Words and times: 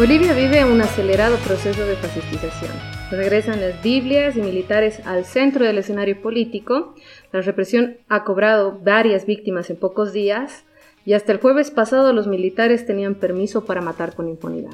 Bolivia 0.00 0.32
vive 0.32 0.64
un 0.64 0.80
acelerado 0.80 1.36
proceso 1.36 1.84
de 1.84 1.94
fascistización. 1.94 2.72
Regresan 3.10 3.60
las 3.60 3.82
Biblias 3.82 4.34
y 4.34 4.40
militares 4.40 4.98
al 5.04 5.26
centro 5.26 5.66
del 5.66 5.76
escenario 5.76 6.22
político. 6.22 6.94
La 7.32 7.42
represión 7.42 7.98
ha 8.08 8.24
cobrado 8.24 8.80
varias 8.82 9.26
víctimas 9.26 9.68
en 9.68 9.76
pocos 9.76 10.14
días 10.14 10.64
y 11.04 11.12
hasta 11.12 11.32
el 11.32 11.38
jueves 11.38 11.70
pasado 11.70 12.14
los 12.14 12.28
militares 12.28 12.86
tenían 12.86 13.14
permiso 13.14 13.66
para 13.66 13.82
matar 13.82 14.14
con 14.14 14.26
impunidad. 14.30 14.72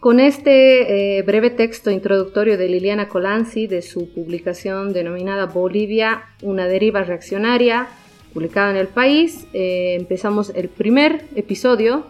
Con 0.00 0.18
este 0.18 1.18
eh, 1.18 1.22
breve 1.24 1.50
texto 1.50 1.90
introductorio 1.90 2.56
de 2.56 2.70
Liliana 2.70 3.10
Colanzi 3.10 3.66
de 3.66 3.82
su 3.82 4.14
publicación 4.14 4.94
denominada 4.94 5.44
Bolivia, 5.44 6.22
una 6.40 6.66
deriva 6.68 7.02
reaccionaria, 7.02 7.88
publicada 8.32 8.70
en 8.70 8.76
el 8.78 8.88
país, 8.88 9.46
eh, 9.52 9.94
empezamos 10.00 10.52
el 10.54 10.70
primer 10.70 11.26
episodio 11.36 12.06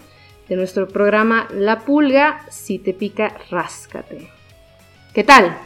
de 0.48 0.56
nuestro 0.56 0.88
programa 0.88 1.46
La 1.52 1.80
Pulga, 1.80 2.40
si 2.50 2.78
te 2.78 2.94
pica, 2.94 3.34
ráscate. 3.50 4.30
¿Qué 5.12 5.24
tal? 5.24 5.56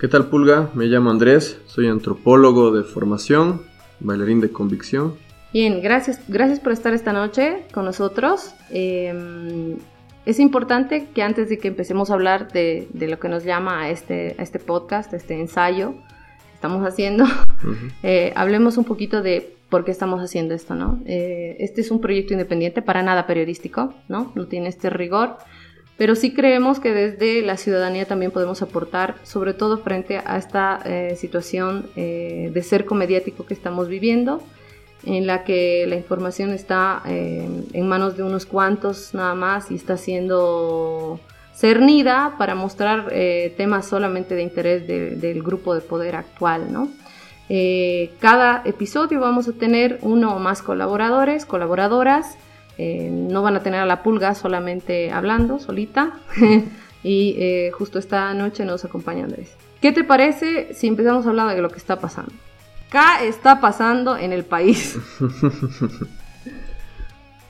¿Qué 0.00 0.08
tal 0.08 0.26
Pulga? 0.26 0.70
Me 0.74 0.86
llamo 0.86 1.10
Andrés, 1.10 1.60
soy 1.66 1.88
antropólogo 1.88 2.70
de 2.70 2.84
formación, 2.84 3.62
bailarín 4.00 4.40
de 4.40 4.50
convicción. 4.50 5.14
Bien, 5.52 5.82
gracias, 5.82 6.20
gracias 6.28 6.60
por 6.60 6.72
estar 6.72 6.94
esta 6.94 7.12
noche 7.12 7.64
con 7.72 7.84
nosotros. 7.84 8.54
Em, 8.70 9.76
es 10.24 10.38
importante 10.38 11.08
que 11.14 11.22
antes 11.22 11.48
de 11.48 11.58
que 11.58 11.68
empecemos 11.68 12.10
a 12.10 12.14
hablar 12.14 12.52
de, 12.52 12.88
lo 12.94 13.18
que 13.18 13.28
nos 13.28 13.44
llama 13.44 13.82
a 13.82 13.90
este, 13.90 14.36
a 14.38 14.42
este 14.42 14.58
podcast, 14.58 15.12
a 15.12 15.16
este 15.16 15.38
ensayo 15.38 15.92
que 15.92 16.54
estamos 16.54 16.86
haciendo, 16.86 17.24
eh, 18.02 18.32
hablemos 18.36 18.78
un 18.78 18.84
poquito 18.84 19.20
de 19.20 19.57
por 19.68 19.84
qué 19.84 19.90
estamos 19.90 20.22
haciendo 20.22 20.54
esto, 20.54 20.74
¿no? 20.74 21.00
Eh, 21.04 21.56
este 21.60 21.80
es 21.82 21.90
un 21.90 22.00
proyecto 22.00 22.32
independiente, 22.32 22.82
para 22.82 23.02
nada 23.02 23.26
periodístico, 23.26 23.94
¿no? 24.08 24.32
No 24.34 24.46
tiene 24.46 24.68
este 24.68 24.88
rigor, 24.88 25.36
pero 25.96 26.14
sí 26.14 26.32
creemos 26.32 26.80
que 26.80 26.92
desde 26.92 27.42
la 27.42 27.56
ciudadanía 27.56 28.06
también 28.06 28.30
podemos 28.30 28.62
aportar, 28.62 29.16
sobre 29.24 29.52
todo 29.52 29.78
frente 29.78 30.20
a 30.24 30.38
esta 30.38 30.80
eh, 30.84 31.16
situación 31.16 31.90
eh, 31.96 32.50
de 32.52 32.62
cerco 32.62 32.94
mediático 32.94 33.44
que 33.44 33.54
estamos 33.54 33.88
viviendo, 33.88 34.42
en 35.04 35.26
la 35.26 35.44
que 35.44 35.86
la 35.86 35.94
información 35.94 36.50
está 36.50 37.02
en 37.06 37.88
manos 37.88 38.16
de 38.16 38.24
unos 38.24 38.46
cuantos 38.46 39.14
nada 39.14 39.36
más 39.36 39.70
y 39.70 39.76
está 39.76 39.96
siendo 39.96 41.20
cernida 41.54 42.34
para 42.36 42.56
mostrar 42.56 43.08
temas 43.56 43.86
solamente 43.86 44.34
de 44.34 44.42
interés 44.42 44.88
del 44.88 45.42
grupo 45.44 45.76
de 45.76 45.82
poder 45.82 46.16
actual, 46.16 46.72
¿no? 46.72 46.88
Eh, 47.48 48.10
cada 48.20 48.62
episodio 48.64 49.20
vamos 49.20 49.48
a 49.48 49.52
tener 49.52 49.98
uno 50.02 50.36
o 50.36 50.38
más 50.38 50.62
colaboradores, 50.62 51.46
colaboradoras. 51.46 52.36
Eh, 52.76 53.10
no 53.10 53.42
van 53.42 53.56
a 53.56 53.62
tener 53.62 53.80
a 53.80 53.86
la 53.86 54.02
pulga 54.02 54.34
solamente 54.34 55.10
hablando, 55.10 55.58
solita. 55.58 56.12
y 57.02 57.34
eh, 57.38 57.70
justo 57.72 57.98
esta 57.98 58.32
noche 58.34 58.64
nos 58.64 58.84
acompaña 58.84 59.24
Andrés. 59.24 59.56
¿Qué 59.80 59.92
te 59.92 60.04
parece 60.04 60.74
si 60.74 60.86
empezamos 60.86 61.26
a 61.26 61.30
hablar 61.30 61.54
de 61.54 61.62
lo 61.62 61.70
que 61.70 61.78
está 61.78 62.00
pasando? 62.00 62.32
¿Qué 62.90 63.28
está 63.28 63.60
pasando 63.60 64.16
en 64.16 64.32
el 64.32 64.44
país? 64.44 64.98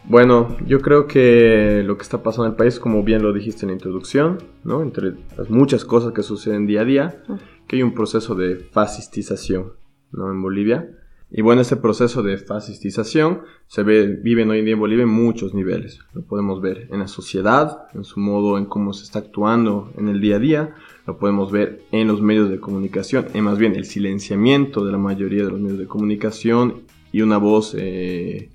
Bueno, 0.09 0.57
yo 0.65 0.81
creo 0.81 1.07
que 1.07 1.83
lo 1.85 1.99
que 1.99 2.03
está 2.03 2.23
pasando 2.23 2.47
en 2.47 2.53
el 2.53 2.57
país, 2.57 2.81
como 2.81 3.03
bien 3.03 3.23
lo 3.23 3.35
dijiste 3.35 3.67
en 3.67 3.69
la 3.69 3.75
introducción, 3.75 4.43
¿no? 4.65 4.81
entre 4.81 5.13
las 5.37 5.51
muchas 5.51 5.85
cosas 5.85 6.15
que 6.15 6.23
suceden 6.23 6.67
día 6.67 6.81
a 6.81 6.85
día, 6.87 7.23
ah. 7.29 7.37
que 7.67 7.77
hay 7.77 7.83
un 7.83 7.93
proceso 7.93 8.35
de 8.35 8.57
fascistización. 8.57 9.73
¿No? 10.13 10.31
en 10.31 10.43
Bolivia. 10.43 10.91
Y 11.31 11.43
bueno, 11.43 11.61
este 11.61 11.77
proceso 11.77 12.23
de 12.23 12.39
fascistización 12.39 13.43
se 13.67 13.83
ve, 13.83 14.21
hoy 14.25 14.59
en 14.59 14.65
día 14.65 14.75
en 14.75 14.81
Bolivia 14.81 15.03
en 15.03 15.11
muchos 15.11 15.53
niveles. 15.53 16.01
Lo 16.15 16.23
podemos 16.23 16.63
ver 16.63 16.89
en 16.91 17.01
la 17.01 17.09
sociedad, 17.09 17.87
en 17.93 18.05
su 18.05 18.19
modo, 18.19 18.57
en 18.57 18.65
cómo 18.65 18.95
se 18.95 19.05
está 19.05 19.19
actuando 19.19 19.93
en 19.99 20.09
el 20.09 20.23
día 20.23 20.37
a 20.37 20.39
día. 20.39 20.75
Lo 21.07 21.19
podemos 21.19 21.53
ver 21.53 21.83
en 21.93 22.09
los 22.09 22.23
medios 22.23 22.49
de 22.49 22.61
comunicación, 22.61 23.27
en 23.35 23.45
más 23.45 23.59
bien 23.59 23.77
el 23.77 23.85
silenciamiento 23.85 24.87
de 24.87 24.93
la 24.93 24.99
mayoría 24.99 25.45
de 25.45 25.51
los 25.51 25.61
medios 25.61 25.79
de 25.79 25.87
comunicación 25.87 26.85
y 27.13 27.21
una 27.21 27.37
voz 27.37 27.75
eh, 27.77 28.51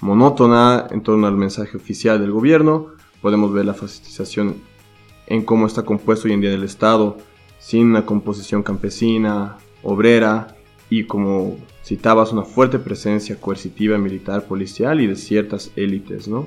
monótona 0.00 0.86
en 0.92 1.02
torno 1.02 1.26
al 1.26 1.36
mensaje 1.36 1.76
oficial 1.76 2.20
del 2.20 2.30
gobierno. 2.30 2.92
Podemos 3.20 3.52
ver 3.52 3.64
la 3.64 3.74
fascistización 3.74 4.54
en 5.26 5.42
cómo 5.44 5.66
está 5.66 5.82
compuesto 5.82 6.28
hoy 6.28 6.34
en 6.34 6.42
día 6.42 6.54
el 6.54 6.62
Estado, 6.62 7.18
sin 7.58 7.88
una 7.88 8.06
composición 8.06 8.62
campesina, 8.62 9.58
obrera, 9.82 10.57
y 10.90 11.04
como 11.04 11.56
citabas, 11.82 12.32
una 12.32 12.42
fuerte 12.42 12.78
presencia 12.78 13.36
coercitiva 13.36 13.98
militar, 13.98 14.44
policial 14.44 15.00
y 15.00 15.06
de 15.06 15.16
ciertas 15.16 15.70
élites, 15.76 16.28
¿no? 16.28 16.46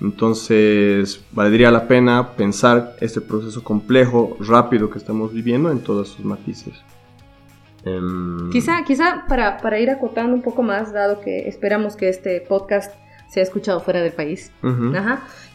Entonces, 0.00 1.24
valdría 1.32 1.70
la 1.70 1.88
pena 1.88 2.32
pensar 2.36 2.94
este 3.00 3.20
proceso 3.20 3.64
complejo, 3.64 4.36
rápido 4.38 4.90
que 4.90 4.98
estamos 4.98 5.32
viviendo 5.32 5.70
en 5.72 5.80
todos 5.80 6.08
sus 6.08 6.24
matices. 6.24 6.74
Em, 7.84 8.50
quizá, 8.50 8.84
quizá 8.84 9.24
para, 9.28 9.58
para, 9.58 9.78
ir 9.78 9.90
acotando 9.90 10.34
un 10.34 10.42
poco 10.42 10.62
más, 10.62 10.92
dado 10.92 11.20
que 11.20 11.48
esperamos 11.48 11.96
que 11.96 12.08
este 12.08 12.40
podcast 12.40 12.94
sea 13.28 13.42
escuchado 13.42 13.80
fuera 13.80 14.00
del 14.00 14.12
país, 14.12 14.52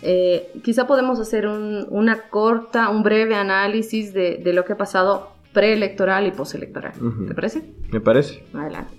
eh, 0.02 0.52
quizá 0.64 0.86
podemos 0.86 1.20
hacer 1.20 1.48
un, 1.48 1.88
una 1.90 2.30
corta, 2.30 2.90
un 2.90 3.02
breve 3.02 3.36
análisis 3.36 4.14
de, 4.14 4.40
de 4.44 4.54
lo 4.54 4.64
que 4.64 4.74
ha 4.74 4.78
pasado 4.78 5.33
preelectoral 5.54 6.28
y 6.28 6.32
postelectoral. 6.32 6.94
¿Te 7.28 7.34
parece? 7.34 7.64
Me 7.92 8.02
parece. 8.02 8.44
Adelante. 8.54 8.94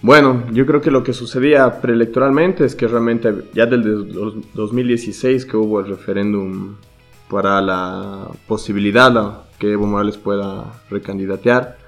Bueno, 0.00 0.44
yo 0.50 0.66
creo 0.66 0.80
que 0.80 0.90
lo 0.90 1.04
que 1.04 1.12
sucedía 1.12 1.80
preelectoralmente 1.80 2.64
es 2.64 2.74
que 2.74 2.88
realmente 2.88 3.32
ya 3.54 3.66
del 3.66 4.12
2016 4.54 5.46
que 5.46 5.56
hubo 5.56 5.78
el 5.78 5.86
referéndum 5.86 6.74
para 7.30 7.60
la 7.60 8.28
posibilidad 8.48 9.12
de 9.12 9.30
que 9.60 9.72
Evo 9.72 9.86
Morales 9.86 10.16
pueda 10.16 10.82
recandidatear 10.90 11.78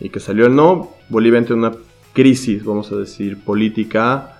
y 0.00 0.10
que 0.10 0.20
salió 0.20 0.46
el 0.46 0.54
no, 0.54 0.90
Bolivia 1.08 1.38
entra 1.38 1.54
en 1.54 1.60
una 1.60 1.72
crisis, 2.12 2.62
vamos 2.62 2.92
a 2.92 2.96
decir, 2.96 3.42
política 3.42 4.38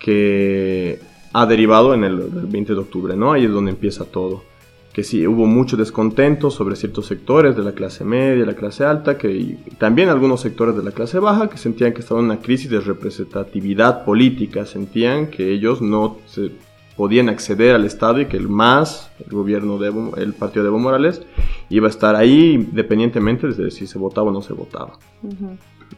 que 0.00 0.98
ha 1.32 1.46
derivado 1.46 1.94
en 1.94 2.02
el, 2.02 2.20
el 2.20 2.46
20 2.46 2.72
de 2.72 2.80
octubre, 2.80 3.16
¿no? 3.16 3.32
Ahí 3.32 3.44
es 3.44 3.52
donde 3.52 3.70
empieza 3.70 4.04
todo 4.06 4.49
que 4.92 5.04
sí 5.04 5.26
hubo 5.26 5.46
mucho 5.46 5.76
descontento 5.76 6.50
sobre 6.50 6.74
ciertos 6.74 7.06
sectores 7.06 7.56
de 7.56 7.62
la 7.62 7.72
clase 7.72 8.04
media, 8.04 8.44
la 8.44 8.54
clase 8.54 8.84
alta, 8.84 9.16
que 9.16 9.30
y 9.30 9.54
también 9.78 10.08
algunos 10.08 10.40
sectores 10.40 10.76
de 10.76 10.82
la 10.82 10.90
clase 10.90 11.18
baja 11.20 11.48
que 11.48 11.58
sentían 11.58 11.92
que 11.92 12.00
estaban 12.00 12.24
en 12.24 12.30
una 12.32 12.40
crisis 12.40 12.70
de 12.70 12.80
representatividad 12.80 14.04
política, 14.04 14.66
sentían 14.66 15.28
que 15.28 15.52
ellos 15.52 15.80
no 15.80 16.18
se 16.26 16.50
podían 16.96 17.28
acceder 17.28 17.74
al 17.74 17.84
Estado 17.84 18.20
y 18.20 18.26
que 18.26 18.36
el 18.36 18.48
MAS, 18.48 19.10
el 19.24 19.32
gobierno 19.32 19.78
de 19.78 19.92
el 20.20 20.34
partido 20.34 20.64
de 20.64 20.68
Evo 20.68 20.78
Morales, 20.78 21.22
iba 21.70 21.86
a 21.86 21.90
estar 21.90 22.16
ahí 22.16 22.54
independientemente 22.54 23.48
de 23.48 23.70
si 23.70 23.86
se 23.86 23.98
votaba 23.98 24.28
o 24.28 24.32
no 24.32 24.42
se 24.42 24.52
votaba. 24.52 24.98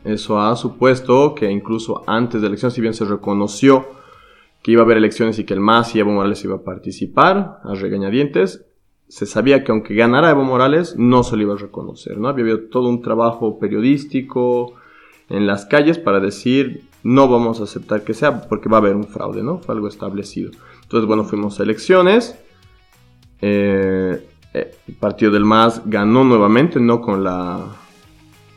Eso 0.04 0.40
ha 0.40 0.54
supuesto 0.54 1.34
que 1.34 1.50
incluso 1.50 2.04
antes 2.06 2.40
de 2.40 2.46
elecciones, 2.46 2.74
si 2.74 2.80
bien 2.80 2.94
se 2.94 3.04
reconoció 3.04 3.86
que 4.62 4.70
iba 4.70 4.82
a 4.82 4.84
haber 4.84 4.98
elecciones 4.98 5.38
y 5.38 5.44
que 5.44 5.54
el 5.54 5.60
MAS 5.60 5.94
y 5.96 5.98
Evo 5.98 6.12
Morales 6.12 6.44
iba 6.44 6.56
a 6.56 6.62
participar 6.62 7.60
a 7.64 7.74
regañadientes, 7.74 8.66
se 9.12 9.26
sabía 9.26 9.62
que 9.62 9.70
aunque 9.72 9.94
ganara 9.94 10.30
Evo 10.30 10.42
Morales, 10.42 10.94
no 10.96 11.22
se 11.22 11.36
le 11.36 11.42
iba 11.42 11.52
a 11.52 11.58
reconocer, 11.58 12.16
¿no? 12.16 12.28
Había 12.28 12.44
habido 12.44 12.60
todo 12.70 12.88
un 12.88 13.02
trabajo 13.02 13.58
periodístico 13.58 14.72
en 15.28 15.46
las 15.46 15.66
calles 15.66 15.98
para 15.98 16.18
decir, 16.18 16.84
no 17.02 17.28
vamos 17.28 17.60
a 17.60 17.64
aceptar 17.64 18.04
que 18.04 18.14
sea, 18.14 18.48
porque 18.48 18.70
va 18.70 18.78
a 18.78 18.80
haber 18.80 18.96
un 18.96 19.04
fraude, 19.04 19.42
¿no? 19.42 19.58
Fue 19.58 19.74
algo 19.74 19.86
establecido. 19.86 20.50
Entonces, 20.80 21.06
bueno, 21.06 21.24
fuimos 21.24 21.60
a 21.60 21.62
elecciones. 21.62 22.38
Eh, 23.42 24.26
eh, 24.54 24.74
el 24.88 24.94
partido 24.94 25.30
del 25.30 25.44
MAS 25.44 25.82
ganó 25.84 26.24
nuevamente, 26.24 26.80
no 26.80 27.02
con 27.02 27.22
la, 27.22 27.66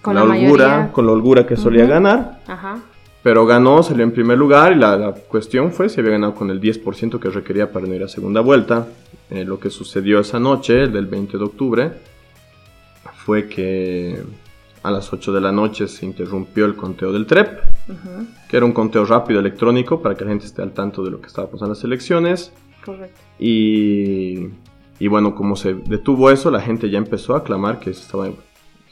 con 0.01 0.15
la, 0.15 0.24
holgura, 0.24 0.89
con 0.94 1.06
la 1.06 1.12
holgura 1.12 1.45
que 1.45 1.57
solía 1.57 1.85
ganar. 1.85 2.41
Ajá. 2.47 2.80
Pero 3.24 3.45
ganó, 3.45 3.83
salió 3.83 4.06
en 4.06 4.13
primer 4.13 4.38
lugar 4.38 4.71
y 4.71 4.75
la, 4.75 5.15
cuestión 5.27 5.74
fue 5.74 5.89
si 5.89 6.00
había 6.00 6.13
ganado 6.13 6.33
con 6.33 6.50
el 6.50 6.62
10% 6.62 7.19
que 7.19 7.30
requería 7.30 7.74
para 7.74 7.85
no 7.85 7.94
ir 7.94 8.03
a 8.03 8.07
segunda 8.07 8.39
vuelta. 8.39 8.88
Eh, 9.30 9.44
lo 9.44 9.60
que 9.60 9.69
sucedió 9.69 10.19
esa 10.19 10.39
noche, 10.39 10.83
el 10.83 10.94
del 10.94 11.07
20 11.07 11.38
de 11.38 11.44
octubre, 11.44 11.92
fue 13.25 13.48
que 13.48 14.22
a 14.83 14.92
las 14.92 15.12
8 15.12 15.33
de 15.33 15.42
la 15.42 15.51
noche 15.51 15.88
se 15.88 16.06
interrumpió 16.06 16.66
el 16.66 16.75
conteo 16.75 17.12
del 17.12 17.25
TREP, 17.25 17.60
que 18.48 18.57
era 18.57 18.66
un 18.66 18.72
conteo 18.72 19.04
rápido 19.04 19.39
electrónico 19.39 20.00
para 20.00 20.13
que 20.13 20.24
la 20.25 20.30
gente 20.30 20.45
esté 20.45 20.62
al 20.62 20.74
tanto 20.74 21.04
de 21.04 21.10
lo 21.10 21.19
que 21.19 21.27
estaba 21.27 21.48
pasando 21.48 21.74
en 21.74 21.77
las 21.77 21.83
elecciones. 21.83 22.54
Correcto. 22.86 23.19
Y, 23.39 24.50
y 25.00 25.07
bueno, 25.07 25.33
como 25.33 25.56
se 25.56 25.74
detuvo 25.74 26.30
eso, 26.30 26.51
la 26.51 26.62
gente 26.62 26.92
ya 26.92 27.00
empezó 27.00 27.36
a 27.36 27.44
clamar 27.44 27.80
que 27.80 27.94
se 27.95 28.01
estaba 28.01 28.30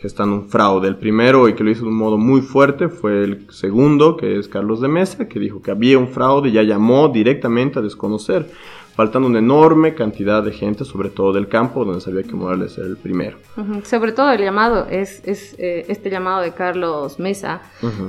gestando 0.04 0.36
un 0.36 0.50
fraude. 0.50 0.90
El 0.90 0.98
primero 0.98 1.48
y 1.48 1.54
que 1.54 1.64
lo 1.64 1.70
hizo 1.70 1.84
de 1.84 1.90
un 1.90 1.96
modo 1.96 2.18
muy 2.18 2.42
fuerte 2.42 2.90
fue 2.90 3.24
el 3.24 3.50
segundo, 3.52 4.18
que 4.18 4.38
es 4.38 4.50
Carlos 4.50 4.82
de 4.82 4.90
Mesa, 4.90 5.30
que 5.30 5.40
dijo 5.40 5.62
que 5.62 5.72
había 5.72 5.98
un 5.98 6.10
fraude 6.10 6.50
y 6.50 6.52
ya 6.52 6.64
llamó 6.64 7.08
directamente 7.08 7.80
a 7.80 7.82
desconocer, 7.82 8.50
faltando 8.96 9.28
una 9.28 9.40
enorme 9.40 9.96
cantidad 9.96 10.44
de 10.44 10.52
gente, 10.52 10.86
sobre 10.86 11.10
todo 11.10 11.34
del 11.34 11.48
campo, 11.48 11.84
donde 11.84 12.02
sabía 12.02 12.24
que 12.24 12.34
Morales 12.34 12.78
era 12.78 12.88
el 12.88 12.98
primero. 12.98 13.38
Sobre 13.84 14.12
todo 14.12 14.32
el 14.32 14.42
llamado, 14.42 14.88
es, 14.90 15.22
es 15.26 15.56
eh, 15.58 15.86
este 15.88 16.10
llamado 16.10 16.42
de 16.42 16.52
Carlos 16.52 17.20
Mesa, 17.20 17.62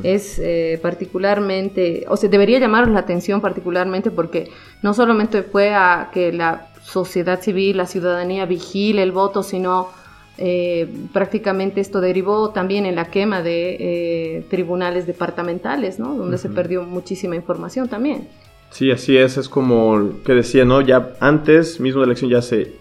es 0.03 0.39
eh, 0.39 0.79
particularmente, 0.83 2.05
o 2.09 2.17
sea, 2.17 2.29
debería 2.29 2.59
llamaros 2.59 2.91
la 2.91 3.01
atención 3.01 3.41
particularmente 3.41 4.11
porque 4.11 4.51
no 4.83 4.95
solamente 4.95 5.43
fue 5.43 5.75
a 5.75 6.11
que 6.13 6.33
la 6.33 6.69
sociedad 6.83 7.41
civil, 7.41 7.79
la 7.79 7.87
ciudadanía 7.87 8.45
vigile 8.45 9.03
el 9.03 9.13
voto, 9.13 9.43
sino 9.43 9.89
eh, 10.37 10.93
prácticamente 11.13 11.81
esto 11.81 12.01
derivó 12.01 12.51
también 12.51 12.87
en 12.87 12.97
la 12.97 13.07
quema 13.07 13.41
de 13.41 13.77
eh, 13.79 14.47
tribunales 14.51 15.07
departamentales, 15.07 15.99
¿no? 15.99 16.15
Donde 16.15 16.39
se 16.39 16.49
perdió 16.49 16.83
muchísima 16.83 17.37
información 17.37 17.89
también. 17.89 18.29
Sí, 18.75 18.91
así 18.91 19.17
es, 19.17 19.37
es 19.37 19.49
como 19.49 20.21
que 20.25 20.33
decía, 20.33 20.65
¿no? 20.65 20.81
Ya 20.81 21.15
antes 21.21 21.79
mismo 21.79 22.01
de 22.01 22.09
la 22.09 22.11
elección 22.11 22.29
ya 22.29 22.43
se, 22.43 22.75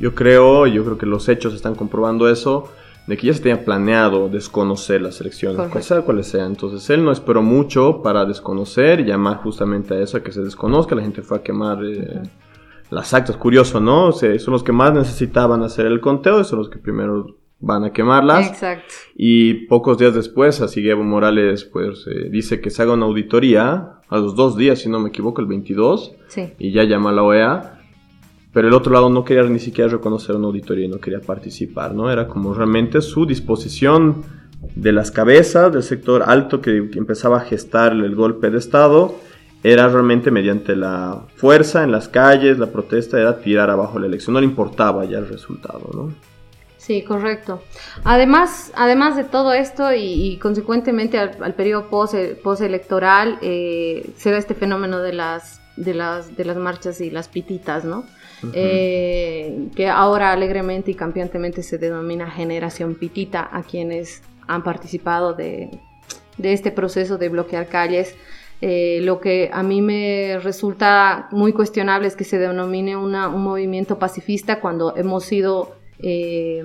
yo 0.00 0.14
creo, 0.14 0.66
yo 0.66 0.82
creo 0.86 0.96
que 0.96 1.04
los 1.04 1.28
hechos 1.28 1.52
están 1.52 1.74
comprobando 1.74 2.30
eso, 2.30 2.70
de 3.06 3.18
que 3.18 3.26
ya 3.26 3.34
se 3.34 3.40
tenía 3.40 3.62
planeado 3.62 4.30
desconocer 4.30 5.02
las 5.02 5.20
elecciones, 5.20 5.68
cual 5.68 6.02
cuáles 6.02 6.28
sean. 6.28 6.46
Entonces 6.46 6.88
él 6.88 7.04
no 7.04 7.12
esperó 7.12 7.42
mucho 7.42 8.00
para 8.02 8.24
desconocer 8.24 9.00
y 9.00 9.04
llamar 9.04 9.36
justamente 9.36 9.92
a 9.92 10.00
eso, 10.00 10.16
a 10.16 10.22
que 10.22 10.32
se 10.32 10.40
desconozca, 10.40 10.94
la 10.94 11.02
gente 11.02 11.20
fue 11.20 11.36
a 11.36 11.42
quemar... 11.42 11.84
Eh, 11.84 12.22
las 12.90 13.12
actas. 13.12 13.36
Curioso, 13.36 13.80
¿no? 13.80 14.08
O 14.08 14.12
sea, 14.12 14.38
son 14.38 14.52
los 14.52 14.62
que 14.62 14.72
más 14.72 14.94
necesitaban 14.94 15.62
hacer 15.62 15.86
el 15.86 16.00
conteo 16.00 16.40
y 16.40 16.44
son 16.44 16.60
los 16.60 16.68
que 16.68 16.78
primero 16.78 17.36
van 17.64 17.84
a 17.84 17.92
quemarlas. 17.92 18.48
Exacto. 18.48 18.94
Y 19.16 19.66
pocos 19.66 19.98
días 19.98 20.14
después, 20.14 20.60
así 20.60 20.86
Evo 20.88 21.02
Morales 21.02 21.64
pues 21.64 22.06
eh, 22.06 22.28
dice 22.30 22.60
que 22.60 22.70
se 22.70 22.82
haga 22.82 22.92
una 22.92 23.06
auditoría 23.06 24.00
a 24.08 24.18
los 24.18 24.36
dos 24.36 24.56
días, 24.56 24.80
si 24.80 24.88
no 24.88 25.00
me 25.00 25.08
equivoco, 25.08 25.40
el 25.40 25.46
22. 25.46 26.14
Sí. 26.28 26.52
Y 26.58 26.72
ya 26.72 26.84
llama 26.84 27.10
a 27.10 27.12
la 27.14 27.22
OEA. 27.22 27.80
Pero 28.52 28.68
el 28.68 28.74
otro 28.74 28.92
lado 28.92 29.10
no 29.10 29.24
quería 29.24 29.42
ni 29.44 29.58
siquiera 29.58 29.90
reconocer 29.90 30.36
una 30.36 30.46
auditoría 30.46 30.84
y 30.84 30.88
no 30.88 30.98
quería 30.98 31.20
participar, 31.20 31.92
¿no? 31.92 32.10
Era 32.10 32.28
como 32.28 32.54
realmente 32.54 33.00
su 33.00 33.26
disposición 33.26 34.22
de 34.76 34.92
las 34.92 35.10
cabezas 35.10 35.72
del 35.72 35.82
sector 35.82 36.22
alto 36.24 36.60
que 36.60 36.88
empezaba 36.94 37.38
a 37.38 37.40
gestar 37.40 37.92
el 37.92 38.14
golpe 38.14 38.50
de 38.50 38.58
Estado 38.58 39.16
era 39.64 39.88
realmente 39.88 40.30
mediante 40.30 40.76
la 40.76 41.22
fuerza 41.36 41.82
en 41.82 41.90
las 41.90 42.08
calles, 42.08 42.58
la 42.58 42.66
protesta 42.66 43.18
era 43.18 43.38
tirar 43.38 43.70
abajo 43.70 43.98
la 43.98 44.06
elección, 44.06 44.34
no 44.34 44.40
le 44.40 44.46
importaba 44.46 45.06
ya 45.06 45.16
el 45.18 45.26
resultado, 45.26 45.90
¿no? 45.94 46.12
Sí, 46.84 47.02
correcto. 47.02 47.62
Además, 48.04 48.70
además 48.74 49.16
de 49.16 49.24
todo 49.24 49.54
esto 49.54 49.94
y, 49.94 50.36
consecuentemente 50.36 51.18
al, 51.18 51.54
periodo 51.54 51.88
post, 51.88 52.14
postelectoral 52.42 53.38
eh, 53.40 54.10
se 54.18 54.30
da 54.30 54.36
este 54.36 54.54
fenómeno 54.54 55.00
de 55.00 55.14
las, 55.14 55.62
de, 55.76 55.94
las, 55.94 56.36
de 56.36 56.44
las 56.44 56.58
marchas 56.58 57.00
y 57.00 57.10
las 57.10 57.28
pititas, 57.28 57.86
¿no? 57.86 58.04
Eh, 58.52 59.70
que 59.74 59.88
ahora 59.88 60.32
alegremente 60.32 60.90
y 60.90 60.94
campeantemente 60.94 61.62
se 61.62 61.78
denomina 61.78 62.30
generación 62.30 62.96
pitita 62.96 63.48
a 63.50 63.62
quienes 63.62 64.22
han 64.46 64.62
participado 64.62 65.32
de, 65.32 65.70
de 66.36 66.52
este 66.52 66.70
proceso 66.70 67.16
de 67.16 67.30
bloquear 67.30 67.68
calles 67.68 68.14
eh, 68.66 69.00
lo 69.02 69.20
que 69.20 69.50
a 69.52 69.62
mí 69.62 69.82
me 69.82 70.38
resulta 70.42 71.28
muy 71.32 71.52
cuestionable 71.52 72.08
es 72.08 72.16
que 72.16 72.24
se 72.24 72.38
denomine 72.38 72.96
un 72.96 73.12
movimiento 73.12 73.98
pacifista 73.98 74.60
cuando 74.60 74.96
hemos 74.96 75.24
sido, 75.24 75.76
eh, 75.98 76.62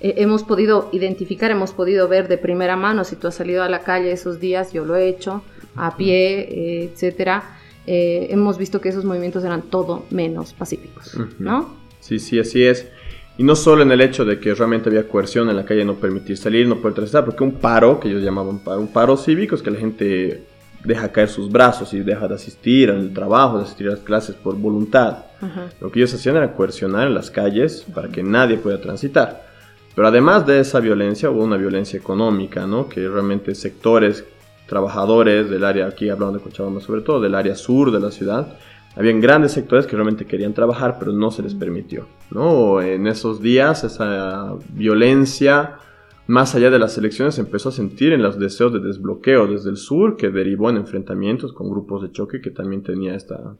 hemos 0.00 0.42
podido 0.44 0.88
identificar, 0.92 1.50
hemos 1.50 1.72
podido 1.72 2.08
ver 2.08 2.28
de 2.28 2.38
primera 2.38 2.76
mano, 2.76 3.04
si 3.04 3.16
tú 3.16 3.28
has 3.28 3.34
salido 3.34 3.62
a 3.62 3.68
la 3.68 3.80
calle 3.80 4.12
esos 4.12 4.40
días, 4.40 4.72
yo 4.72 4.84
lo 4.84 4.96
he 4.96 5.08
hecho, 5.08 5.42
a 5.76 5.96
pie, 5.96 6.40
eh, 6.40 6.90
etcétera, 6.92 7.58
hemos 7.86 8.58
visto 8.58 8.80
que 8.80 8.90
esos 8.90 9.04
movimientos 9.04 9.44
eran 9.44 9.62
todo 9.62 10.04
menos 10.10 10.52
pacíficos, 10.52 11.18
¿no? 11.38 11.74
Sí, 12.00 12.18
sí, 12.18 12.38
así 12.38 12.64
es. 12.64 12.88
Y 13.38 13.44
no 13.44 13.56
solo 13.56 13.82
en 13.82 13.90
el 13.90 14.00
hecho 14.00 14.24
de 14.24 14.38
que 14.38 14.54
realmente 14.54 14.88
había 14.88 15.08
coerción 15.08 15.48
en 15.48 15.56
la 15.56 15.64
calle, 15.64 15.84
no 15.84 15.94
permitir 15.94 16.36
salir, 16.36 16.66
no 16.66 16.80
poder 16.80 16.94
transitar, 16.94 17.24
porque 17.24 17.42
un 17.42 17.54
paro, 17.54 17.98
que 17.98 18.08
ellos 18.08 18.22
llamaban 18.22 18.58
paro, 18.58 18.80
un 18.80 18.88
paro 18.88 19.16
cívico, 19.16 19.54
es 19.54 19.62
que 19.62 19.70
la 19.70 19.78
gente 19.78 20.44
deja 20.84 21.12
caer 21.12 21.28
sus 21.28 21.50
brazos 21.50 21.92
y 21.94 22.00
deja 22.00 22.28
de 22.28 22.34
asistir 22.34 22.90
al 22.90 23.12
trabajo, 23.12 23.58
de 23.58 23.64
asistir 23.64 23.88
a 23.88 23.92
las 23.92 24.00
clases 24.00 24.34
por 24.34 24.56
voluntad. 24.56 25.24
Lo 25.80 25.90
que 25.90 26.00
ellos 26.00 26.14
hacían 26.14 26.36
era 26.36 26.54
coercionar 26.54 27.08
en 27.08 27.14
las 27.14 27.30
calles 27.30 27.84
para 27.94 28.08
que 28.08 28.22
nadie 28.22 28.58
pueda 28.58 28.80
transitar. 28.80 29.44
Pero 29.94 30.08
además 30.08 30.46
de 30.46 30.60
esa 30.60 30.80
violencia 30.80 31.30
hubo 31.30 31.42
una 31.42 31.56
violencia 31.56 31.98
económica, 31.98 32.66
¿no? 32.66 32.88
Que 32.88 33.08
realmente 33.08 33.54
sectores 33.54 34.24
trabajadores 34.66 35.50
del 35.50 35.64
área, 35.64 35.86
aquí 35.86 36.08
hablando 36.08 36.38
de 36.38 36.44
Cochabamba 36.44 36.80
sobre 36.80 37.02
todo, 37.02 37.20
del 37.20 37.34
área 37.34 37.54
sur 37.54 37.90
de 37.90 38.00
la 38.00 38.10
ciudad, 38.10 38.56
habían 38.96 39.20
grandes 39.20 39.52
sectores 39.52 39.86
que 39.86 39.96
realmente 39.96 40.26
querían 40.26 40.54
trabajar, 40.54 40.96
pero 40.98 41.12
no 41.12 41.30
se 41.30 41.42
les 41.42 41.54
permitió, 41.54 42.06
¿no? 42.30 42.80
En 42.80 43.06
esos 43.06 43.40
días 43.40 43.84
esa 43.84 44.54
violencia 44.70 45.76
más 46.26 46.54
allá 46.54 46.70
de 46.70 46.78
las 46.78 46.96
elecciones, 46.98 47.38
empezó 47.38 47.70
a 47.70 47.72
sentir 47.72 48.12
en 48.12 48.22
los 48.22 48.38
deseos 48.38 48.72
de 48.72 48.80
desbloqueo 48.80 49.46
desde 49.46 49.70
el 49.70 49.76
sur, 49.76 50.16
que 50.16 50.30
derivó 50.30 50.70
en 50.70 50.76
enfrentamientos 50.76 51.52
con 51.52 51.70
grupos 51.70 52.02
de 52.02 52.12
choque 52.12 52.40
que 52.40 52.50
también 52.50 52.82
tenía 52.82 53.14
esta 53.14 53.56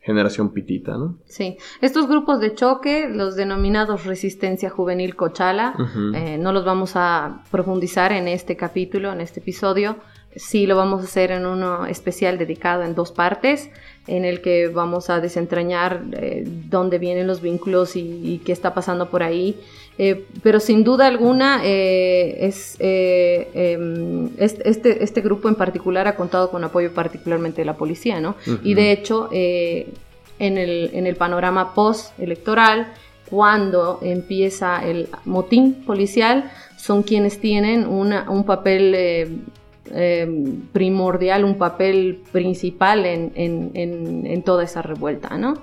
generación 0.00 0.52
pitita, 0.52 0.96
¿no? 0.96 1.18
Sí, 1.24 1.56
estos 1.80 2.08
grupos 2.08 2.40
de 2.40 2.54
choque, 2.54 3.08
los 3.08 3.34
denominados 3.34 4.04
Resistencia 4.04 4.70
Juvenil 4.70 5.16
Cochala, 5.16 5.74
eh, 6.14 6.38
no 6.38 6.52
los 6.52 6.64
vamos 6.64 6.92
a 6.94 7.42
profundizar 7.50 8.12
en 8.12 8.28
este 8.28 8.56
capítulo, 8.56 9.12
en 9.12 9.20
este 9.20 9.40
episodio, 9.40 9.96
sí 10.36 10.66
lo 10.66 10.76
vamos 10.76 11.02
a 11.02 11.04
hacer 11.04 11.30
en 11.30 11.46
uno 11.46 11.86
especial 11.86 12.38
dedicado 12.38 12.82
en 12.84 12.94
dos 12.94 13.12
partes 13.12 13.70
en 14.06 14.24
el 14.24 14.40
que 14.40 14.68
vamos 14.68 15.10
a 15.10 15.20
desentrañar 15.20 16.02
eh, 16.12 16.44
dónde 16.68 16.98
vienen 16.98 17.26
los 17.26 17.40
vínculos 17.40 17.94
y, 17.94 18.40
qué 18.44 18.52
está 18.52 18.74
pasando 18.74 19.08
por 19.10 19.22
ahí. 19.22 19.56
Eh, 19.98 20.24
pero 20.42 20.58
sin 20.58 20.84
duda 20.84 21.06
alguna, 21.06 21.60
eh, 21.64 22.46
es, 22.46 22.76
em, 22.80 24.30
este, 24.38 25.04
este 25.04 25.20
grupo 25.20 25.48
en 25.48 25.54
particular 25.54 26.08
ha 26.08 26.16
contado 26.16 26.50
con 26.50 26.64
apoyo 26.64 26.92
particularmente 26.92 27.60
de 27.60 27.66
la 27.66 27.76
policía, 27.76 28.20
¿no? 28.20 28.34
Y 28.64 28.74
de 28.74 28.90
hecho, 28.90 29.28
en 29.32 30.58
el, 30.58 30.90
en, 30.94 31.06
el, 31.06 31.14
panorama 31.14 31.74
post-electoral, 31.74 32.92
cuando 33.28 34.00
empieza 34.02 34.84
el 34.84 35.08
motín 35.26 35.84
policial, 35.86 36.50
son 36.76 37.02
quienes 37.02 37.38
tienen 37.38 37.86
una, 37.86 38.28
un 38.30 38.44
papel 38.44 39.44
eh, 39.92 40.26
primordial, 40.72 41.44
un 41.44 41.58
papel 41.58 42.20
principal 42.32 43.04
en, 43.06 44.42
toda 44.44 44.64
esa 44.64 44.82
revuelta, 44.82 45.36
¿no? 45.38 45.54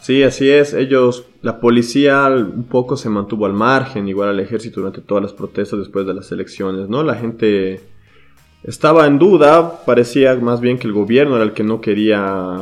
Sí, 0.00 0.22
así 0.22 0.50
es. 0.50 0.74
Ellos, 0.74 1.26
la 1.40 1.60
policía 1.60 2.28
un 2.28 2.64
poco 2.64 2.96
se 2.96 3.08
mantuvo 3.08 3.46
al 3.46 3.54
margen, 3.54 4.06
igual 4.06 4.28
al 4.28 4.40
ejército 4.40 4.80
durante 4.80 5.00
todas 5.00 5.22
las 5.22 5.32
protestas 5.32 5.78
después 5.78 6.06
de 6.06 6.12
las 6.12 6.30
elecciones, 6.30 6.88
¿no? 6.88 7.02
La 7.02 7.14
gente 7.14 7.80
estaba 8.64 9.06
en 9.06 9.18
duda, 9.18 9.84
parecía 9.84 10.34
más 10.36 10.60
bien 10.60 10.78
que 10.78 10.86
el 10.86 10.92
gobierno 10.92 11.36
era 11.36 11.44
el 11.44 11.52
que 11.52 11.64
no 11.64 11.80
quería 11.80 12.58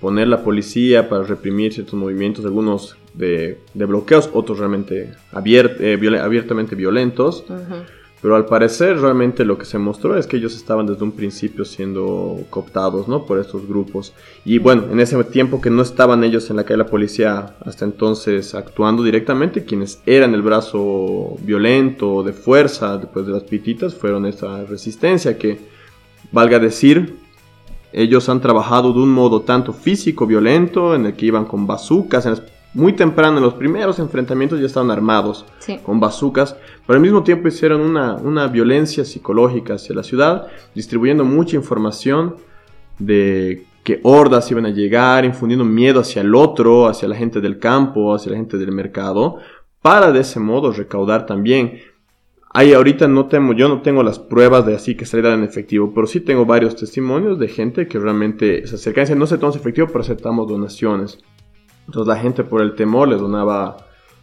poner 0.00 0.28
la 0.28 0.42
policía 0.42 1.08
para 1.08 1.24
reprimir 1.24 1.72
ciertos 1.72 1.94
movimientos, 1.94 2.44
algunos 2.44 2.96
de, 3.14 3.58
bloqueos, 3.74 4.28
otros 4.32 4.58
realmente 4.58 5.12
eh, 5.34 6.18
abiertamente 6.20 6.74
violentos. 6.74 7.44
Pero 8.24 8.36
al 8.36 8.46
parecer 8.46 8.98
realmente 8.98 9.44
lo 9.44 9.58
que 9.58 9.66
se 9.66 9.76
mostró 9.76 10.16
es 10.16 10.26
que 10.26 10.38
ellos 10.38 10.56
estaban 10.56 10.86
desde 10.86 11.04
un 11.04 11.12
principio 11.12 11.66
siendo 11.66 12.40
cooptados, 12.48 13.06
¿no? 13.06 13.26
Por 13.26 13.38
estos 13.38 13.68
grupos. 13.68 14.14
Y 14.46 14.56
bueno, 14.56 14.84
en 14.90 14.98
ese 14.98 15.22
tiempo 15.24 15.60
que 15.60 15.68
no 15.68 15.82
estaban 15.82 16.24
ellos 16.24 16.48
en 16.48 16.56
la 16.56 16.62
calle 16.62 16.78
de 16.78 16.84
la 16.84 16.90
policía 16.90 17.54
hasta 17.66 17.84
entonces 17.84 18.54
actuando 18.54 19.02
directamente, 19.02 19.66
quienes 19.66 20.00
eran 20.06 20.32
el 20.32 20.40
brazo 20.40 21.36
violento 21.42 22.22
de 22.22 22.32
fuerza 22.32 22.96
después 22.96 23.26
de 23.26 23.32
las 23.32 23.42
pititas 23.42 23.94
fueron 23.94 24.24
esta 24.24 24.64
resistencia 24.64 25.36
que, 25.36 25.60
valga 26.32 26.58
decir, 26.58 27.18
ellos 27.92 28.30
han 28.30 28.40
trabajado 28.40 28.94
de 28.94 29.00
un 29.00 29.10
modo 29.10 29.42
tanto 29.42 29.74
físico 29.74 30.26
violento, 30.26 30.94
en 30.94 31.04
el 31.04 31.12
que 31.12 31.26
iban 31.26 31.44
con 31.44 31.66
bazucas, 31.66 32.24
en 32.24 32.36
muy 32.74 32.92
temprano, 32.92 33.38
en 33.38 33.44
los 33.44 33.54
primeros 33.54 33.98
enfrentamientos 34.00 34.60
ya 34.60 34.66
estaban 34.66 34.90
armados 34.90 35.46
con 35.84 36.00
bazucas, 36.00 36.56
pero 36.86 36.96
al 36.96 37.02
mismo 37.02 37.22
tiempo 37.22 37.48
hicieron 37.48 37.80
una, 37.80 38.14
una, 38.14 38.48
violencia 38.48 39.04
psicológica 39.04 39.74
hacia 39.74 39.94
la 39.94 40.02
ciudad, 40.02 40.48
distribuyendo 40.74 41.24
mucha 41.24 41.56
información 41.56 42.36
de 42.98 43.64
que 43.84 44.00
hordas 44.02 44.50
iban 44.50 44.66
a 44.66 44.70
llegar, 44.70 45.24
infundiendo 45.24 45.64
miedo 45.64 46.00
hacia 46.00 46.22
el 46.22 46.34
otro, 46.34 46.88
hacia 46.88 47.06
la 47.06 47.16
gente 47.16 47.40
del 47.40 47.58
campo, 47.58 48.14
hacia 48.14 48.32
la 48.32 48.38
gente 48.38 48.58
del 48.58 48.72
mercado, 48.72 49.38
para 49.80 50.10
de 50.10 50.20
ese 50.20 50.40
modo 50.40 50.72
recaudar 50.72 51.26
también. 51.26 51.80
Ahí 52.50 52.72
ahorita 52.72 53.06
no 53.08 53.26
tengo, 53.26 53.52
yo 53.52 53.68
no 53.68 53.82
tengo 53.82 54.02
las 54.02 54.18
pruebas 54.18 54.64
de 54.64 54.74
así 54.74 54.96
que 54.96 55.06
salieran 55.06 55.40
en 55.40 55.44
efectivo, 55.44 55.92
pero 55.94 56.06
sí 56.06 56.20
tengo 56.20 56.46
varios 56.46 56.76
testimonios 56.76 57.38
de 57.38 57.48
gente 57.48 57.86
que 57.86 57.98
realmente 57.98 58.66
se 58.66 58.76
acercan 58.76 59.06
y 59.10 59.18
no 59.18 59.26
se 59.26 59.36
tomamos 59.36 59.56
efectivo, 59.56 59.88
pero 59.88 60.00
aceptamos 60.00 60.48
donaciones. 60.48 61.18
Entonces 61.86 62.08
la 62.08 62.20
gente 62.20 62.44
por 62.44 62.62
el 62.62 62.74
temor 62.74 63.08
les 63.08 63.20
donaba 63.20 63.76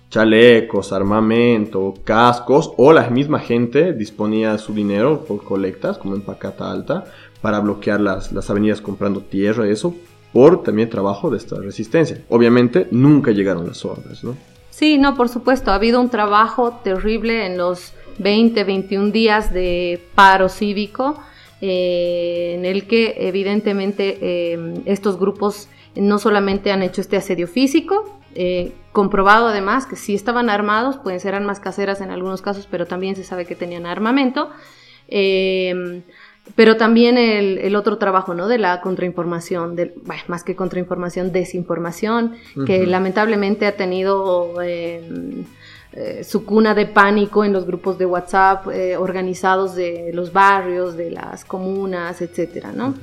chalecos, 0.10 0.92
armamento, 0.92 1.94
cascos, 2.04 2.74
o 2.78 2.92
la 2.92 3.10
misma 3.10 3.40
gente 3.40 3.94
disponía 3.94 4.58
su 4.58 4.74
dinero 4.74 5.24
por 5.26 5.44
colectas, 5.44 5.98
como 5.98 6.16
en 6.16 6.22
Pacata 6.22 6.70
Alta, 6.70 7.06
para 7.42 7.60
bloquear 7.60 8.02
las, 8.02 8.32
las 8.32 8.50
avenidas 8.50 8.82
comprando 8.82 9.22
tierra 9.22 9.68
y 9.68 9.72
eso, 9.72 9.96
por 10.34 10.64
también 10.64 10.90
trabajo 10.90 11.30
de 11.30 11.38
esta 11.38 11.58
resistencia. 11.60 12.22
Obviamente 12.30 12.88
nunca 12.92 13.32
llegaron 13.32 13.68
las 13.68 13.84
órdenes, 13.86 14.24
¿no? 14.24 14.36
Sí, 14.70 14.98
no, 14.98 15.16
por 15.16 15.30
supuesto, 15.30 15.72
ha 15.72 15.76
habido 15.76 16.00
un 16.00 16.10
trabajo 16.10 16.80
terrible 16.84 17.46
en 17.46 17.58
los 17.58 17.94
20, 18.20 18.64
21 18.64 19.12
días 19.12 19.54
de 19.54 20.02
paro 20.16 20.50
cívico, 20.50 21.20
eh, 21.62 22.56
en 22.56 22.66
el 22.66 22.88
que 22.88 23.16
evidentemente 23.20 24.18
eh, 24.22 24.82
estos 24.86 25.20
grupos 25.20 25.70
no 25.96 26.18
solamente 26.18 26.72
han 26.72 26.82
hecho 26.82 27.02
este 27.02 27.18
asedio 27.18 27.48
físico, 27.48 28.20
eh, 28.34 28.72
comprobado 28.92 29.48
además 29.48 29.86
que 29.86 29.96
sí 29.96 30.16
estaban 30.16 30.50
armados, 30.50 30.98
pueden 30.98 31.20
ser 31.20 31.36
armas 31.36 31.60
caseras 31.60 32.02
en 32.02 32.10
algunos 32.10 32.42
casos, 32.42 32.68
pero 32.70 32.88
también 32.88 33.16
se 33.16 33.24
sabe 33.24 33.46
que 33.46 33.56
tenían 33.56 33.86
armamento. 33.86 34.50
Pero 36.56 36.76
también 36.76 37.18
el, 37.18 37.76
otro 37.76 37.98
trabajo, 37.98 38.34
¿no? 38.34 38.48
De 38.48 38.58
la 38.58 38.82
contrainformación, 38.82 39.76
de, 39.76 39.94
más 40.28 40.44
que 40.44 40.56
contrainformación, 40.56 41.32
desinformación, 41.32 42.36
que 42.66 42.88
lamentablemente 42.88 43.68
ha 43.68 43.76
tenido 43.78 44.56
eh, 45.94 46.24
su 46.24 46.46
cuna 46.46 46.74
de 46.74 46.86
pánico 46.86 47.44
en 47.44 47.54
los 47.54 47.66
grupos 47.66 47.98
de 47.98 48.06
WhatsApp 48.06 48.68
organizados 48.98 49.76
de 49.76 50.12
los 50.14 50.32
barrios, 50.32 50.96
de 50.96 51.12
las 51.12 51.46
comunas, 51.46 52.22
etcétera, 52.22 52.72
¿no? 52.72 52.94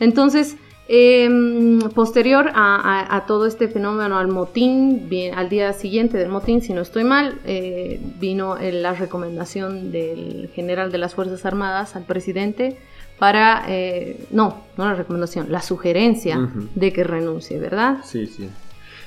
Entonces, 0.00 0.56
Em, 0.88 1.80
posterior 1.94 2.52
a, 2.54 3.24
todo 3.26 3.46
este 3.46 3.66
fenómeno, 3.66 4.18
al 4.18 4.28
motín, 4.28 5.08
al 5.34 5.48
día 5.48 5.72
siguiente 5.72 6.16
del 6.16 6.28
motín, 6.28 6.62
si 6.62 6.72
no 6.72 6.82
estoy 6.82 7.02
mal, 7.02 7.40
eh, 7.44 8.00
vino 8.20 8.56
la 8.60 8.94
recomendación 8.94 9.90
del 9.90 10.48
general 10.54 10.92
de 10.92 10.98
las 10.98 11.14
Fuerzas 11.14 11.44
Armadas 11.44 11.96
al 11.96 12.04
presidente 12.04 12.76
para, 13.18 13.64
eh, 13.66 14.26
no, 14.30 14.62
no 14.76 14.84
la 14.84 14.94
recomendación, 14.94 15.50
la 15.50 15.60
sugerencia 15.60 16.38
de 16.76 16.92
que 16.92 17.02
renuncie, 17.02 17.58
¿verdad? 17.58 17.98
Sí, 18.04 18.26
sí. 18.26 18.48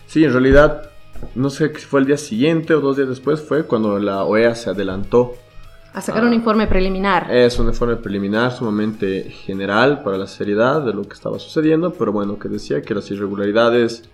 Sí, 0.05 0.25
en 0.25 0.34
realidad, 0.34 0.91
no 1.36 1.50
sé 1.50 1.74
si 1.76 1.86
fue 1.86 2.00
el 2.02 2.06
día 2.06 2.18
siguiente 2.18 2.74
o 2.74 2.82
dos 2.82 2.98
días 2.98 3.10
después, 3.10 3.42
fue 3.42 3.64
cuando 3.66 4.00
la 4.00 4.24
OEA 4.24 4.56
se 4.56 4.70
adelantó 4.70 5.36
a 5.94 6.02
sacar 6.02 6.24
un 6.24 6.34
informe 6.34 6.68
preliminar. 6.68 7.32
Es 7.32 7.58
un 7.60 7.68
informe 7.68 7.96
preliminar 7.96 8.52
sumamente 8.52 9.24
general 9.24 10.04
para 10.04 10.18
la 10.18 10.28
seriedad 10.28 10.84
de 10.86 10.94
lo 10.94 11.04
que 11.04 11.14
estaba 11.14 11.40
sucediendo, 11.40 11.94
pero 11.94 12.12
bueno, 12.12 12.38
que 12.38 12.48
decía 12.48 12.82
que 12.82 12.94
las 12.94 13.10
irregularidades... 13.12 14.10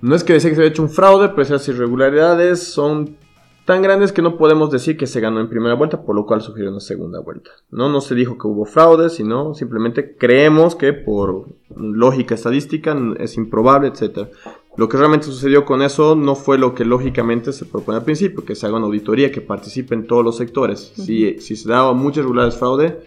No 0.00 0.16
es 0.16 0.24
que 0.24 0.32
decía 0.32 0.50
que 0.50 0.56
se 0.56 0.62
había 0.62 0.70
hecho 0.70 0.82
un 0.82 0.90
fraude, 0.90 1.28
pero 1.28 1.42
esas 1.42 1.68
irregularidades 1.68 2.72
son 2.72 3.16
tan 3.64 3.82
grandes 3.82 4.12
que 4.12 4.22
no 4.22 4.36
podemos 4.36 4.70
decir 4.70 4.96
que 4.96 5.06
se 5.06 5.20
ganó 5.20 5.40
en 5.40 5.48
primera 5.48 5.74
vuelta, 5.74 6.02
por 6.02 6.16
lo 6.16 6.26
cual 6.26 6.40
sugirió 6.40 6.70
una 6.70 6.80
segunda 6.80 7.20
vuelta. 7.20 7.50
No, 7.70 7.88
no 7.88 8.00
se 8.00 8.14
dijo 8.16 8.36
que 8.36 8.48
hubo 8.48 8.64
fraude, 8.64 9.10
sino 9.10 9.54
simplemente 9.54 10.16
creemos 10.16 10.74
que 10.74 10.92
por 10.92 11.46
lógica 11.76 12.34
estadística 12.34 12.96
es 13.18 13.36
improbable, 13.36 13.88
etc. 13.88 14.30
Lo 14.76 14.88
que 14.88 14.96
realmente 14.96 15.26
sucedió 15.26 15.64
con 15.64 15.82
eso 15.82 16.14
no 16.14 16.34
fue 16.34 16.56
lo 16.56 16.74
que 16.74 16.84
lógicamente 16.84 17.52
se 17.52 17.66
propone 17.66 17.98
al 17.98 18.04
principio, 18.04 18.44
que 18.44 18.54
se 18.54 18.66
haga 18.66 18.76
una 18.76 18.86
auditoría, 18.86 19.30
que 19.30 19.42
participen 19.42 20.06
todos 20.06 20.24
los 20.24 20.36
sectores. 20.36 20.92
si, 20.96 21.40
si, 21.40 21.56
se 21.56 21.68
daba 21.68 21.92
muchas 21.92 22.24
regularidades 22.24 22.58
fraude, 22.58 22.98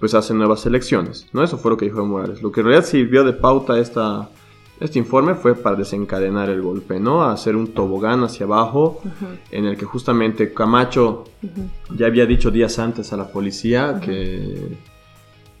pues 0.00 0.14
hacen 0.14 0.38
nuevas 0.38 0.64
elecciones. 0.66 1.26
¿no? 1.32 1.44
Eso 1.44 1.58
fue 1.58 1.72
lo 1.72 1.76
que 1.76 1.84
dijo 1.84 2.04
Morales. 2.04 2.42
Lo 2.42 2.50
que 2.50 2.60
en 2.60 2.66
realidad 2.66 2.86
sirvió 2.86 3.22
de 3.22 3.34
pauta 3.34 3.78
esta, 3.78 4.30
este 4.80 4.98
informe 4.98 5.34
fue 5.34 5.54
para 5.54 5.76
desencadenar 5.76 6.48
el 6.48 6.62
golpe, 6.62 6.98
¿no? 6.98 7.22
hacer 7.22 7.54
un 7.54 7.68
tobogán 7.68 8.24
hacia 8.24 8.46
abajo, 8.46 9.02
en 9.50 9.66
el 9.66 9.76
que 9.76 9.84
justamente 9.84 10.54
Camacho 10.54 11.24
ya 11.94 12.06
había 12.06 12.24
dicho 12.24 12.50
días 12.50 12.78
antes 12.78 13.12
a 13.12 13.16
la 13.16 13.30
policía 13.30 14.00
que 14.02 14.78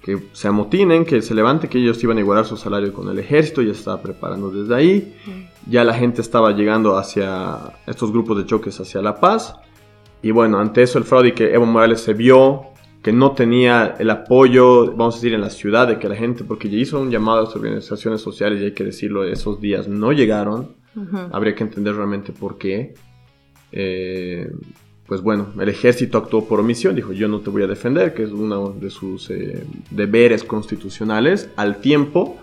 que 0.02 0.18
se 0.32 0.48
amotinen, 0.48 1.04
que 1.04 1.20
se 1.22 1.34
levante, 1.34 1.68
que 1.68 1.78
ellos 1.78 2.02
iban 2.02 2.16
a 2.16 2.20
igualar 2.20 2.46
su 2.46 2.56
salario 2.56 2.92
con 2.92 3.08
el 3.08 3.18
ejército, 3.18 3.62
ya 3.62 3.72
estaba 3.72 4.00
preparando 4.00 4.50
desde 4.50 4.74
ahí, 4.74 5.14
ya 5.66 5.84
la 5.84 5.94
gente 5.94 6.22
estaba 6.22 6.52
llegando 6.52 6.96
hacia 6.96 7.74
estos 7.86 8.10
grupos 8.10 8.38
de 8.38 8.46
choques 8.46 8.80
hacia 8.80 9.02
La 9.02 9.20
Paz, 9.20 9.54
y 10.22 10.30
bueno, 10.30 10.58
ante 10.58 10.82
eso 10.82 10.98
el 10.98 11.04
fraude 11.04 11.28
y 11.28 11.32
que 11.32 11.52
Evo 11.52 11.66
Morales 11.66 12.00
se 12.00 12.14
vio 12.14 12.70
que 13.02 13.12
no 13.12 13.32
tenía 13.32 13.96
el 13.98 14.10
apoyo, 14.10 14.92
vamos 14.92 15.14
a 15.14 15.18
decir, 15.18 15.32
en 15.32 15.40
la 15.40 15.50
ciudad, 15.50 15.88
de 15.88 15.98
que 15.98 16.08
la 16.08 16.16
gente, 16.16 16.44
porque 16.44 16.68
ya 16.68 16.76
hizo 16.76 17.00
un 17.00 17.10
llamado 17.10 17.38
a 17.38 17.42
las 17.44 17.56
organizaciones 17.56 18.20
sociales, 18.20 18.60
y 18.60 18.66
hay 18.66 18.74
que 18.74 18.84
decirlo, 18.84 19.24
esos 19.24 19.60
días 19.60 19.88
no 19.88 20.12
llegaron, 20.12 20.74
habría 21.32 21.54
que 21.54 21.64
entender 21.64 21.94
realmente 21.94 22.32
por 22.32 22.58
qué. 22.58 22.94
Eh, 23.72 24.50
pues 25.10 25.22
bueno, 25.22 25.48
el 25.58 25.68
ejército 25.68 26.18
actuó 26.18 26.46
por 26.46 26.60
omisión, 26.60 26.94
dijo 26.94 27.12
yo 27.12 27.26
no 27.26 27.40
te 27.40 27.50
voy 27.50 27.64
a 27.64 27.66
defender, 27.66 28.14
que 28.14 28.22
es 28.22 28.30
uno 28.30 28.70
de 28.70 28.90
sus 28.90 29.28
eh, 29.30 29.66
deberes 29.90 30.44
constitucionales, 30.44 31.48
al 31.56 31.80
tiempo 31.80 32.38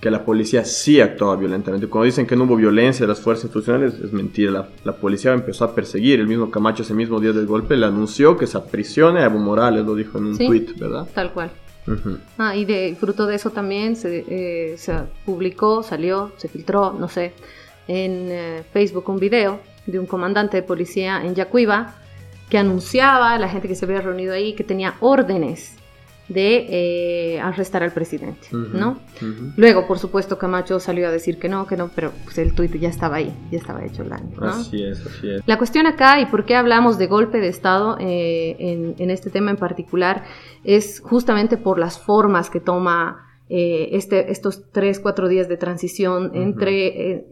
que 0.00 0.08
la 0.08 0.24
policía 0.24 0.64
sí 0.64 1.00
actuaba 1.00 1.34
violentamente. 1.34 1.88
Cuando 1.88 2.04
dicen 2.04 2.24
que 2.24 2.36
no 2.36 2.44
hubo 2.44 2.54
violencia 2.54 3.06
de 3.06 3.08
las 3.08 3.20
fuerzas 3.20 3.46
institucionales, 3.46 3.94
es 3.94 4.12
mentira, 4.12 4.68
la, 4.84 4.92
policía 4.92 5.32
empezó 5.32 5.64
a 5.64 5.74
perseguir, 5.74 6.20
el 6.20 6.28
mismo 6.28 6.48
Camacho 6.48 6.84
ese 6.84 6.94
mismo 6.94 7.18
día 7.18 7.32
del 7.32 7.46
golpe 7.46 7.76
le 7.76 7.86
anunció 7.86 8.36
que 8.36 8.46
se 8.46 8.56
aprisione 8.56 9.18
a 9.18 9.24
Evo 9.24 9.40
Morales, 9.40 9.84
lo 9.84 9.96
dijo 9.96 10.18
en 10.18 10.26
un 10.26 10.38
tweet, 10.38 10.66
¿verdad? 10.78 11.08
Tal 11.12 11.32
cual. 11.32 11.50
Ah, 12.38 12.54
y 12.54 12.64
de 12.64 12.96
fruto 13.00 13.26
de 13.26 13.34
eso 13.34 13.50
también 13.50 13.96
se, 13.96 14.24
eh, 14.28 14.78
se, 14.78 14.94
publicó, 15.26 15.82
salió, 15.82 16.30
se 16.36 16.46
filtró, 16.46 16.92
no 16.92 17.08
sé, 17.08 17.32
en 17.88 18.28
eh, 18.30 18.62
Facebook 18.72 19.08
un 19.08 19.18
video 19.18 19.58
de 19.86 19.98
un 19.98 20.06
comandante 20.06 20.58
de 20.58 20.62
policía 20.62 21.20
en 21.24 21.34
Yacuiba 21.34 21.96
que 22.52 22.58
anunciaba 22.58 23.38
la 23.38 23.48
gente 23.48 23.66
que 23.66 23.74
se 23.74 23.86
había 23.86 24.02
reunido 24.02 24.34
ahí 24.34 24.52
que 24.52 24.62
tenía 24.62 24.96
órdenes 25.00 25.74
de 26.28 26.66
eh, 26.68 27.40
arrestar 27.40 27.82
al 27.82 27.92
presidente, 27.92 28.46
¿no? 28.52 28.98
Luego, 29.56 29.86
por 29.86 29.98
supuesto, 29.98 30.36
Camacho 30.36 30.78
salió 30.78 31.08
a 31.08 31.10
decir 31.10 31.38
que 31.38 31.48
no, 31.48 31.66
que 31.66 31.78
no, 31.78 31.90
pero 31.94 32.12
pues, 32.24 32.36
el 32.36 32.54
tuit 32.54 32.76
ya 32.76 32.90
estaba 32.90 33.16
ahí, 33.16 33.32
ya 33.50 33.56
estaba 33.56 33.82
hecho 33.82 34.02
el 34.02 34.10
daño, 34.10 34.36
¿no? 34.38 34.48
Así 34.48 34.84
es, 34.84 35.00
así 35.00 35.30
es. 35.30 35.40
La 35.46 35.56
cuestión 35.56 35.86
acá, 35.86 36.20
y 36.20 36.26
por 36.26 36.44
qué 36.44 36.54
hablamos 36.54 36.98
de 36.98 37.06
golpe 37.06 37.40
de 37.40 37.48
Estado 37.48 37.96
eh, 37.98 38.94
en, 38.98 39.10
este 39.10 39.30
tema 39.30 39.50
en 39.50 39.56
particular, 39.56 40.24
es 40.62 41.00
justamente 41.00 41.56
por 41.56 41.78
las 41.78 41.98
formas 41.98 42.50
que 42.50 42.60
toma 42.60 43.30
eh, 43.48 43.88
este, 43.92 44.30
estos 44.30 44.70
tres, 44.72 45.00
cuatro 45.00 45.26
días 45.26 45.48
de 45.48 45.56
transición 45.56 46.32
entre 46.34 47.24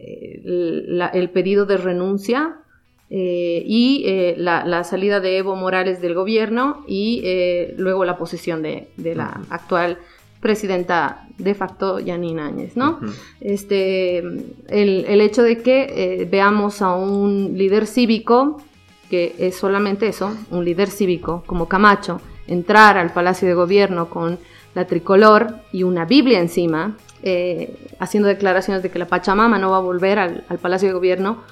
el 1.12 1.30
pedido 1.30 1.66
de 1.66 1.76
renuncia 1.76 2.59
eh, 3.12 3.64
y 3.66 4.04
eh, 4.06 4.36
la, 4.38 4.84
salida 4.84 5.18
de 5.18 5.38
Evo 5.38 5.56
Morales 5.56 6.00
del 6.00 6.14
gobierno 6.14 6.84
y 6.86 7.20
eh, 7.24 7.74
luego 7.76 8.04
la 8.04 8.16
posesión 8.16 8.62
de, 8.62 8.86
la 8.96 9.40
actual 9.50 9.98
presidenta 10.38 11.26
de 11.36 11.56
facto, 11.56 11.98
Yanina 11.98 12.46
Áñez, 12.46 12.76
¿no? 12.76 13.00
este, 13.40 14.18
el, 14.18 15.20
hecho 15.20 15.42
de 15.42 15.58
que 15.58 16.28
veamos 16.30 16.82
a 16.82 16.94
un 16.94 17.58
líder 17.58 17.88
cívico, 17.88 18.62
que 19.10 19.34
es 19.38 19.56
solamente 19.56 20.06
eso, 20.06 20.32
un 20.52 20.64
líder 20.64 20.88
cívico 20.88 21.42
como 21.46 21.66
Camacho, 21.66 22.20
entrar 22.46 22.96
al 22.96 23.12
Palacio 23.12 23.48
de 23.48 23.54
Gobierno 23.54 24.08
con 24.08 24.38
la 24.74 24.86
tricolor 24.86 25.56
y 25.72 25.82
una 25.82 26.04
Biblia 26.04 26.38
encima, 26.38 26.96
haciendo 27.98 28.28
declaraciones 28.28 28.84
de 28.84 28.90
que 28.90 29.00
la 29.00 29.06
Pachamama 29.06 29.58
no 29.58 29.72
va 29.72 29.78
a 29.78 29.80
volver 29.80 30.20
al 30.20 30.58
Palacio 30.62 30.88
de 30.88 30.94
Gobierno, 30.94 31.42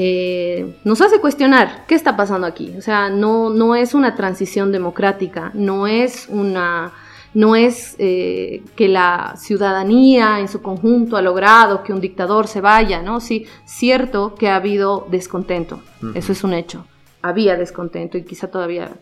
eh, 0.00 0.76
nos 0.84 1.00
hace 1.00 1.18
cuestionar 1.18 1.84
qué 1.88 1.96
está 1.96 2.16
pasando 2.16 2.46
aquí. 2.46 2.72
O 2.78 2.80
sea, 2.80 3.10
no, 3.10 3.50
no 3.50 3.74
es 3.74 3.94
una 3.94 4.14
transición 4.14 4.70
democrática, 4.70 5.50
no 5.54 5.88
es 5.88 6.28
una 6.30 6.92
no 7.34 7.56
es 7.56 7.96
eh, 7.98 8.62
que 8.76 8.86
la 8.86 9.34
ciudadanía 9.36 10.38
en 10.38 10.46
su 10.46 10.62
conjunto 10.62 11.16
ha 11.16 11.22
logrado 11.22 11.82
que 11.82 11.92
un 11.92 12.00
dictador 12.00 12.46
se 12.46 12.60
vaya, 12.60 13.02
¿no? 13.02 13.20
Sí, 13.20 13.46
cierto 13.64 14.36
que 14.36 14.48
ha 14.48 14.54
habido 14.54 15.06
descontento, 15.10 15.82
eso 16.14 16.30
es 16.30 16.44
un 16.44 16.54
hecho. 16.54 16.86
Había 17.20 17.56
descontento 17.56 18.16
y 18.18 18.22
quizá 18.22 18.52
todavía 18.52 18.92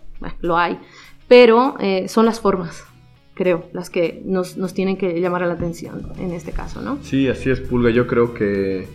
lo 0.41 0.57
hay, 0.57 0.79
pero 1.29 1.77
eh, 1.79 2.09
son 2.09 2.25
las 2.25 2.41
formas, 2.41 2.85
creo, 3.35 3.67
las 3.75 3.91
que 3.91 4.23
nos, 4.25 4.57
nos 4.57 4.73
tienen 4.73 4.97
que 4.97 5.21
llamar 5.21 5.43
a 5.43 5.47
la 5.47 5.55
atención 5.55 6.11
en 6.19 6.33
este 6.33 6.53
caso, 6.53 6.81
¿no? 6.81 6.99
Sí, 7.03 7.29
así 7.29 7.51
es, 7.51 7.61
Pulga. 7.61 7.91
Yo 7.91 8.07
creo 8.07 8.33
que 8.33 8.89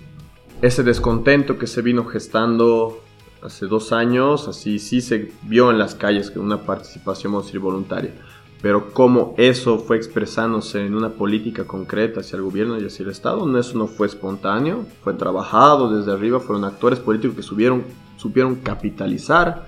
ese 0.62 0.84
descontento 0.84 1.58
que 1.58 1.66
se 1.66 1.82
vino 1.82 2.06
gestando 2.06 3.02
hace 3.42 3.66
dos 3.66 3.92
años, 3.92 4.48
así 4.48 4.78
sí 4.78 5.02
se 5.02 5.32
vio 5.44 5.72
en 5.72 5.80
las 5.80 5.96
calles 5.96 6.30
que 6.30 6.38
una 6.38 6.64
participación, 6.64 7.34
vamos 7.34 7.54
a 7.54 7.60
voluntaria. 7.60 8.14
Pero 8.62 8.94
cómo 8.94 9.34
eso 9.38 9.80
fue 9.80 9.98
expresándose 9.98 10.86
en 10.86 10.94
una 10.94 11.10
política 11.10 11.66
concreta 11.66 12.20
hacia 12.20 12.36
el 12.36 12.44
gobierno 12.44 12.80
y 12.80 12.86
hacia 12.86 13.04
el 13.04 13.10
Estado, 13.10 13.58
eso 13.58 13.76
no 13.76 13.88
fue 13.88 14.06
espontáneo, 14.06 14.86
fue 15.04 15.16
trabajado 15.16 15.98
desde 15.98 16.12
arriba, 16.12 16.40
fueron 16.40 16.64
actores 16.66 17.00
políticos 17.00 17.36
que 17.36 17.44
subieron, 17.44 17.84
supieron 18.18 18.56
capitalizar 18.56 19.68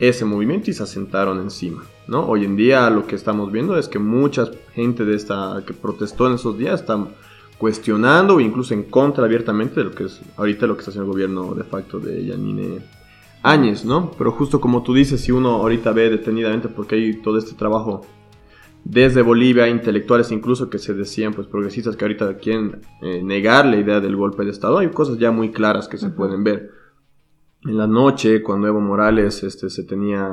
ese 0.00 0.24
movimiento 0.24 0.68
y 0.68 0.74
se 0.74 0.82
asentaron 0.82 1.40
encima. 1.40 1.84
¿no? 2.08 2.26
Hoy 2.26 2.44
en 2.44 2.56
día 2.56 2.90
lo 2.90 3.06
que 3.06 3.14
estamos 3.14 3.52
viendo 3.52 3.78
es 3.78 3.86
que 3.86 4.00
mucha 4.00 4.50
gente 4.74 5.04
de 5.04 5.14
esta 5.14 5.62
que 5.64 5.72
protestó 5.72 6.26
en 6.26 6.34
esos 6.34 6.58
días 6.58 6.80
está 6.80 7.06
cuestionando 7.58 8.36
o 8.36 8.40
incluso 8.40 8.74
en 8.74 8.84
contra 8.84 9.24
abiertamente 9.24 9.76
de 9.76 9.84
lo 9.84 9.92
que 9.92 10.04
es 10.04 10.20
ahorita 10.36 10.66
lo 10.66 10.74
que 10.74 10.80
está 10.80 10.90
haciendo 10.90 11.10
el 11.10 11.12
gobierno 11.12 11.54
de 11.54 11.64
facto 11.64 11.98
de 11.98 12.26
Yanine 12.26 12.80
Áñez, 13.42 13.84
¿no? 13.84 14.10
Pero 14.16 14.32
justo 14.32 14.60
como 14.60 14.82
tú 14.82 14.94
dices, 14.94 15.20
si 15.20 15.32
uno 15.32 15.50
ahorita 15.50 15.92
ve 15.92 16.10
detenidamente 16.10 16.68
porque 16.68 16.96
hay 16.96 17.22
todo 17.22 17.38
este 17.38 17.54
trabajo 17.54 18.02
desde 18.84 19.22
Bolivia, 19.22 19.68
intelectuales 19.68 20.30
incluso 20.30 20.68
que 20.68 20.78
se 20.78 20.94
decían 20.94 21.32
pues 21.32 21.46
progresistas 21.46 21.96
que 21.96 22.04
ahorita 22.04 22.36
quieren 22.36 22.80
eh, 23.00 23.22
negar 23.22 23.66
la 23.66 23.76
idea 23.76 24.00
del 24.00 24.16
golpe 24.16 24.44
de 24.44 24.50
Estado, 24.50 24.78
hay 24.78 24.88
cosas 24.88 25.18
ya 25.18 25.30
muy 25.30 25.50
claras 25.50 25.88
que 25.88 25.96
se 25.96 26.10
pueden 26.10 26.44
ver. 26.44 26.70
En 27.64 27.78
la 27.78 27.86
noche, 27.86 28.42
cuando 28.42 28.66
Evo 28.66 28.80
Morales 28.80 29.42
este, 29.42 29.70
se 29.70 29.84
tenía, 29.84 30.28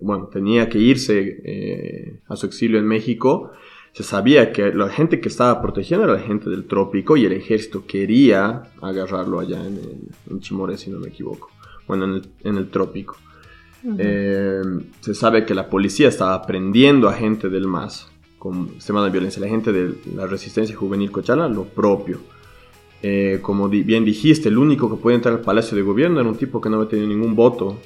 bueno, 0.00 0.28
tenía 0.32 0.70
que 0.70 0.78
irse 0.78 1.40
eh, 1.44 2.20
a 2.28 2.36
su 2.36 2.46
exilio 2.46 2.78
en 2.78 2.86
México, 2.86 3.50
se 3.92 4.02
sabía 4.02 4.52
que 4.52 4.72
la 4.72 4.88
gente 4.88 5.20
que 5.20 5.28
estaba 5.28 5.60
protegiendo 5.60 6.04
era 6.04 6.14
la 6.14 6.20
gente 6.20 6.48
del 6.48 6.64
trópico 6.64 7.16
y 7.16 7.26
el 7.26 7.32
ejército 7.32 7.84
quería 7.86 8.70
agarrarlo 8.80 9.40
allá 9.40 9.64
en, 9.66 9.78
en 10.30 10.40
Chimore, 10.40 10.78
si 10.78 10.90
no 10.90 10.98
me 10.98 11.08
equivoco, 11.08 11.50
bueno, 11.86 12.04
en 12.04 12.14
el, 12.14 12.22
en 12.44 12.56
el 12.56 12.70
trópico. 12.70 13.16
Eh, 13.98 14.62
se 15.00 15.14
sabe 15.14 15.44
que 15.44 15.54
la 15.54 15.68
policía 15.68 16.08
estaba 16.08 16.40
prendiendo 16.46 17.08
a 17.08 17.14
gente 17.14 17.48
del 17.48 17.66
MAS 17.66 18.08
con 18.38 18.70
sistema 18.70 19.04
de 19.04 19.10
violencia, 19.10 19.40
la 19.40 19.48
gente 19.48 19.72
de 19.72 19.94
la 20.14 20.26
resistencia 20.26 20.74
juvenil 20.74 21.10
Cochala, 21.10 21.48
lo 21.48 21.64
propio. 21.64 22.20
Eh, 23.02 23.40
como 23.42 23.68
bien 23.68 24.04
dijiste, 24.04 24.48
el 24.48 24.58
único 24.58 24.88
que 24.88 25.00
puede 25.00 25.16
entrar 25.16 25.34
al 25.34 25.40
Palacio 25.40 25.76
de 25.76 25.82
Gobierno 25.82 26.20
era 26.20 26.28
un 26.28 26.36
tipo 26.36 26.60
que 26.60 26.70
no 26.70 26.76
había 26.76 26.88
tenido 26.88 27.08
ningún 27.08 27.34
voto 27.34 27.78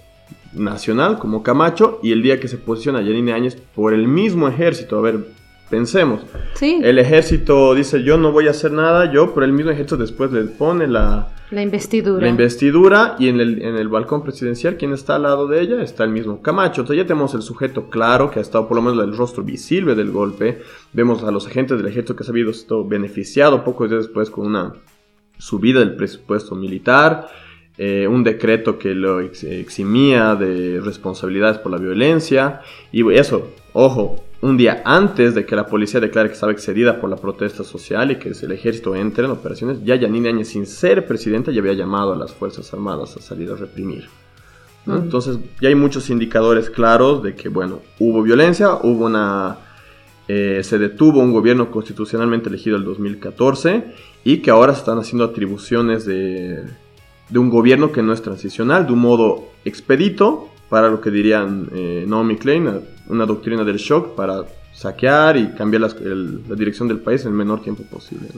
nacional, 0.52 1.18
como 1.18 1.42
Camacho, 1.42 1.98
y 2.02 2.12
el 2.12 2.22
día 2.22 2.38
que 2.38 2.48
se 2.48 2.58
posiciona 2.58 3.00
Yanine 3.00 3.32
Áñez 3.32 3.56
por 3.74 3.92
el 3.94 4.06
mismo 4.08 4.48
ejército, 4.48 4.98
a 4.98 5.02
ver, 5.02 5.26
pensemos, 5.68 6.22
sí. 6.54 6.80
el 6.82 6.98
ejército 6.98 7.74
dice 7.74 8.02
yo 8.02 8.18
no 8.18 8.32
voy 8.32 8.48
a 8.48 8.50
hacer 8.50 8.72
nada, 8.72 9.12
yo, 9.12 9.34
pero 9.34 9.46
el 9.46 9.52
mismo 9.52 9.70
ejército 9.70 9.96
después 9.96 10.30
le 10.32 10.44
pone 10.44 10.86
la, 10.86 11.28
la 11.50 11.62
investidura. 11.62 12.22
La 12.22 12.28
investidura 12.28 13.14
y 13.18 13.28
en 13.28 13.40
el, 13.40 13.62
en 13.62 13.76
el 13.76 13.88
balcón 13.88 14.24
presidencial, 14.24 14.76
¿quién 14.76 14.92
está 14.92 15.14
al 15.16 15.22
lado 15.22 15.46
de 15.46 15.60
ella? 15.60 15.80
Está 15.80 16.02
el 16.02 16.10
mismo 16.10 16.42
Camacho. 16.42 16.80
Entonces 16.80 17.04
ya 17.04 17.06
tenemos 17.06 17.34
el 17.34 17.42
sujeto 17.42 17.88
claro 17.88 18.30
que 18.30 18.40
ha 18.40 18.42
estado 18.42 18.66
por 18.66 18.76
lo 18.76 18.82
menos 18.82 19.02
el 19.04 19.16
rostro 19.16 19.44
visible 19.44 19.94
del 19.94 20.10
golpe. 20.10 20.62
Vemos 20.92 21.22
a 21.22 21.30
los 21.30 21.46
agentes 21.46 21.78
del 21.78 21.86
ejército 21.86 22.16
que 22.16 22.24
se 22.24 22.30
ha 22.30 22.34
visto 22.34 22.84
beneficiado 22.84 23.62
pocos 23.62 23.88
días 23.88 24.04
después 24.04 24.28
con 24.28 24.46
una 24.46 24.72
subida 25.38 25.78
del 25.78 25.94
presupuesto 25.94 26.56
militar. 26.56 27.28
Eh, 27.78 28.08
un 28.08 28.24
decreto 28.24 28.78
que 28.78 28.94
lo 28.94 29.20
eximía 29.20 30.34
de 30.34 30.80
responsabilidades 30.80 31.58
por 31.58 31.72
la 31.72 31.78
violencia. 31.78 32.62
Y 32.90 33.06
eso, 33.12 33.50
ojo, 33.74 34.24
un 34.40 34.56
día 34.56 34.82
antes 34.84 35.34
de 35.34 35.44
que 35.44 35.54
la 35.54 35.66
policía 35.66 36.00
declare 36.00 36.28
que 36.28 36.34
estaba 36.34 36.52
excedida 36.52 36.98
por 36.98 37.10
la 37.10 37.16
protesta 37.16 37.64
social 37.64 38.10
y 38.10 38.16
que 38.16 38.30
el 38.30 38.52
ejército 38.52 38.96
entre 38.96 39.26
en 39.26 39.30
operaciones, 39.30 39.84
ya 39.84 39.94
Yanine 39.94 40.30
Áñez, 40.30 40.48
sin 40.48 40.66
ser 40.66 41.06
presidenta, 41.06 41.52
ya 41.52 41.60
había 41.60 41.74
llamado 41.74 42.14
a 42.14 42.16
las 42.16 42.32
Fuerzas 42.32 42.72
Armadas 42.72 43.14
a 43.16 43.20
salir 43.20 43.50
a 43.50 43.56
reprimir. 43.56 44.08
Entonces, 44.86 45.38
ya 45.60 45.68
hay 45.68 45.74
muchos 45.74 46.10
indicadores 46.10 46.70
claros 46.70 47.20
de 47.20 47.34
que, 47.34 47.48
bueno, 47.48 47.80
hubo 47.98 48.22
violencia, 48.22 48.74
hubo 48.82 49.06
una... 49.06 49.58
Eh, 50.28 50.60
se 50.62 50.78
detuvo 50.78 51.20
un 51.20 51.32
gobierno 51.32 51.70
constitucionalmente 51.70 52.48
elegido 52.48 52.76
el 52.76 52.84
2014 52.84 53.84
y 54.24 54.38
que 54.38 54.50
ahora 54.50 54.72
se 54.72 54.80
están 54.80 54.98
haciendo 54.98 55.24
atribuciones 55.24 56.04
de, 56.04 56.64
de 57.28 57.38
un 57.38 57.50
gobierno 57.50 57.92
que 57.92 58.02
no 58.02 58.12
es 58.12 58.22
transicional, 58.22 58.86
de 58.86 58.92
un 58.92 59.00
modo 59.00 59.48
expedito, 59.64 60.48
para 60.68 60.88
lo 60.88 61.00
que 61.00 61.10
dirían 61.10 61.68
eh, 61.72 62.04
Naomi 62.06 62.36
Klein, 62.36 62.80
una 63.08 63.26
doctrina 63.26 63.64
del 63.64 63.76
shock 63.76 64.14
para 64.14 64.44
saquear 64.72 65.36
y 65.36 65.52
cambiar 65.52 65.82
la 65.82 66.56
dirección 66.56 66.88
del 66.88 66.98
país 66.98 67.22
en 67.22 67.28
el 67.28 67.34
menor 67.34 67.62
tiempo 67.62 67.82
posible. 67.84 68.28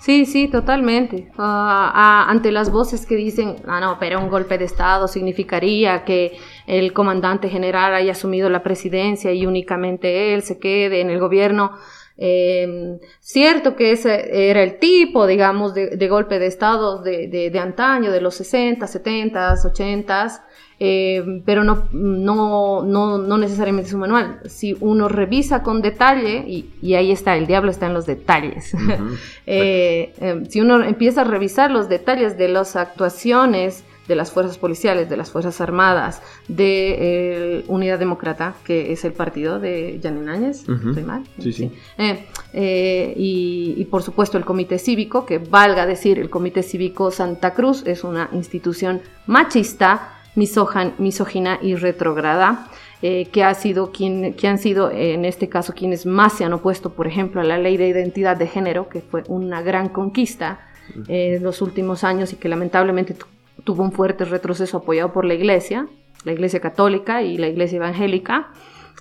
Sí, 0.00 0.24
sí, 0.24 0.46
totalmente. 0.46 1.30
Ah, 1.36 2.26
ante 2.28 2.52
las 2.52 2.70
voces 2.70 3.06
que 3.06 3.16
dicen, 3.16 3.56
ah, 3.66 3.80
no, 3.80 3.96
pero 3.98 4.20
un 4.20 4.28
golpe 4.28 4.56
de 4.56 4.64
Estado 4.64 5.08
significaría 5.08 6.04
que 6.04 6.38
el 6.66 6.92
comandante 6.92 7.48
general 7.48 7.94
haya 7.94 8.12
asumido 8.12 8.48
la 8.48 8.62
presidencia 8.62 9.32
y 9.32 9.46
únicamente 9.46 10.34
él 10.34 10.42
se 10.42 10.58
quede 10.58 11.00
en 11.00 11.10
el 11.10 11.18
gobierno. 11.18 11.72
Eh, 12.18 12.98
cierto 13.20 13.76
que 13.76 13.92
ese 13.92 14.50
era 14.50 14.62
el 14.62 14.78
tipo, 14.78 15.26
digamos, 15.26 15.74
de, 15.74 16.08
golpe 16.08 16.38
de 16.38 16.46
Estado 16.46 17.02
de, 17.02 17.28
de, 17.28 17.50
de, 17.50 17.58
antaño, 17.58 18.10
de 18.10 18.20
los 18.20 18.34
60, 18.36 18.86
70, 18.86 19.54
80, 19.64 20.42
eh, 20.78 21.42
pero 21.46 21.64
no, 21.64 21.88
no, 21.92 22.82
no, 22.82 23.18
no, 23.18 23.38
necesariamente 23.38 23.88
es 23.88 23.94
un 23.94 24.00
manual. 24.00 24.40
Si 24.46 24.76
uno 24.80 25.08
revisa 25.08 25.62
con 25.62 25.80
detalle, 25.80 26.44
y, 26.46 26.70
y 26.82 26.94
ahí 26.94 27.12
está, 27.12 27.36
el 27.36 27.46
diablo 27.46 27.70
está 27.70 27.86
en 27.86 27.94
los 27.94 28.04
detalles, 28.04 28.74
eh, 29.46 30.12
eh, 30.20 30.42
si 30.48 30.60
uno 30.60 30.84
empieza 30.84 31.22
a 31.22 31.24
revisar 31.24 31.70
los 31.70 31.88
detalles 31.88 32.36
de 32.36 32.48
las 32.48 32.76
actuaciones 32.76 33.84
de 34.08 34.14
las 34.16 34.30
fuerzas 34.30 34.58
policiales, 34.58 35.08
de 35.08 35.16
las 35.16 35.30
fuerzas 35.30 35.60
armadas, 35.60 36.22
de 36.48 37.64
Unidad 37.68 37.98
Demócrata, 37.98 38.54
que 38.64 38.92
es 38.92 39.04
el 39.04 39.12
partido 39.12 39.58
de 39.58 39.98
Janine 40.02 40.30
Áñez, 40.30 40.64
¿estoy 40.68 41.02
mal? 41.02 41.24
Sí, 41.38 41.52
sí. 41.52 41.72
y, 41.98 43.74
y, 43.76 43.84
por 43.86 44.02
supuesto 44.02 44.38
el 44.38 44.44
Comité 44.44 44.78
Cívico, 44.78 45.26
que 45.26 45.38
valga 45.38 45.86
decir, 45.86 46.18
el 46.18 46.30
Comité 46.30 46.62
Cívico 46.62 47.10
Santa 47.10 47.54
Cruz 47.54 47.82
es 47.86 48.04
una 48.04 48.28
institución 48.32 49.00
machista, 49.26 50.12
misógina 50.36 51.58
y 51.62 51.74
retrograda, 51.74 52.68
eh, 53.02 53.26
que, 53.26 53.44
ha 53.44 53.54
sido 53.54 53.92
quien, 53.92 54.34
que 54.34 54.48
han 54.48 54.58
sido 54.58 54.90
en 54.90 55.24
este 55.24 55.48
caso 55.48 55.74
quienes 55.74 56.06
más 56.06 56.34
se 56.34 56.44
han 56.44 56.52
opuesto, 56.52 56.90
por 56.90 57.06
ejemplo, 57.06 57.40
a 57.40 57.44
la 57.44 57.58
ley 57.58 57.76
de 57.76 57.88
identidad 57.88 58.36
de 58.36 58.46
género, 58.46 58.88
que 58.88 59.00
fue 59.00 59.22
una 59.28 59.60
gran 59.62 59.90
conquista 59.90 60.60
eh, 61.08 61.36
en 61.36 61.42
los 61.42 61.60
últimos 61.60 62.04
años 62.04 62.32
y 62.32 62.36
que 62.36 62.48
lamentablemente 62.48 63.14
tuvo 63.66 63.82
un 63.82 63.92
fuerte 63.92 64.24
retroceso 64.24 64.78
apoyado 64.78 65.12
por 65.12 65.26
la 65.26 65.34
Iglesia, 65.34 65.86
la 66.24 66.32
Iglesia 66.32 66.60
Católica 66.60 67.20
y 67.22 67.36
la 67.36 67.48
Iglesia 67.48 67.76
Evangélica. 67.76 68.48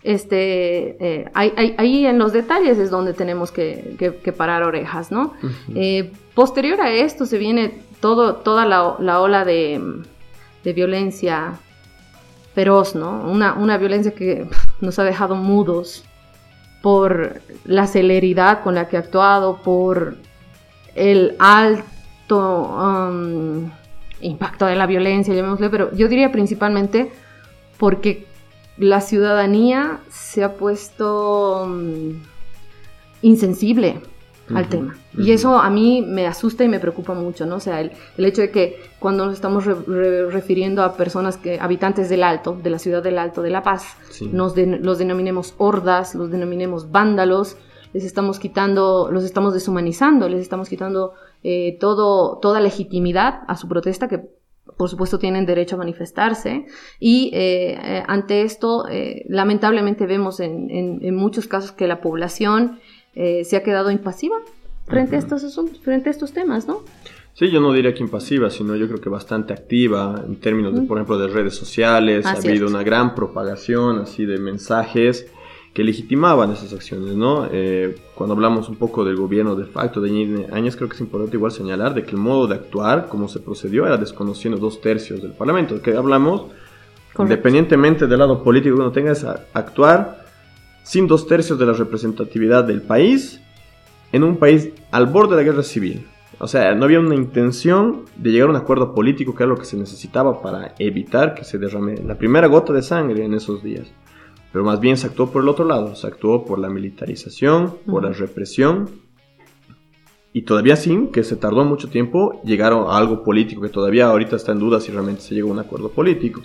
Este, 0.03 0.97
eh, 0.99 1.31
ahí, 1.33 2.05
en 2.05 2.19
los 2.19 2.33
detalles 2.33 2.77
es 2.77 2.91
donde 2.91 3.13
tenemos 3.13 3.51
que, 3.51 4.33
parar 4.37 4.63
orejas, 4.63 5.11
¿no? 5.11 5.33
posterior 6.33 6.81
a 6.81 6.91
esto 6.91 7.25
se 7.25 7.37
viene 7.37 7.79
todo, 8.01 8.35
toda 8.35 8.65
la 8.65 9.21
ola 9.21 9.45
de, 9.45 10.03
de 10.65 10.73
violencia 10.73 11.53
feroz, 12.55 12.95
¿no? 12.95 13.21
Una, 13.29 13.53
una 13.53 13.77
violencia 13.77 14.13
que 14.15 14.47
nos 14.81 14.97
ha 14.97 15.03
dejado 15.03 15.35
mudos 15.35 16.03
por 16.81 17.41
la 17.65 17.85
celeridad 17.85 18.63
con 18.63 18.75
la 18.75 18.87
que 18.87 18.97
ha 18.97 19.01
actuado, 19.01 19.57
por 19.57 20.15
el 20.95 21.35
alto 21.39 22.69
um, 23.09 23.71
impacto 24.21 24.65
de 24.65 24.75
la 24.75 24.85
violencia, 24.85 25.33
llamémosle, 25.33 25.69
pero 25.69 25.93
yo 25.95 26.07
diría 26.07 26.31
principalmente 26.31 27.11
porque 27.77 28.25
la 28.77 29.01
ciudadanía 29.01 29.99
se 30.09 30.43
ha 30.43 30.53
puesto 30.53 31.63
um, 31.63 32.21
insensible 33.21 34.01
al 34.53 34.69
tema. 34.69 34.95
Y 35.17 35.31
eso 35.31 35.57
a 35.57 35.69
mí 35.69 36.03
me 36.07 36.27
asusta 36.27 36.63
y 36.63 36.67
me 36.67 36.79
preocupa 36.79 37.13
mucho, 37.13 37.45
¿no? 37.45 37.55
O 37.55 37.59
sea, 37.59 37.81
el, 37.81 37.91
hecho 38.17 38.41
de 38.41 38.51
que 38.51 38.79
cuando 38.99 39.25
nos 39.25 39.33
estamos 39.33 39.65
refiriendo 39.65 40.83
a 40.83 40.95
personas 40.95 41.37
que, 41.37 41.59
habitantes 41.59 42.09
del 42.09 42.23
Alto, 42.23 42.55
de 42.61 42.69
la 42.69 42.77
ciudad 42.77 43.01
del 43.01 43.17
Alto, 43.17 43.41
de 43.41 43.49
La 43.49 43.63
Paz, 43.63 43.95
nos 44.31 44.55
los 44.55 44.99
denominemos 44.99 45.55
hordas, 45.57 46.13
los 46.13 46.29
denominemos 46.29 46.91
vándalos, 46.91 47.57
les 47.93 48.03
estamos 48.03 48.39
quitando, 48.39 49.09
los 49.11 49.23
estamos 49.23 49.53
deshumanizando, 49.53 50.29
les 50.29 50.41
estamos 50.41 50.69
quitando 50.69 51.13
eh, 51.47 51.77
todo, 51.79 52.39
toda 52.39 52.59
legitimidad 52.59 53.41
a 53.47 53.55
su 53.55 53.67
protesta 53.67 54.07
que 54.07 54.23
por 54.77 54.89
supuesto 54.89 55.19
tienen 55.19 55.45
derecho 55.45 55.75
a 55.75 55.77
manifestarse. 55.77 56.65
Y 56.99 57.29
eh, 57.33 57.77
eh, 57.81 58.03
ante 58.07 58.41
esto 58.41 58.85
lamentablemente 59.27 60.07
vemos 60.07 60.39
en, 60.39 60.69
en, 60.71 61.15
muchos 61.15 61.47
casos 61.47 61.71
que 61.71 61.87
la 61.87 62.01
población 62.01 62.79
eh, 63.13 63.43
se 63.45 63.57
ha 63.57 63.63
quedado 63.63 63.91
impasiva 63.91 64.35
frente 64.87 65.15
a 65.15 65.19
estos 65.19 65.43
asuntos, 65.43 65.79
frente 65.79 66.09
a 66.09 66.11
estos 66.11 66.33
temas, 66.33 66.67
¿no? 66.67 66.81
Sí, 67.33 67.51
yo 67.51 67.59
no 67.59 67.73
diría 67.73 67.93
que 67.93 68.01
impasiva, 68.01 68.49
sino 68.49 68.75
yo 68.75 68.87
creo 68.87 69.01
que 69.01 69.09
bastante 69.09 69.53
activa 69.53 70.23
en 70.25 70.37
términos, 70.37 70.73
de, 70.73 70.81
por 70.81 70.97
ejemplo, 70.97 71.17
de 71.17 71.27
redes 71.27 71.53
sociales. 71.53 72.25
Ah, 72.25 72.31
ha 72.33 72.37
habido 72.37 72.67
una 72.67 72.81
gran 72.81 73.13
propagación 73.13 73.99
así 73.99 74.25
de 74.25 74.39
mensajes 74.39 75.27
que 75.75 75.83
legitimaban 75.83 76.53
esas 76.53 76.71
acciones, 76.71 77.15
¿no? 77.15 77.49
Eh, 77.51 77.97
cuando 78.15 78.33
hablamos 78.33 78.69
un 78.69 78.77
poco 78.77 79.03
del 79.03 79.17
gobierno 79.17 79.57
de 79.57 79.65
facto 79.65 79.99
de 79.99 80.47
años, 80.53 80.77
creo 80.77 80.87
que 80.87 80.95
es 80.95 81.01
importante 81.01 81.35
igual 81.35 81.51
señalar 81.51 81.93
de 81.93 82.03
que 82.03 82.11
el 82.11 82.17
modo 82.17 82.47
de 82.47 82.55
actuar, 82.55 83.07
como 83.09 83.27
se 83.27 83.41
procedió, 83.41 83.85
era 83.85 83.97
desconociendo 83.97 84.57
dos 84.57 84.79
tercios 84.79 85.21
del 85.21 85.33
Parlamento. 85.33 85.81
Que 85.81 85.93
hablamos, 85.93 86.45
independientemente 87.19 88.07
del 88.07 88.19
lado 88.19 88.41
político 88.41 88.77
que 88.77 88.81
uno 88.83 88.93
tenga, 88.93 89.11
es 89.11 89.25
actuar 89.25 90.25
sin 90.83 91.07
dos 91.07 91.27
tercios 91.27 91.59
de 91.59 91.65
la 91.65 91.73
representatividad 91.73 92.63
del 92.63 92.81
país, 92.81 93.41
en 94.13 94.23
un 94.23 94.37
país 94.37 94.69
al 94.91 95.07
borde 95.07 95.35
de 95.35 95.43
la 95.43 95.51
guerra 95.51 95.63
civil. 95.63 96.07
O 96.39 96.47
sea, 96.47 96.73
no 96.73 96.85
había 96.85 97.01
una 97.01 97.15
intención 97.15 98.05
de 98.15 98.31
llegar 98.31 98.47
a 98.47 98.51
un 98.51 98.55
acuerdo 98.55 98.95
político 98.95 99.35
que 99.35 99.43
era 99.43 99.49
lo 99.49 99.57
que 99.57 99.65
se 99.65 99.75
necesitaba 99.75 100.41
para 100.41 100.73
evitar 100.79 101.35
que 101.35 101.43
se 101.43 101.57
derrame 101.57 101.97
la 101.97 102.17
primera 102.17 102.47
gota 102.47 102.71
de 102.71 102.81
sangre 102.81 103.25
en 103.25 103.33
esos 103.33 103.61
días. 103.61 103.91
Pero 104.55 104.63
más 104.63 104.79
bien 104.79 104.95
se 104.95 105.07
actuó 105.07 105.31
por 105.31 105.43
el 105.43 105.49
otro 105.49 105.65
lado, 105.65 105.95
se 105.95 106.07
actuó 106.07 106.45
por 106.45 106.59
la 106.59 106.69
militarización, 106.69 107.73
por 107.85 108.05
la 108.05 108.13
represión, 108.13 108.89
y 110.31 110.43
todavía 110.43 110.77
sin 110.77 111.11
que 111.11 111.25
se 111.25 111.35
tardó 111.35 111.65
mucho 111.65 111.89
tiempo 111.89 112.41
llegar 112.45 112.71
a 112.71 112.97
algo 112.97 113.21
político 113.21 113.61
que 113.61 113.67
todavía 113.67 114.05
ahorita 114.07 114.37
está 114.37 114.53
en 114.53 114.59
duda 114.59 114.79
si 114.79 114.93
realmente 114.93 115.19
se 115.19 115.35
llegó 115.35 115.49
a 115.49 115.51
un 115.51 115.59
acuerdo 115.59 115.89
político. 115.89 116.41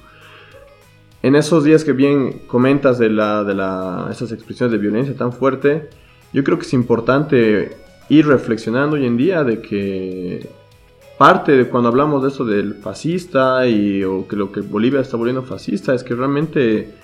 En 1.23 1.37
esos 1.37 1.63
días 1.63 1.85
que 1.85 1.93
bien 1.93 2.41
comentas 2.49 2.99
de, 2.99 3.11
la, 3.11 3.45
de 3.45 3.55
la, 3.55 4.09
esas 4.11 4.33
expresiones 4.33 4.73
de 4.73 4.79
violencia 4.79 5.17
tan 5.17 5.33
fuerte, 5.33 5.89
yo 6.33 6.43
creo 6.43 6.59
que 6.59 6.67
es 6.67 6.73
importante 6.73 7.77
ir 8.09 8.27
reflexionando 8.27 8.97
hoy 8.97 9.07
en 9.07 9.17
día 9.17 9.45
de 9.45 9.63
que 9.63 10.49
parte 11.17 11.53
de 11.53 11.69
cuando 11.69 11.91
hablamos 11.91 12.25
de 12.25 12.31
eso 12.31 12.45
del 12.45 12.75
fascista 12.75 13.69
y 13.69 14.03
o 14.03 14.27
que 14.27 14.35
lo 14.35 14.51
que 14.51 14.63
Bolivia 14.63 14.99
está 14.99 15.17
volviendo 15.17 15.45
fascista 15.45 15.95
es 15.95 16.03
que 16.03 16.17
realmente 16.17 16.99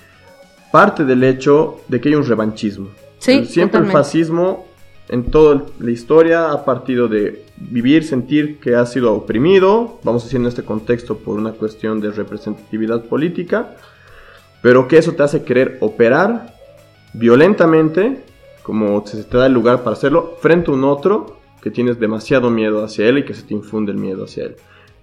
parte 0.77 1.07
del 1.07 1.25
hecho 1.25 1.81
de 1.89 1.99
que 1.99 2.11
hay 2.11 2.17
un 2.17 2.27
revanchismo. 2.27 2.91
Sí, 3.17 3.47
siempre 3.47 3.81
el 3.81 3.87
fascismo 3.87 4.67
en 5.09 5.31
toda 5.31 5.65
la 5.79 5.91
historia 5.91 6.53
ha 6.53 6.67
partido 6.67 7.09
de 7.09 7.47
vivir, 7.57 8.05
sentir 8.05 8.61
que 8.61 8.75
ha 8.75 8.85
sido 8.85 9.15
oprimido, 9.15 9.99
vamos 10.03 10.23
a 10.23 10.27
decir 10.27 10.39
en 10.39 10.45
este 10.45 10.65
contexto 10.65 11.17
por 11.17 11.39
una 11.39 11.53
cuestión 11.53 11.99
de 12.03 12.11
representatividad 12.11 13.07
política, 13.07 13.75
pero 14.61 14.87
que 14.87 14.99
eso 14.99 15.12
te 15.12 15.23
hace 15.23 15.45
querer 15.45 15.79
operar 15.81 16.55
violentamente, 17.15 18.27
como 18.62 19.07
se 19.07 19.25
te 19.25 19.39
da 19.39 19.47
el 19.47 19.55
lugar 19.55 19.83
para 19.83 19.97
hacerlo, 19.97 20.37
frente 20.43 20.71
a 20.71 20.75
un 20.75 20.85
otro 20.85 21.39
que 21.62 21.71
tienes 21.71 21.99
demasiado 21.99 22.51
miedo 22.51 22.85
hacia 22.85 23.09
él 23.09 23.17
y 23.17 23.25
que 23.25 23.33
se 23.33 23.45
te 23.45 23.55
infunde 23.55 23.93
el 23.93 23.99
miedo 23.99 24.25
hacia 24.25 24.45
él. 24.45 24.57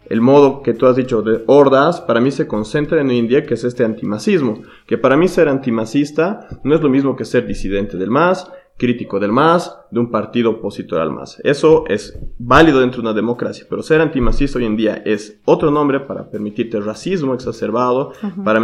El 0.09 0.21
modo 0.21 0.61
que 0.61 0.73
tú 0.73 0.85
has 0.85 0.95
dicho 0.95 1.21
de 1.21 1.43
hordas, 1.47 2.01
para 2.01 2.19
mí 2.19 2.31
se 2.31 2.47
concentra 2.47 3.01
en 3.01 3.09
hoy 3.09 3.19
en 3.19 3.27
día, 3.27 3.43
que 3.43 3.53
es 3.53 3.63
este 3.63 3.83
antimasismo. 3.83 4.61
Que 4.85 4.97
para 4.97 5.17
mí 5.17 5.27
ser 5.27 5.47
antimasista 5.47 6.47
no 6.63 6.75
es 6.75 6.81
lo 6.81 6.89
mismo 6.89 7.15
que 7.15 7.25
ser 7.25 7.47
disidente 7.47 7.97
del 7.97 8.09
MAS, 8.09 8.51
crítico 8.77 9.19
del 9.19 9.31
MAS, 9.31 9.75
de 9.91 9.99
un 9.99 10.09
partido 10.09 10.51
opositor 10.51 10.99
al 10.99 11.11
MAS. 11.11 11.39
Eso 11.43 11.85
es 11.87 12.19
válido 12.37 12.79
dentro 12.79 13.01
de 13.01 13.07
una 13.07 13.15
democracia, 13.15 13.65
pero 13.69 13.83
ser 13.83 14.01
antimacista 14.01 14.59
hoy 14.59 14.65
en 14.65 14.75
día 14.75 15.01
es 15.05 15.39
otro 15.45 15.71
nombre 15.71 15.99
para 16.01 16.29
permitirte 16.29 16.79
racismo 16.79 17.33
exacerbado, 17.33 18.13
para 18.43 18.59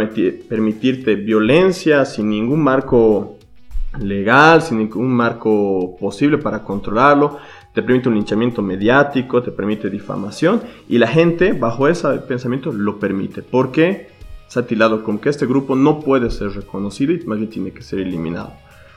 permitirte 0.48 1.14
violencia 1.14 2.04
sin 2.04 2.30
ningún 2.30 2.62
marco 2.62 3.36
legal, 3.98 4.62
sin 4.62 4.78
ningún 4.78 5.08
marco 5.08 5.96
posible 5.98 6.38
para 6.38 6.62
controlarlo, 6.62 7.38
te 7.72 7.82
permite 7.82 8.08
un 8.08 8.16
linchamiento 8.16 8.62
mediático, 8.62 9.42
te 9.42 9.50
permite 9.50 9.90
difamación 9.90 10.62
y 10.88 10.98
la 10.98 11.06
gente 11.06 11.52
bajo 11.52 11.88
ese 11.88 12.08
pensamiento 12.28 12.72
lo 12.72 12.98
permite. 12.98 13.42
¿Por 13.42 13.70
qué? 13.70 14.08
Se 14.48 14.58
ha 14.58 14.66
tilado 14.66 15.04
con 15.04 15.18
que 15.18 15.28
este 15.28 15.46
grupo 15.46 15.76
no 15.76 16.00
puede 16.00 16.30
ser 16.30 16.50
reconocido 16.50 17.12
y 17.12 17.24
más 17.24 17.38
bien 17.38 17.50
tiene 17.50 17.72
que 17.72 17.82
ser 17.82 18.00
eliminado. 18.00 18.52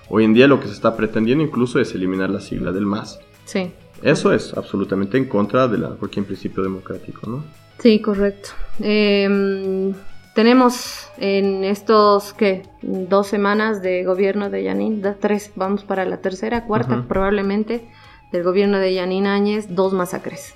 Hoy 0.10 0.26
en 0.26 0.34
día 0.34 0.48
lo 0.48 0.60
que 0.60 0.68
se 0.68 0.74
está 0.74 0.96
pretendiendo 0.96 1.44
incluso 1.44 1.80
es 1.80 1.94
eliminar 1.94 2.30
la 2.30 2.42
sigla 2.42 2.72
del 2.72 2.86
MAS. 2.86 3.20
Sí. 3.46 3.72
Eso 4.02 4.34
es 4.34 4.54
absolutamente 4.56 5.18
en 5.18 5.26
contra 5.26 5.68
de 5.68 5.78
la, 5.78 5.90
cualquier 5.90 6.26
principio 6.26 6.64
democrático, 6.64 7.30
¿no? 7.30 7.44
Sí, 7.80 8.00
correcto. 8.02 8.50
Em, 8.80 9.94
tenemos 10.34 11.10
en 11.18 11.64
estos, 11.64 12.34
¿qué? 12.34 12.64
Dos 12.82 13.28
semanas 13.28 13.82
de 13.82 14.04
gobierno 14.04 14.50
de 14.50 14.64
Yanin, 14.64 15.04
tres, 15.20 15.52
vamos 15.56 15.84
para 15.84 16.06
la 16.06 16.18
tercera, 16.18 16.66
cuarta 16.66 17.06
probablemente, 17.08 17.88
del 18.34 18.44
gobierno 18.44 18.80
de 18.80 18.96
Yanin 18.96 19.28
Áñez, 19.28 19.68
dos 19.70 19.94
masacres. 19.94 20.56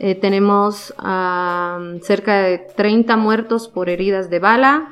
Eh, 0.00 0.14
tenemos 0.14 0.94
cerca 2.02 2.38
de 2.42 2.58
30 2.58 3.16
muertos 3.16 3.68
por 3.68 3.88
heridas 3.88 4.30
de 4.30 4.38
bala. 4.38 4.88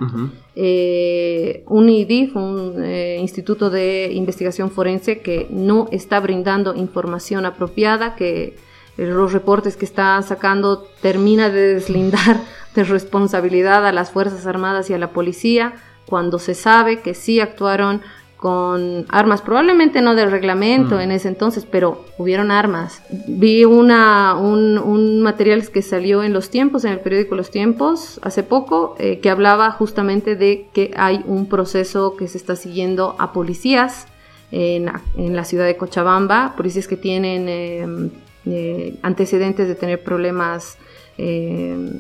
Eh, 0.55 1.64
un 1.66 1.88
IDIF, 1.88 2.37
un 2.37 2.83
eh, 2.83 3.18
Instituto 3.20 3.70
de 3.70 4.11
Investigación 4.12 4.70
Forense, 4.70 5.20
que 5.20 5.46
no 5.51 5.88
está 5.92 6.20
brindando 6.20 6.75
información 6.75 7.46
apropiada, 7.46 8.16
que 8.16 8.57
los 8.96 9.33
reportes 9.33 9.77
que 9.77 9.85
está 9.85 10.20
sacando 10.22 10.87
termina 11.01 11.51
de 11.51 11.75
deslindar 11.75 12.40
de 12.75 12.85
responsabilidad 12.85 13.87
a 13.87 13.92
las 13.92 14.11
Fuerzas 14.11 14.46
Armadas 14.46 14.90
y 14.90 14.94
a 14.94 14.99
la 14.99 15.11
policía, 15.11 15.75
cuando 16.07 16.38
se 16.38 16.55
sabe 16.55 17.01
que 17.01 17.14
sí 17.14 17.40
actuaron 17.40 18.03
con 18.46 19.06
armas, 19.09 19.42
probablemente 19.42 20.02
no 20.02 20.14
del 20.14 20.30
reglamento 20.30 20.98
mm. 20.98 21.00
en 21.00 21.11
ese 21.11 21.26
entonces, 21.26 21.66
pero 21.68 22.04
hubieron 22.16 22.52
armas. 22.52 23.02
Vi 23.26 23.64
una, 23.64 24.37
un, 24.37 25.20
material 25.20 25.68
que 25.68 25.82
salió 25.82 26.22
en 26.22 26.32
Los 26.32 26.48
Tiempos, 26.48 26.85
en 26.85 26.92
el 26.92 27.00
periódico 27.00 27.35
Los 27.35 27.50
Tiempos, 27.50 28.20
hace 28.22 28.44
poco, 28.44 28.94
eh, 29.00 29.18
que 29.18 29.30
hablaba 29.30 29.72
justamente 29.72 30.37
de 30.37 30.68
que 30.72 30.92
hay 30.96 31.24
un 31.26 31.48
proceso 31.48 32.14
que 32.14 32.28
se 32.28 32.38
está 32.38 32.54
siguiendo 32.54 33.16
a 33.18 33.32
policías 33.32 34.06
en, 34.52 34.92
la 35.16 35.44
ciudad 35.44 35.66
de 35.66 35.76
Cochabamba, 35.76 36.54
policías 36.56 36.87
que 36.87 36.96
tienen 36.96 37.48
em, 37.48 38.11
eh, 38.46 38.94
antecedentes 39.02 39.66
de 39.66 39.74
tener 39.74 40.04
problemas 40.04 40.78
em, 41.18 41.90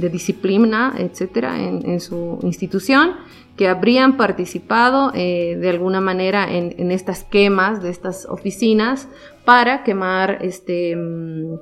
de 0.00 0.08
disciplina, 0.08 0.94
etcétera, 0.96 1.60
en 1.60 2.00
su 2.00 2.38
institución 2.42 3.16
que 3.60 3.68
habrían 3.68 4.16
participado 4.16 5.12
eh, 5.14 5.54
de 5.60 5.68
alguna 5.68 6.00
manera 6.00 6.50
en, 6.50 6.90
estas 6.90 7.24
quemas 7.24 7.82
de 7.82 7.90
estas 7.90 8.24
oficinas 8.24 9.06
para 9.44 9.84
quemar 9.84 10.38
este, 10.40 10.96
mm, 10.96 11.58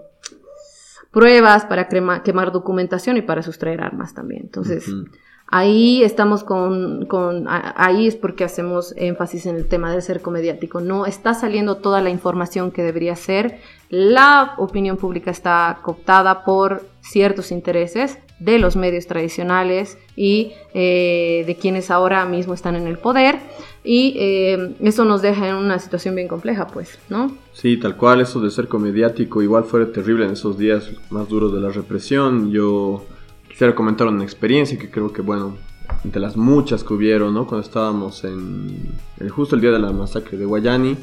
pruebas, 1.11 1.65
para 1.65 1.89
quemar 1.89 2.53
documentación 2.53 3.17
y 3.17 3.23
para 3.23 3.43
sustraer 3.43 3.81
armas 3.81 4.15
también. 4.15 4.43
Entonces, 4.45 4.87
ahí 5.49 6.05
estamos 6.05 6.45
con, 6.45 7.07
con, 7.07 7.47
ahí 7.49 8.07
es 8.07 8.15
porque 8.15 8.45
hacemos 8.45 8.95
énfasis 8.97 9.47
en 9.47 9.57
el 9.57 9.67
tema 9.67 9.91
del 9.91 10.03
cerco 10.03 10.31
mediático. 10.31 10.81
No 10.81 11.05
está 11.05 11.35
saliendo 11.35 11.79
toda 11.79 12.01
la 12.01 12.11
información 12.11 12.71
que 12.71 12.85
debería 12.85 13.17
ser. 13.17 13.59
La 13.89 14.55
opinión 14.59 14.99
pública 14.99 15.33
está 15.33 15.81
cooptada 15.83 16.45
por 16.45 16.87
ciertos 17.09 17.53
intereses 17.53 18.19
de 18.39 18.59
los 18.59 18.77
medios 18.77 19.07
tradicionales 19.07 19.99
y 20.15 20.53
eh, 20.75 21.45
de 21.47 21.57
quienes 21.57 21.91
ahora 21.91 22.25
mismo 22.27 22.55
están 22.55 22.77
en 22.77 22.87
el 22.87 22.99
poder. 22.99 23.39
Y 23.85 24.15
eh, 24.19 24.75
eso 24.81 25.05
nos 25.05 25.23
deja 25.23 25.49
en 25.49 25.55
una 25.55 25.79
situación 25.79 26.15
bien 26.15 26.29
compleja, 26.29 26.67
pues, 26.67 26.99
¿no? 27.09 27.35
Sí, 27.53 27.79
tal 27.79 27.97
cual, 27.97 28.21
eso 28.21 28.41
de 28.41 28.51
cerco 28.51 28.79
mediático 28.79 29.43
igual 29.43 29.65
fue 29.65 29.87
terrible 29.87 30.27
en 30.27 30.33
esos 30.33 30.59
días 30.59 30.91
más 31.11 31.29
duros 31.29 31.55
de 31.55 31.61
la 31.61 31.71
represión. 31.71 32.51
Yo 32.51 33.05
quisiera 33.49 33.75
comentar 33.75 34.07
una 34.07 34.25
experiencia 34.25 34.79
que 34.79 34.91
creo 34.91 35.13
que, 35.13 35.23
bueno, 35.23 35.57
entre 36.05 36.21
las 36.21 36.37
muchas 36.37 36.85
que 36.85 36.93
hubieron, 36.95 37.33
¿no? 37.33 37.47
Cuando 37.47 37.67
estábamos 37.67 38.25
en 38.25 38.93
el, 39.19 39.31
justo 39.31 39.55
el 39.55 39.63
día 39.63 39.71
de 39.71 39.79
la 39.79 39.91
masacre 39.91 40.37
de 40.37 40.45
Guayani, 40.45 40.97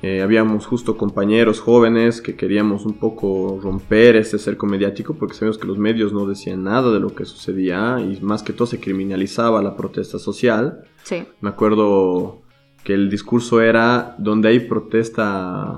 eh, 0.00 0.22
habíamos 0.22 0.66
justo 0.66 0.96
compañeros 0.96 1.58
jóvenes 1.58 2.22
que 2.22 2.36
queríamos 2.36 2.86
un 2.86 2.94
poco 2.94 3.58
romper 3.60 4.14
ese 4.14 4.38
cerco 4.38 4.66
mediático 4.66 5.14
porque 5.14 5.34
sabíamos 5.34 5.58
que 5.58 5.66
los 5.66 5.76
medios 5.76 6.12
no 6.12 6.24
decían 6.24 6.62
nada 6.62 6.92
de 6.92 7.00
lo 7.00 7.14
que 7.14 7.24
sucedía 7.24 7.98
y 8.00 8.20
más 8.20 8.44
que 8.44 8.52
todo 8.52 8.66
se 8.66 8.78
criminalizaba 8.78 9.60
la 9.60 9.76
protesta 9.76 10.20
social. 10.20 10.84
Sí. 11.02 11.24
Me 11.40 11.48
acuerdo 11.48 12.42
que 12.84 12.94
el 12.94 13.10
discurso 13.10 13.60
era 13.60 14.14
donde 14.18 14.50
hay 14.50 14.60
protesta 14.60 15.76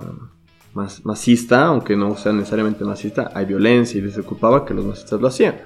masista, 0.74 1.66
aunque 1.66 1.96
no 1.96 2.14
sea 2.16 2.32
necesariamente 2.32 2.84
masista, 2.84 3.30
hay 3.34 3.46
violencia 3.46 4.00
y 4.00 4.10
se 4.10 4.20
ocupaba 4.20 4.66
que 4.66 4.74
los 4.74 4.84
masistas 4.84 5.20
lo 5.20 5.28
hacían. 5.28 5.56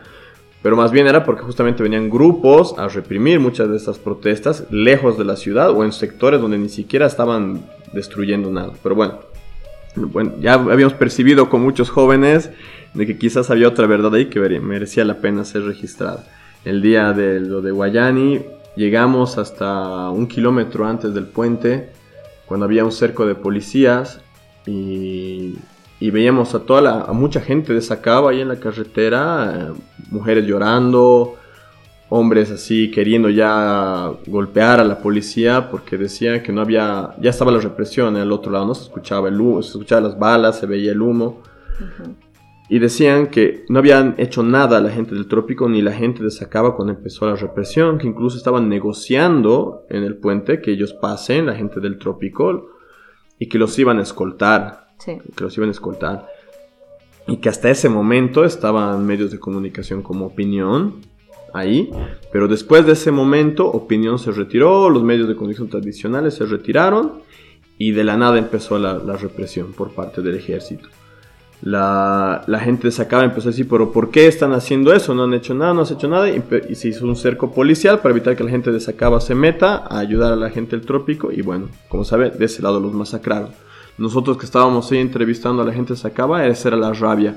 Pero 0.65 0.77
más 0.77 0.93
bien 0.93 1.07
era 1.07 1.27
porque 1.27 1.43
justamente 1.43 1.83
venían 1.83 2.09
grupos 2.09 2.75
a 2.79 2.89
reprimir 2.89 3.39
muchas 3.39 3.69
de 3.69 3.77
estas 3.77 3.99
protestas 3.99 4.65
lejos 4.71 5.19
de 5.19 5.27
la 5.27 5.37
ciudad 5.37 5.69
o 5.73 5.85
en 5.85 5.93
sectores 5.93 6.41
donde 6.41 6.57
ni 6.57 6.71
siquiera 6.71 7.05
estaban 7.05 7.67
destruyendo 7.93 8.51
nada. 8.51 8.73
Pero 8.83 8.95
bueno, 8.95 10.33
ya 10.41 10.55
habíamos 10.55 10.95
percibido 10.95 11.51
con 11.51 11.61
muchos 11.61 11.91
jóvenes 11.91 12.51
de 12.95 13.07
que 13.07 13.19
quizás 13.19 13.51
había 13.51 13.69
otra 13.69 13.87
verdad 13.87 14.15
ahí 14.15 14.31
que 14.31 14.41
merecía 14.41 15.05
la 15.05 15.19
pena 15.19 15.45
ser 15.45 15.65
registrada. 15.65 16.25
El 16.65 16.81
día 16.81 17.13
de 17.13 17.41
lo 17.41 17.61
de 17.61 17.71
Guayani 17.71 18.41
llegamos 18.75 19.37
hasta 19.37 20.09
un 20.09 20.27
kilómetro 20.29 20.87
antes 20.87 21.13
del 21.13 21.27
puente, 21.27 21.91
cuando 22.47 22.65
había 22.65 22.87
un 22.87 22.93
cerco 22.93 23.27
de 23.27 23.35
policías 23.35 24.23
y, 24.65 25.57
veíamos 26.11 26.55
a 26.55 26.61
toda 26.61 26.81
la, 26.81 27.01
a 27.03 27.13
mucha 27.13 27.41
gente 27.41 27.73
de 27.73 27.79
esa 27.79 28.01
cava 28.03 28.31
ahí 28.31 28.41
en 28.41 28.49
la 28.49 28.61
carretera, 28.61 29.71
eh, 29.73 29.81
mujeres 30.11 30.47
llorando, 30.47 31.37
hombres 32.09 32.51
así 32.51 32.91
queriendo 32.91 33.31
ya 33.31 34.13
golpear 34.27 34.81
a 34.81 34.85
la 34.85 34.99
policía 34.99 35.71
porque 35.71 35.97
decían 35.97 36.43
que 36.43 36.53
no 36.53 36.61
había, 36.61 37.15
ya 37.21 37.31
estaba 37.31 37.51
la 37.51 37.61
represión 37.61 38.17
en 38.17 38.23
el 38.23 38.33
otro 38.33 38.53
lado, 38.53 38.67
no 38.67 38.75
se 38.75 38.85
escuchaba 38.85 39.29
el 39.29 39.41
humo, 39.41 39.63
se 39.63 39.71
escuchaban 39.71 40.05
las 40.05 40.19
balas, 40.19 40.59
se 40.59 40.67
veía 40.67 40.93
el 40.93 41.03
humo. 41.03 41.43
Y 42.69 42.79
decían 42.79 43.27
que 43.27 43.65
no 43.69 43.81
habían 43.81 44.15
hecho 44.17 44.43
nada 44.43 44.81
la 44.81 44.91
gente 44.91 45.15
del 45.15 45.29
trópico 45.29 45.69
ni 45.69 45.83
la 45.83 45.93
gente 45.93 46.23
de 46.23 46.31
Sacaba 46.31 46.75
cuando 46.77 46.95
empezó 46.95 47.27
la 47.27 47.37
represión, 47.37 47.99
que 47.99 48.07
incluso 48.07 48.39
estaban 48.39 48.69
negociando 48.69 49.85
en 49.91 50.03
el 50.03 50.17
puente 50.17 50.61
que 50.63 50.71
ellos 50.71 50.95
pasen, 50.95 51.47
la 51.47 51.55
gente 51.55 51.81
del 51.81 51.99
trópico, 51.99 52.71
y 53.39 53.49
que 53.49 53.59
los 53.59 53.79
iban 53.79 53.99
a 53.99 54.03
escoltar. 54.03 54.84
Que 55.05 55.45
los 55.45 55.57
iban 55.57 55.69
a 55.69 55.73
escoltar. 55.73 56.27
Y 57.27 57.39
que 57.39 57.49
hasta 57.49 57.71
ese 57.71 57.89
momento 57.89 58.45
estaban 58.45 59.05
medios 59.07 59.31
de 59.31 59.39
comunicación 59.39 60.03
como 60.03 60.27
opinión 60.27 61.01
ahí, 61.55 61.91
pero 62.33 62.49
después 62.49 62.85
de 62.85 62.93
ese 62.93 63.13
momento 63.13 63.67
Opinión 63.67 64.19
se 64.19 64.33
retiró, 64.33 64.91
los 64.91 65.03
medios 65.03 65.29
de 65.29 65.37
comunicación 65.37 65.71
tradicionales 65.71 66.35
se 66.35 66.45
retiraron 66.45 67.23
y 67.79 67.93
de 67.93 68.05
la 68.05 68.17
nada 68.17 68.39
empezó 68.39 68.79
la, 68.79 68.99
represión 69.17 69.73
por 69.73 69.93
parte 69.93 70.21
del 70.21 70.35
ejército. 70.35 70.89
La, 71.63 72.45
gente 72.63 72.89
de 72.89 72.91
Sacaba 72.91 73.25
empezó 73.25 73.49
a 73.49 73.53
decir, 73.53 73.69
pero 73.69 73.91
¿por 73.91 74.11
qué 74.11 74.27
están 74.27 74.53
haciendo 74.53 74.93
eso? 74.93 75.15
No 75.15 75.25
han 75.25 75.33
hecho 75.33 75.55
nada, 75.55 75.73
no 75.73 75.83
han 75.83 75.93
hecho 75.93 76.09
nada. 76.09 76.29
Y, 76.29 76.75
se 76.75 76.89
hizo 76.89 77.07
un 77.07 77.17
cerco 77.17 77.53
policial 77.53 78.01
para 78.01 78.11
evitar 78.11 78.37
que 78.37 78.45
la 78.45 78.51
gente 78.51 78.71
de 78.71 78.81
Sacaba 78.81 79.21
se 79.21 79.35
meta 79.35 79.77
a 79.77 79.99
ayudar 79.99 80.33
a 80.33 80.37
la 80.37 80.51
gente 80.51 80.77
del 80.77 80.85
trópico. 80.85 81.33
Y 81.33 81.41
bueno, 81.41 81.69
como 81.89 82.05
sabe, 82.05 82.31
de 82.31 82.45
ese 82.45 82.63
lado 82.63 82.81
los 82.81 82.93
masacraron. 82.93 83.51
Nosotros 83.99 84.37
que 84.37 84.45
estábamos 84.45 84.91
ahí 84.91 84.99
entrevistando 84.99 85.63
a 85.63 85.65
la 85.65 85.73
gente 85.73 85.97
Sacaba, 85.97 86.47
esa 86.47 86.69
era 86.69 86.77
la 86.77 86.93
rabia 86.93 87.37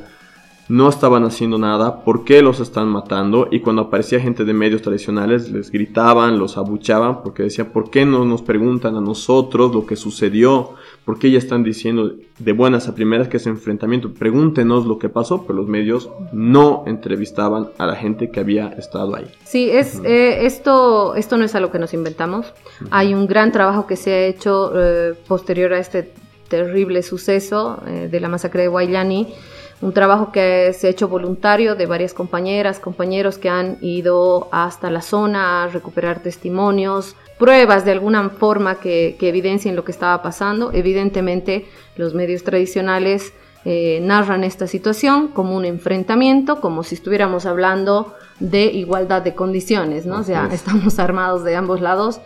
no 0.69 0.89
estaban 0.89 1.23
haciendo 1.23 1.57
nada, 1.57 2.03
por 2.03 2.25
qué 2.25 2.41
los 2.41 2.59
están 2.59 2.89
matando 2.89 3.47
y 3.51 3.61
cuando 3.61 3.83
aparecía 3.83 4.19
gente 4.19 4.43
de 4.43 4.53
medios 4.53 4.81
tradicionales 4.81 5.49
les 5.49 5.71
gritaban, 5.71 6.37
los 6.37 6.57
abuchaban 6.57 7.23
porque 7.23 7.43
decían, 7.43 7.67
¿por 7.67 7.89
qué 7.89 8.05
no 8.05 8.25
nos 8.25 8.41
preguntan 8.41 8.95
a 8.97 9.01
nosotros 9.01 9.73
lo 9.73 9.85
que 9.85 9.95
sucedió? 9.95 10.71
¿Por 11.05 11.19
qué 11.19 11.31
ya 11.31 11.37
están 11.37 11.63
diciendo 11.63 12.15
de 12.37 12.51
buenas 12.51 12.89
a 12.89 12.95
primeras 12.95 13.29
que 13.29 13.37
ese 13.37 13.49
enfrentamiento? 13.49 14.13
Pregúntenos 14.13 14.85
lo 14.85 14.99
que 14.99 15.07
pasó, 15.07 15.43
pero 15.43 15.53
los 15.59 15.67
medios 15.67 16.09
no 16.33 16.83
entrevistaban 16.85 17.69
a 17.77 17.85
la 17.85 17.95
gente 17.95 18.29
que 18.29 18.41
había 18.41 18.67
estado 18.69 19.15
ahí. 19.15 19.27
Sí, 19.45 19.69
es, 19.69 20.01
eh, 20.03 20.45
esto, 20.45 21.15
esto 21.15 21.37
no 21.37 21.45
es 21.45 21.55
algo 21.55 21.71
que 21.71 21.79
nos 21.79 21.93
inventamos. 21.93 22.53
Hay 22.91 23.13
un 23.13 23.25
gran 23.25 23.53
trabajo 23.53 23.87
que 23.87 23.95
se 23.95 24.11
ha 24.11 24.25
hecho 24.25 24.73
eh, 24.75 25.13
posterior 25.27 25.71
a 25.71 25.79
este 25.79 26.11
terrible 26.47 27.03
suceso 27.03 27.81
eh, 27.87 28.07
de 28.11 28.19
la 28.19 28.29
masacre 28.29 28.63
de 28.63 28.67
Guayani 28.67 29.33
un 29.81 29.93
trabajo 29.93 30.31
que 30.31 30.73
se 30.73 30.87
ha 30.87 30.89
hecho 30.89 31.07
voluntario 31.07 31.75
de 31.75 31.85
varias 31.85 32.13
compañeras, 32.13 32.79
compañeros 32.79 33.37
que 33.37 33.49
han 33.49 33.77
ido 33.81 34.49
hasta 34.51 34.89
la 34.89 35.01
zona 35.01 35.63
a 35.63 35.67
recuperar 35.67 36.19
testimonios, 36.21 37.15
pruebas 37.37 37.85
de 37.85 37.91
alguna 37.91 38.29
forma 38.29 38.79
que, 38.79 39.15
evidencien 39.21 39.75
lo 39.75 39.83
que 39.83 39.91
estaba 39.91 40.21
pasando. 40.23 40.71
Evidentemente 40.73 41.65
los 41.95 42.15
medios 42.15 42.43
tradicionales 42.43 43.33
eh, 43.65 43.99
narran 44.01 44.43
esta 44.43 44.65
situación 44.65 45.27
como 45.27 45.55
un 45.55 45.65
enfrentamiento, 45.65 46.59
como 46.59 46.81
si 46.81 46.95
estuviéramos 46.95 47.45
hablando 47.45 48.15
de 48.39 48.65
igualdad 48.65 49.21
de 49.21 49.35
condiciones, 49.35 50.07
¿no? 50.07 50.19
O 50.19 50.23
sea, 50.23 50.49
estamos 50.51 50.97
armados 50.97 51.43
de 51.43 51.55
ambos 51.55 51.81
lados, 51.81 52.19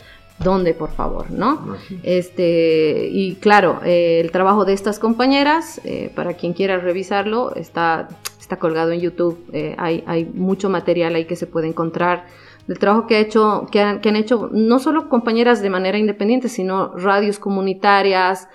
¿Dónde, 0.44 0.74
por 0.74 0.92
favor? 0.92 1.30
¿no? 1.32 1.76
Este, 2.04 3.08
y 3.12 3.36
claro, 3.36 3.80
eh, 3.84 4.20
el 4.22 4.32
trabajo 4.32 4.66
de 4.66 4.74
estas 4.74 5.00
compañeras, 5.00 5.82
eh, 5.84 6.12
para 6.16 6.34
quien 6.34 6.54
quiera 6.54 6.78
revisarlo, 6.78 7.54
está, 7.56 8.08
está 8.40 8.58
colgado 8.58 8.92
en 8.92 9.00
YouTube. 9.00 9.44
Eh, 9.54 9.76
hay, 9.78 10.04
hay, 10.08 10.26
mucho 10.26 10.70
material 10.70 11.16
ahí 11.16 11.26
que 11.26 11.36
se 11.36 11.48
puede 11.48 11.68
encontrar 11.68 12.26
del 12.68 12.78
trabajo 12.78 13.08
que, 13.08 13.16
ha 13.16 13.20
hecho, 13.20 13.68
que, 13.72 13.82
han, 13.82 14.02
que 14.02 14.10
han 14.10 14.16
hecho 14.16 14.50
no 14.52 14.80
solo 14.80 15.10
compañeras 15.10 15.62
de 15.62 15.70
manera 15.70 15.98
independiente, 15.98 16.48
sino 16.48 16.96
radios 16.96 17.40
comunitarias, 17.40 18.48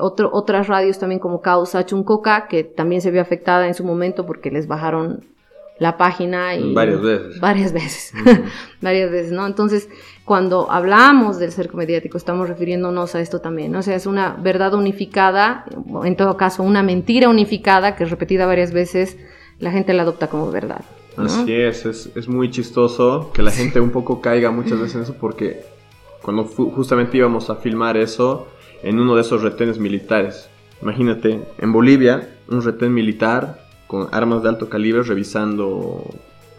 otro, 0.00 0.30
otras 0.32 0.66
radios 0.66 0.98
también 0.98 1.20
como 1.20 1.42
Causa 1.42 1.84
Chuncoca, 1.84 2.48
que 2.48 2.64
también 2.64 3.02
se 3.02 3.10
vio 3.10 3.20
afectada 3.20 3.66
en 3.66 3.74
su 3.74 3.84
momento 3.84 4.24
porque 4.24 4.50
les 4.50 4.66
bajaron 4.66 5.24
la 5.78 5.96
página 5.96 6.56
y 6.56 6.74
varias 6.74 7.00
veces. 7.00 7.40
Varias 7.40 7.72
veces, 7.72 8.12
varias 8.80 9.10
veces, 9.10 9.32
¿no? 9.32 9.46
Entonces, 9.46 9.88
cuando 10.24 10.70
hablamos 10.70 11.38
del 11.38 11.52
cerco 11.52 11.76
mediático, 11.76 12.18
estamos 12.18 12.48
refiriéndonos 12.48 13.14
a 13.14 13.20
esto 13.20 13.40
también, 13.40 13.72
¿no? 13.72 13.78
O 13.78 13.82
sea, 13.82 13.94
es 13.94 14.06
una 14.06 14.36
verdad 14.38 14.74
unificada, 14.74 15.64
en 16.04 16.16
todo 16.16 16.36
caso, 16.36 16.62
una 16.62 16.82
mentira 16.82 17.28
unificada 17.28 17.94
que 17.94 18.04
repetida 18.04 18.46
varias 18.46 18.72
veces, 18.72 19.16
la 19.58 19.70
gente 19.70 19.92
la 19.94 20.02
adopta 20.02 20.28
como 20.28 20.50
verdad. 20.50 20.84
Así 21.16 21.52
es, 21.52 21.84
es, 21.84 22.10
es, 22.14 22.28
muy 22.28 22.48
chistoso 22.48 23.32
que 23.32 23.42
la 23.42 23.50
gente 23.50 23.80
un 23.80 23.90
poco 23.90 24.20
caiga 24.20 24.52
muchas 24.52 24.78
veces 24.78 24.94
en 24.94 25.02
eso 25.02 25.16
porque 25.18 25.62
cuando 26.22 26.44
justamente 26.44 27.16
íbamos 27.16 27.50
a 27.50 27.56
filmar 27.56 27.96
eso 27.96 28.46
en 28.84 29.00
uno 29.00 29.16
de 29.16 29.22
esos 29.22 29.42
retenes 29.42 29.80
militares, 29.80 30.48
imagínate, 30.80 31.40
en 31.58 31.72
Bolivia, 31.72 32.36
un 32.48 32.62
retén 32.62 32.94
militar 32.94 33.67
con 33.88 34.06
armas 34.12 34.44
de 34.44 34.50
alto 34.50 34.68
calibre 34.68 35.02
revisando 35.02 36.04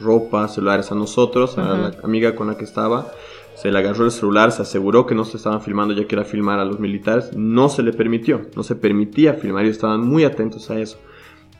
ropa, 0.01 0.47
celulares 0.49 0.91
a 0.91 0.95
nosotros, 0.95 1.57
a 1.57 1.77
la 1.77 1.91
amiga 2.03 2.35
con 2.35 2.47
la 2.47 2.57
que 2.57 2.65
estaba. 2.65 3.11
Se 3.55 3.71
le 3.71 3.77
agarró 3.77 4.05
el 4.05 4.11
celular, 4.11 4.51
se 4.51 4.61
aseguró 4.61 5.05
que 5.05 5.15
no 5.15 5.25
se 5.25 5.37
estaban 5.37 5.61
filmando 5.61 5.93
ya 5.93 6.07
que 6.07 6.15
era 6.15 6.23
filmar 6.25 6.59
a 6.59 6.65
los 6.65 6.79
militares. 6.79 7.31
No 7.35 7.69
se 7.69 7.83
le 7.83 7.93
permitió, 7.93 8.41
no 8.55 8.63
se 8.63 8.75
permitía 8.75 9.33
filmar 9.33 9.65
y 9.65 9.69
estaban 9.69 10.01
muy 10.01 10.23
atentos 10.23 10.69
a 10.69 10.79
eso. 10.79 10.97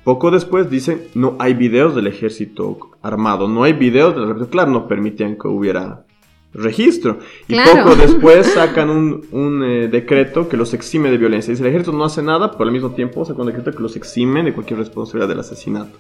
Poco 0.03 0.31
después 0.31 0.69
dicen, 0.69 1.03
no 1.13 1.35
hay 1.39 1.53
videos 1.53 1.93
del 1.93 2.07
ejército 2.07 2.77
armado, 3.01 3.47
no 3.47 3.63
hay 3.63 3.73
videos 3.73 4.15
de 4.15 4.21
la 4.21 4.45
Claro, 4.47 4.71
no 4.71 4.87
permitían 4.87 5.37
que 5.37 5.47
hubiera 5.47 6.05
registro. 6.53 7.19
Y 7.47 7.55
poco 7.55 7.95
después 7.97 8.47
sacan 8.53 8.89
un, 8.89 9.63
eh, 9.63 9.87
decreto 9.87 10.49
que 10.49 10.57
los 10.57 10.73
exime 10.73 11.11
de 11.11 11.17
violencia. 11.17 11.51
Dice, 11.51 11.63
el 11.63 11.69
ejército 11.69 11.95
no 11.95 12.05
hace 12.05 12.21
nada, 12.21 12.51
pero 12.51 12.65
al 12.65 12.71
mismo 12.71 12.91
tiempo 12.91 13.25
saca 13.25 13.41
un 13.41 13.47
decreto 13.47 13.71
que 13.71 13.83
los 13.83 13.95
exime 13.95 14.43
de 14.43 14.53
cualquier 14.53 14.79
responsabilidad 14.79 15.29
del 15.29 15.39
asesinato. 15.39 15.97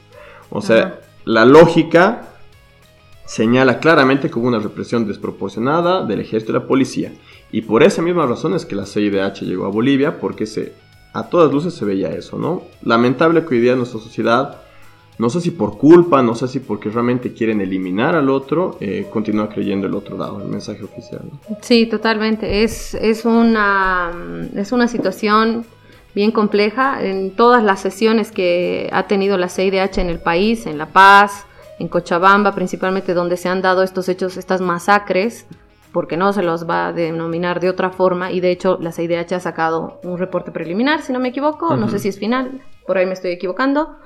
O 0.49 0.61
sea, 0.61 0.99
la 1.25 1.45
lógica 1.45 2.29
señala 3.25 3.79
claramente 3.79 4.29
que 4.29 4.39
hubo 4.39 4.47
una 4.47 4.57
represión 4.59 5.05
desproporcionada 5.05 6.03
del 6.03 6.21
ejército 6.21 6.51
y 6.51 6.55
la 6.55 6.65
policía. 6.65 7.13
Y 7.51 7.61
por 7.61 7.83
esa 7.83 8.01
misma 8.01 8.25
razón 8.25 8.55
es 8.55 8.65
que 8.65 8.75
la 8.75 8.87
CIDH 8.87 9.41
llegó 9.41 9.65
a 9.65 9.69
Bolivia, 9.69 10.19
porque 10.19 10.47
se, 10.47 10.73
a 11.13 11.29
todas 11.29 11.51
luces 11.51 11.75
se 11.75 11.85
veía 11.85 12.09
eso, 12.09 12.39
¿no? 12.39 12.63
Lamentable 12.81 13.45
que 13.45 13.55
hoy 13.55 13.61
día 13.61 13.73
en 13.73 13.79
nuestra 13.79 13.99
sociedad 13.99 14.61
no 15.19 15.29
sé 15.29 15.41
si 15.41 15.51
por 15.51 15.77
culpa, 15.77 16.23
no 16.23 16.33
sé 16.33 16.47
si 16.47 16.61
porque 16.61 16.89
realmente 16.89 17.33
quieren 17.33 17.59
eliminar 17.59 18.15
al 18.15 18.29
otro, 18.29 18.77
eh, 18.79 19.05
continúa 19.11 19.49
creyendo 19.49 19.85
el 19.85 19.93
otro 19.93 20.17
lado, 20.17 20.41
el 20.41 20.47
mensaje 20.47 20.81
oficial. 20.81 21.21
Sí, 21.61 21.85
totalmente. 21.87 22.63
Es, 22.63 22.95
es, 22.95 23.25
una, 23.25 24.11
es 24.55 24.71
una 24.71 24.87
situación 24.87 25.65
bien 26.15 26.31
compleja. 26.31 27.03
En 27.03 27.31
todas 27.35 27.61
las 27.61 27.81
sesiones 27.81 28.31
que 28.31 28.89
ha 28.93 29.07
tenido 29.07 29.37
la 29.37 29.49
CIDH 29.49 29.97
en 29.97 30.09
el 30.09 30.19
país, 30.19 30.65
en 30.65 30.77
La 30.77 30.85
Paz, 30.85 31.45
en 31.79 31.89
Cochabamba, 31.89 32.55
principalmente 32.55 33.13
donde 33.13 33.35
se 33.35 33.49
han 33.49 33.61
dado 33.61 33.83
estos 33.83 34.07
hechos, 34.07 34.37
estas 34.37 34.61
masacres, 34.61 35.45
porque 35.91 36.15
no 36.15 36.31
se 36.31 36.43
los 36.43 36.69
va 36.69 36.87
a 36.87 36.93
denominar 36.93 37.59
de 37.59 37.69
otra 37.69 37.89
forma, 37.89 38.31
y 38.31 38.39
de 38.39 38.51
hecho 38.51 38.77
la 38.79 38.93
CIDH 38.93 39.33
ha 39.33 39.39
sacado 39.41 39.99
un 40.03 40.17
reporte 40.17 40.51
preliminar, 40.51 41.01
si 41.01 41.11
no 41.11 41.19
me 41.19 41.29
equivoco, 41.29 41.75
no 41.75 41.89
sé 41.89 41.99
si 41.99 42.07
es 42.07 42.19
final, 42.19 42.61
por 42.85 42.97
ahí 42.97 43.05
me 43.05 43.13
estoy 43.13 43.31
equivocando, 43.31 43.97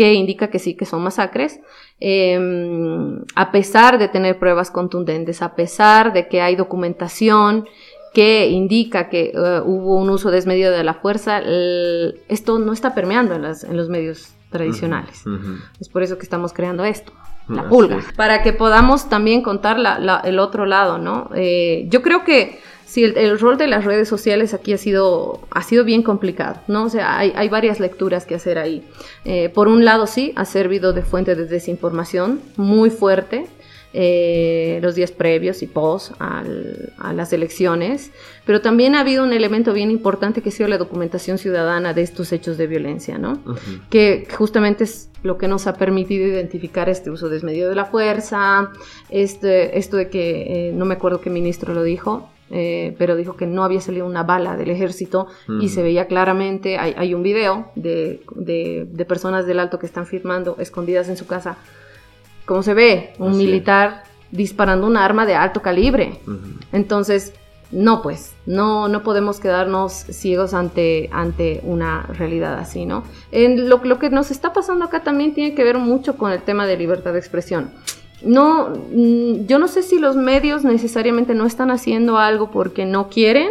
que 0.00 0.14
indica 0.14 0.48
que 0.48 0.58
sí, 0.58 0.72
que 0.72 0.86
son 0.86 1.02
masacres, 1.02 1.60
em, 2.00 3.20
a 3.34 3.52
pesar 3.52 3.98
de 3.98 4.08
tener 4.08 4.38
pruebas 4.38 4.70
contundentes, 4.70 5.42
a 5.42 5.54
pesar 5.54 6.14
de 6.14 6.26
que 6.26 6.40
hay 6.40 6.56
documentación 6.56 7.68
que 8.14 8.48
indica 8.48 9.10
que 9.10 9.24
eh, 9.34 9.60
hubo 9.62 9.96
un 9.96 10.08
uso 10.08 10.30
desmedido 10.30 10.72
de 10.72 10.84
la 10.84 10.94
fuerza, 10.94 11.42
esto 12.28 12.58
no 12.58 12.72
está 12.72 12.94
permeando 12.94 13.34
en, 13.34 13.42
las, 13.42 13.62
en 13.62 13.76
los 13.76 13.90
medios 13.90 14.32
tradicionales. 14.48 15.22
Es 15.78 15.90
por 15.90 16.02
eso 16.02 16.16
que 16.16 16.22
estamos 16.22 16.54
creando 16.54 16.82
esto 16.86 17.12
la 17.48 17.68
pulga, 17.68 17.98
para 18.16 18.42
que 18.42 18.54
podamos 18.54 19.10
también 19.10 19.42
contar 19.42 19.76
el 20.24 20.38
otro 20.38 20.64
lado, 20.64 20.96
¿no? 20.96 21.28
Eh, 21.34 21.86
yo 21.90 22.00
creo 22.00 22.24
que 22.24 22.58
Sí, 22.90 23.04
el, 23.04 23.38
rol 23.38 23.56
de 23.56 23.68
las 23.68 23.84
redes 23.84 24.08
sociales 24.08 24.52
aquí 24.52 24.72
ha 24.72 24.76
sido, 24.76 25.42
ha 25.52 25.62
sido 25.62 25.84
bien 25.84 26.02
complicado, 26.02 26.60
¿no? 26.66 26.86
O 26.86 26.88
sea, 26.88 27.18
hay, 27.18 27.48
varias 27.48 27.78
lecturas 27.78 28.26
que 28.26 28.34
hacer 28.34 28.58
ahí. 28.58 28.82
Eh, 29.24 29.48
por 29.48 29.68
un 29.68 29.84
lado, 29.84 30.08
sí, 30.08 30.32
ha 30.34 30.44
servido 30.44 30.92
de 30.92 31.02
fuente 31.02 31.36
de 31.36 31.46
desinformación 31.46 32.40
muy 32.56 32.90
fuerte, 32.90 33.46
eh, 33.92 34.80
los 34.82 34.96
días 34.96 35.12
previos 35.12 35.62
y 35.62 35.68
post 35.68 36.14
a 36.18 36.42
las 37.12 37.32
elecciones, 37.32 38.10
pero 38.44 38.60
también 38.60 38.96
ha 38.96 39.02
habido 39.02 39.22
un 39.22 39.32
elemento 39.32 39.72
bien 39.72 39.92
importante 39.92 40.42
que 40.42 40.48
ha 40.48 40.52
sido 40.52 40.68
la 40.68 40.76
documentación 40.76 41.38
ciudadana 41.38 41.94
de 41.94 42.02
estos 42.02 42.32
hechos 42.32 42.58
de 42.58 42.66
violencia, 42.66 43.18
¿no? 43.18 43.40
Que 43.88 44.26
justamente 44.36 44.82
es 44.82 45.10
lo 45.22 45.38
que 45.38 45.46
nos 45.46 45.68
ha 45.68 45.74
permitido 45.74 46.26
identificar 46.26 46.88
este 46.88 47.08
uso 47.08 47.28
desmedido 47.28 47.68
de 47.68 47.76
la 47.76 47.84
fuerza, 47.84 48.72
este, 49.10 49.78
esto 49.78 49.96
de 49.96 50.08
que, 50.08 50.70
eh, 50.70 50.72
no 50.72 50.86
me 50.86 50.94
acuerdo 50.94 51.20
qué 51.20 51.30
ministro 51.30 51.72
lo 51.72 51.84
dijo, 51.84 52.28
eh, 52.50 52.96
pero 52.98 53.14
dijo 53.14 53.36
que 53.36 53.46
no 53.46 53.62
había 53.62 53.80
salido 53.80 54.06
una 54.06 54.24
bala 54.24 54.56
del 54.56 54.70
ejército 54.70 55.28
y 55.60 55.68
se 55.68 55.82
veía 55.82 56.06
claramente, 56.06 56.78
hay, 56.78 57.14
un 57.14 57.22
video 57.22 57.70
de, 57.76 58.22
de, 58.34 59.04
personas 59.04 59.46
del 59.46 59.60
alto 59.60 59.78
que 59.78 59.86
están 59.86 60.06
firmando 60.06 60.56
escondidas 60.58 61.08
en 61.08 61.16
su 61.16 61.26
casa, 61.26 61.58
como 62.44 62.62
se 62.62 62.74
ve 62.74 63.12
un 63.18 63.38
militar 63.38 64.02
disparando 64.32 64.86
un 64.86 64.96
arma 64.96 65.26
de 65.26 65.34
alto 65.34 65.62
calibre. 65.62 66.20
Entonces, 66.72 67.34
no 67.70 68.02
pues, 68.02 68.34
no, 68.46 68.88
no 68.88 69.04
podemos 69.04 69.38
quedarnos 69.38 69.92
ciegos 69.92 70.54
ante, 70.54 71.08
ante 71.12 71.60
una 71.62 72.02
realidad 72.02 72.58
así, 72.58 72.84
¿no? 72.84 73.04
En 73.30 73.68
lo, 73.68 73.78
lo 73.84 74.00
que 74.00 74.10
nos 74.10 74.32
está 74.32 74.52
pasando 74.52 74.84
acá 74.84 75.04
también 75.04 75.34
tiene 75.34 75.54
que 75.54 75.62
ver 75.62 75.78
mucho 75.78 76.16
con 76.16 76.32
el 76.32 76.42
tema 76.42 76.66
de 76.66 76.76
libertad 76.76 77.12
de 77.12 77.20
expresión 77.20 77.70
no, 78.22 78.70
mm, 78.70 79.46
yo 79.46 79.58
no 79.58 79.68
sé 79.68 79.82
si 79.82 79.98
los 79.98 80.16
medios 80.16 80.64
necesariamente 80.64 81.34
no 81.34 81.46
están 81.46 81.70
haciendo 81.70 82.18
algo 82.18 82.50
porque 82.50 82.84
no 82.86 83.08
quieren 83.08 83.50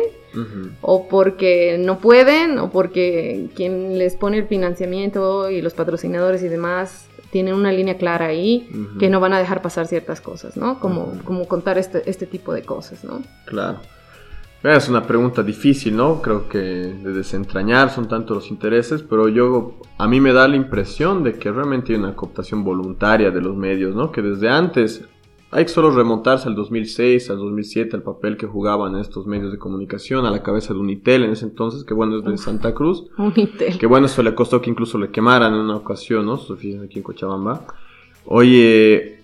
o 0.82 1.08
porque 1.08 1.78
no 1.80 1.98
pueden 1.98 2.60
o 2.60 2.70
porque 2.70 3.48
quien 3.56 3.98
les 3.98 4.16
pone 4.16 4.38
el 4.38 4.46
financiamiento 4.46 5.50
y 5.50 5.62
los 5.62 5.74
patrocinadores 5.74 6.44
y 6.44 6.48
demás 6.48 7.08
tienen 7.32 7.56
una 7.56 7.72
línea 7.72 7.98
clara 7.98 8.28
ahí 8.28 8.70
que 9.00 9.10
no 9.10 9.20
van 9.20 9.34
a 9.34 9.40
dejar 9.40 9.62
pasar 9.62 9.88
ciertas 9.88 10.22
cosas, 10.22 10.56
¿no? 10.56 10.80
Como, 10.80 11.14
como 11.26 11.48
contar 11.48 11.78
este, 11.78 12.08
este 12.10 12.26
tipo 12.26 12.54
de 12.54 12.64
cosas, 12.64 13.04
¿no? 13.04 13.22
Claro. 13.46 13.80
Es 14.62 14.90
una 14.90 15.08
pregunta 15.08 15.42
difícil, 15.42 15.96
¿no? 15.96 16.22
Creo 16.22 16.50
que 16.50 16.58
de 16.58 17.14
desentrañar 17.14 17.92
son 17.92 18.10
tantos 18.10 18.36
los 18.36 18.52
intereses, 18.52 19.02
pero 19.04 19.30
yo 19.30 19.76
a 19.98 20.08
mí 20.08 20.20
me 20.20 20.34
da 20.34 20.50
la 20.50 20.58
impresión 20.58 21.24
de 21.24 21.40
que 21.40 21.50
realmente 21.50 21.94
hay 21.94 22.00
una 22.00 22.14
cooptación 22.14 22.66
voluntaria 22.66 23.32
de 23.32 23.42
los 23.42 23.56
medios, 23.56 23.96
¿no? 23.96 24.12
Que 24.12 24.22
desde 24.22 24.50
antes 24.50 25.06
hay 25.52 25.64
que 25.64 25.70
solo 25.70 25.92
remontarse 25.92 26.50
al 26.50 26.56
2006, 26.56 27.30
al 27.30 27.38
2007, 27.38 27.96
al 27.96 28.04
papel 28.04 28.36
que 28.36 28.48
jugaban 28.48 28.98
estos 28.98 29.26
medios 29.26 29.54
de 29.54 29.58
comunicación, 29.58 30.26
a 30.26 30.32
la 30.32 30.44
cabeza 30.44 30.74
de 30.74 30.80
Unitel 30.80 31.24
en 31.24 31.32
ese 31.32 31.46
entonces, 31.46 31.86
que 31.86 31.94
bueno, 31.94 32.18
es 32.18 32.26
de 32.26 32.38
Santa 32.38 32.74
Cruz. 32.74 33.06
Unitel. 33.18 33.80
Que 33.80 33.88
bueno, 33.88 34.08
eso 34.08 34.22
le 34.22 34.36
costó 34.36 34.62
que 34.62 34.70
incluso 34.70 34.98
le 34.98 35.10
quemaran 35.10 35.54
en 35.54 35.62
una 35.62 35.78
ocasión, 35.78 36.26
¿no? 36.26 36.38
Sus 36.38 36.52
oficinas 36.52 36.86
aquí 36.86 37.00
en 37.00 37.04
Cochabamba. 37.04 37.66
Oye, 38.26 39.19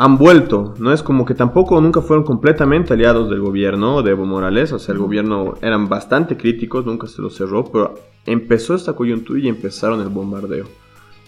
han 0.00 0.16
vuelto, 0.16 0.72
¿no? 0.78 0.94
Es 0.94 1.02
como 1.02 1.26
que 1.26 1.34
tampoco 1.34 1.78
nunca 1.78 2.00
fueron 2.00 2.24
completamente 2.24 2.94
aliados 2.94 3.28
del 3.28 3.40
gobierno 3.40 4.02
de 4.02 4.12
Evo 4.12 4.24
Morales, 4.24 4.72
o 4.72 4.78
sea, 4.78 4.94
el 4.94 4.98
gobierno 4.98 5.58
eran 5.60 5.90
bastante 5.90 6.38
críticos, 6.38 6.86
nunca 6.86 7.06
se 7.06 7.20
lo 7.20 7.28
cerró, 7.28 7.66
pero 7.66 8.00
empezó 8.24 8.74
esta 8.74 8.94
coyuntura 8.94 9.40
y 9.40 9.48
empezaron 9.48 10.00
el 10.00 10.08
bombardeo. 10.08 10.64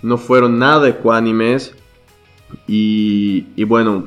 No 0.03 0.17
fueron 0.17 0.59
nada 0.59 0.89
ecuánimes 0.89 1.77
y, 2.67 3.45
y 3.57 3.65
bueno, 3.65 4.05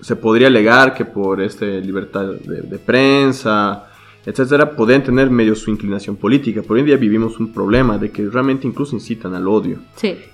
se 0.00 0.14
podría 0.14 0.46
alegar 0.46 0.94
que 0.94 1.04
por 1.04 1.40
este 1.40 1.80
libertad 1.80 2.26
de, 2.26 2.78
prensa, 2.78 3.88
etcétera, 4.24 4.76
pueden 4.76 5.02
tener 5.02 5.28
medio 5.28 5.56
su 5.56 5.72
inclinación 5.72 6.14
política. 6.14 6.62
Por 6.62 6.76
hoy 6.76 6.80
en 6.82 6.86
día 6.86 6.96
vivimos 6.98 7.40
un 7.40 7.52
problema 7.52 7.98
de 7.98 8.12
que 8.12 8.24
realmente 8.30 8.68
incluso 8.68 8.94
incitan 8.94 9.34
al 9.34 9.48
odio, 9.48 9.78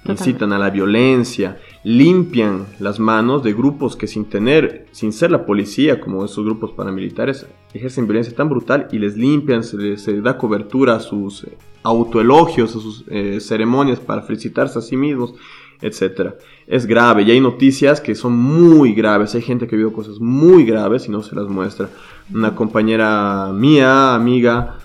incitan 0.05 0.53
a 0.53 0.59
la 0.59 0.69
violencia, 0.69 1.59
limpian 1.85 2.67
las 2.81 2.99
manos 2.99 3.43
de 3.45 3.53
grupos 3.53 3.95
que 3.95 4.07
sin 4.07 4.25
tener, 4.25 4.87
sin 4.91 5.13
ser 5.13 5.31
la 5.31 5.47
policía, 5.47 6.01
como 6.01 6.25
esos 6.25 6.45
grupos 6.45 6.73
paramilitares, 6.73 7.47
ejercen 7.73 8.07
violencia 8.07 8.35
tan 8.35 8.49
brutal 8.49 8.89
y 8.91 8.99
les 8.99 9.17
limpian, 9.17 9.63
se 9.63 9.77
les 9.77 10.23
da 10.23 10.37
cobertura 10.39 10.97
a 10.97 11.01
sus 11.01 11.47
autoelogios, 11.83 12.75
a 12.75 12.81
sus 12.81 13.05
eh, 13.09 13.39
ceremonias 13.41 14.01
para 14.01 14.23
felicitarse 14.23 14.79
a 14.79 14.83
sí 14.83 14.97
mismos 14.97 15.35
etcétera. 15.81 16.37
Es 16.67 16.87
grave 16.87 17.23
y 17.23 17.31
hay 17.31 17.41
noticias 17.41 18.01
que 18.01 18.15
son 18.15 18.37
muy 18.37 18.95
graves. 18.95 19.35
Hay 19.35 19.43
gente 19.43 19.67
que 19.67 19.77
vivido 19.77 19.93
cosas 19.93 20.19
muy 20.19 20.65
graves 20.65 21.07
y 21.07 21.11
no 21.11 21.23
se 21.23 21.35
las 21.35 21.47
muestra. 21.47 21.91
Una 22.33 22.55
compañera 22.55 23.51
mía, 23.53 24.15
amiga, 24.15 24.79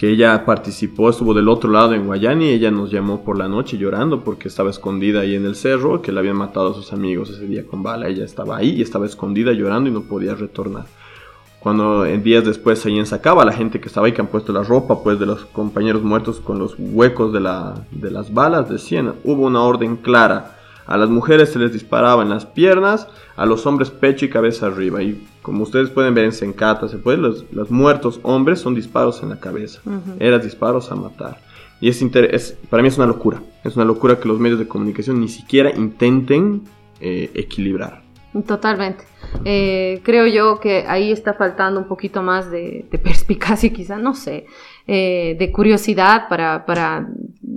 que 0.00 0.08
ella 0.08 0.46
participó, 0.46 1.10
estuvo 1.10 1.34
del 1.34 1.46
otro 1.46 1.70
lado 1.70 1.92
en 1.92 2.06
Guayani, 2.06 2.46
y 2.46 2.52
ella 2.52 2.70
nos 2.70 2.90
llamó 2.90 3.22
por 3.22 3.36
la 3.36 3.48
noche 3.48 3.76
llorando 3.76 4.24
porque 4.24 4.48
estaba 4.48 4.70
escondida 4.70 5.20
ahí 5.20 5.34
en 5.34 5.44
el 5.44 5.54
cerro, 5.54 6.00
que 6.00 6.10
le 6.10 6.20
habían 6.20 6.36
matado 6.36 6.70
a 6.70 6.74
sus 6.74 6.94
amigos 6.94 7.28
ese 7.28 7.46
día 7.46 7.66
con 7.66 7.82
bala. 7.82 8.08
Ella 8.08 8.24
estaba 8.24 8.56
ahí 8.56 8.70
y 8.70 8.80
estaba 8.80 9.04
escondida 9.04 9.52
llorando 9.52 9.90
y 9.90 9.92
no 9.92 10.00
podía 10.00 10.34
retornar. 10.34 10.86
Cuando 11.58 12.06
en 12.06 12.22
días 12.22 12.46
después 12.46 12.78
se 12.78 12.88
ensacaba 12.88 13.44
la 13.44 13.52
gente 13.52 13.78
que 13.78 13.88
estaba 13.88 14.06
ahí, 14.06 14.14
que 14.14 14.22
han 14.22 14.28
puesto 14.28 14.54
la 14.54 14.62
ropa 14.62 15.02
pues 15.02 15.20
de 15.20 15.26
los 15.26 15.44
compañeros 15.44 16.02
muertos 16.02 16.40
con 16.40 16.58
los 16.58 16.76
huecos 16.78 17.30
de, 17.34 17.40
la, 17.40 17.86
de 17.90 18.10
las 18.10 18.32
balas, 18.32 18.70
decían, 18.70 19.16
hubo 19.24 19.44
una 19.44 19.60
orden 19.64 19.96
clara. 19.98 20.59
A 20.90 20.96
las 20.96 21.08
mujeres 21.08 21.50
se 21.50 21.60
les 21.60 21.72
disparaba 21.72 22.24
en 22.24 22.30
las 22.30 22.44
piernas, 22.44 23.06
a 23.36 23.46
los 23.46 23.64
hombres 23.64 23.90
pecho 23.90 24.24
y 24.24 24.28
cabeza 24.28 24.66
arriba. 24.66 25.00
Y 25.00 25.24
como 25.40 25.62
ustedes 25.62 25.88
pueden 25.88 26.14
ver 26.14 26.24
en 26.24 26.32
Sencata, 26.32 26.88
se 26.88 26.98
puede, 26.98 27.18
los, 27.18 27.44
los 27.52 27.70
muertos 27.70 28.18
hombres 28.24 28.58
son 28.58 28.74
disparos 28.74 29.22
en 29.22 29.28
la 29.28 29.38
cabeza. 29.38 29.80
Eran 30.18 30.42
disparos 30.42 30.90
a 30.90 30.96
matar. 30.96 31.38
Y 31.80 31.88
es, 31.88 32.02
es, 32.02 32.58
para 32.68 32.82
mí 32.82 32.88
es 32.88 32.96
una 32.96 33.06
locura. 33.06 33.40
Es 33.62 33.76
una 33.76 33.84
locura 33.84 34.18
que 34.18 34.26
los 34.26 34.40
medios 34.40 34.58
de 34.58 34.66
comunicación 34.66 35.20
ni 35.20 35.28
siquiera 35.28 35.70
intenten 35.70 36.62
eh, 37.00 37.30
equilibrar. 37.34 38.02
Totalmente. 38.46 39.04
Eh, 39.44 40.00
creo 40.02 40.26
yo 40.26 40.58
que 40.58 40.84
ahí 40.88 41.12
está 41.12 41.34
faltando 41.34 41.78
un 41.78 41.86
poquito 41.86 42.20
más 42.20 42.50
de, 42.50 42.84
perspicacia, 43.02 43.72
quizá, 43.72 43.96
no 43.96 44.14
sé, 44.14 44.46
eh, 44.92 45.36
de 45.38 45.52
curiosidad 45.52 46.28
para, 46.28 46.66
para, 46.66 47.06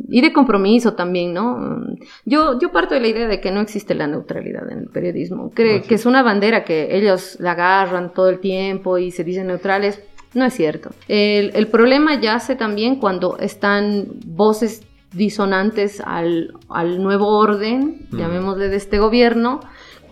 y 0.07 0.21
de 0.21 0.31
compromiso 0.31 0.93
también, 0.93 1.33
¿no? 1.33 1.81
Yo, 2.25 2.59
yo 2.59 2.71
parto 2.71 2.93
de 2.93 3.01
la 3.01 3.07
idea 3.07 3.27
de 3.27 3.41
que 3.41 3.49
no 3.49 3.59
existe 3.59 3.95
la 3.95 4.05
neutralidad 4.05 4.71
en 4.71 4.77
el 4.77 4.89
periodismo. 4.89 5.49
Creo 5.51 5.81
que 5.81 5.95
es 5.95 6.05
una 6.05 6.21
bandera 6.21 6.63
que 6.63 6.95
ellos 6.95 7.37
la 7.39 7.53
agarran 7.53 8.13
todo 8.13 8.29
el 8.29 8.37
tiempo 8.39 8.99
y 8.99 9.09
se 9.09 9.23
dicen 9.23 9.47
neutrales. 9.47 9.99
No 10.35 10.45
es 10.45 10.53
cierto. 10.53 10.91
El, 11.07 11.55
el 11.55 11.65
problema 11.69 12.21
yace 12.21 12.55
también 12.55 12.97
cuando 12.97 13.39
están 13.39 14.05
voces 14.27 14.83
disonantes 15.11 16.01
al, 16.05 16.53
al 16.69 17.01
nuevo 17.01 17.29
orden, 17.39 18.05
llamémosle 18.11 18.69
de 18.69 18.75
este 18.75 18.99
gobierno, 18.99 19.59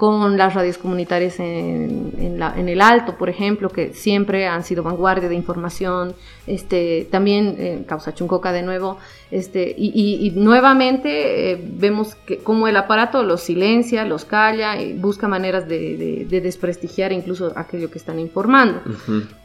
con 0.01 0.35
las 0.35 0.55
radios 0.55 0.79
comunitarias 0.79 1.39
en, 1.39 2.41
el 2.67 2.81
Alto, 2.81 3.19
por 3.19 3.29
ejemplo, 3.29 3.69
que 3.69 3.93
siempre 3.93 4.47
han 4.47 4.63
sido 4.63 4.81
vanguardia 4.81 5.29
de 5.29 5.35
información, 5.35 6.15
este, 6.47 7.07
también 7.11 7.55
en 7.59 7.83
Causa 7.83 8.11
Chuncoca 8.11 8.51
de 8.51 8.63
nuevo, 8.63 8.97
este, 9.29 9.75
y, 9.77 10.33
nuevamente 10.35 11.51
eh, 11.51 11.63
vemos 11.63 12.15
que 12.15 12.39
como 12.39 12.67
el 12.67 12.77
aparato 12.77 13.21
los 13.21 13.41
silencia, 13.41 14.03
los 14.03 14.25
calla, 14.25 14.81
y 14.81 14.93
busca 14.93 15.27
maneras 15.27 15.67
de, 15.67 16.25
desprestigiar 16.27 17.11
incluso 17.11 17.53
aquello 17.55 17.91
que 17.91 17.99
están 17.99 18.19
informando. 18.19 18.81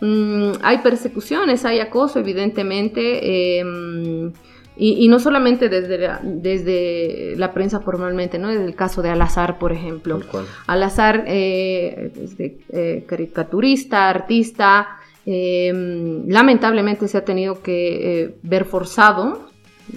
Mm, 0.01 0.53
hay 0.63 0.79
persecuciones, 0.79 1.67
hay 1.67 1.81
acoso, 1.81 2.19
evidentemente. 2.19 3.59
Em, 3.59 4.33
y, 4.79 5.09
no 5.09 5.19
solamente 5.19 5.69
desde 5.71 5.99
la, 5.99 6.21
desde 6.23 7.35
la 7.37 7.53
prensa 7.53 7.81
formalmente, 7.81 8.39
¿no? 8.39 8.49
Desde 8.49 8.65
el 8.65 8.75
caso 8.75 9.01
de 9.01 9.09
Alazar, 9.09 9.59
por 9.59 9.73
ejemplo. 9.73 10.21
Alazar, 10.67 11.25
eh, 11.27 12.13
eh, 12.39 13.05
caricaturista, 13.07 14.11
artista, 14.11 14.99
em, 15.25 16.29
lamentablemente 16.29 17.09
se 17.09 17.17
ha 17.17 17.25
tenido 17.25 17.63
que 17.63 18.23
eh, 18.23 18.35
ver 18.43 18.67
forzado, 18.67 19.49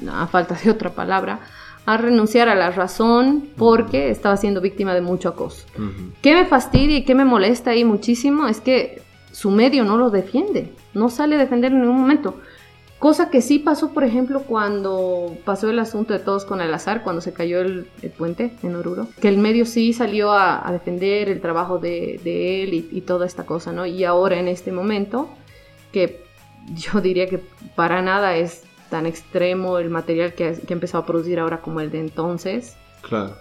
a 0.09 0.27
falta 0.27 0.55
de 0.63 0.71
otra 0.71 0.91
palabra, 0.91 1.41
a 1.85 1.97
renunciar 1.97 2.47
a 2.47 2.55
la 2.55 2.71
razón 2.71 3.49
porque 3.57 4.09
estaba 4.11 4.37
siendo 4.37 4.61
víctima 4.61 4.93
de 4.93 5.01
mucho 5.01 5.29
acoso. 5.29 5.65
¿Qué 6.21 6.35
me 6.35 6.45
fastidia 6.45 6.97
y 6.97 7.03
qué 7.03 7.15
me 7.15 7.25
molesta 7.25 7.71
ahí 7.71 7.83
muchísimo? 7.83 8.47
Es 8.47 8.61
que 8.61 9.01
su 9.31 9.51
medio 9.51 9.83
no 9.83 9.97
lo 9.97 10.09
defiende, 10.09 10.71
no 10.93 11.09
sale 11.09 11.35
a 11.35 11.39
defender 11.39 11.71
en 11.71 11.81
ningún 11.81 11.99
momento. 11.99 12.35
Cosa 12.99 13.29
que 13.29 13.41
sí 13.41 13.59
pasó, 13.59 13.93
por 13.93 14.03
ejemplo, 14.03 14.41
cuando 14.41 15.37
pasó 15.45 15.69
el 15.69 15.79
asunto 15.79 16.13
de 16.13 16.19
todos 16.19 16.43
con 16.43 16.59
el 16.59 16.73
azar, 16.73 17.01
cuando 17.01 17.21
se 17.21 17.31
cayó 17.31 17.61
el, 17.61 17.85
puente 18.17 18.51
en 18.61 18.75
Oruro, 18.75 19.07
que 19.21 19.29
el 19.29 19.37
medio 19.37 19.65
sí 19.65 19.93
salió 19.93 20.33
a, 20.33 20.69
defender 20.69 21.29
el 21.29 21.39
trabajo 21.39 21.79
de, 21.79 22.15
él 22.25 22.73
y, 22.73 23.01
toda 23.01 23.25
esta 23.25 23.45
cosa, 23.45 23.71
¿no? 23.71 23.85
Y 23.85 24.03
ahora 24.03 24.37
en 24.37 24.49
este 24.49 24.73
momento, 24.73 25.29
que 25.93 26.25
yo 26.75 26.99
diría 26.99 27.29
que 27.29 27.41
para 27.73 28.01
nada 28.01 28.35
es 28.35 28.63
tan 28.89 29.05
extremo 29.05 29.77
el 29.77 29.89
material 29.89 30.33
que, 30.33 30.59
que 30.67 30.73
ha 30.73 30.75
empezado 30.75 31.03
a 31.03 31.07
producir 31.07 31.39
ahora 31.39 31.61
como 31.61 31.79
el 31.79 31.91
de 31.91 32.01
entonces, 32.01 32.75
claro. 33.01 33.33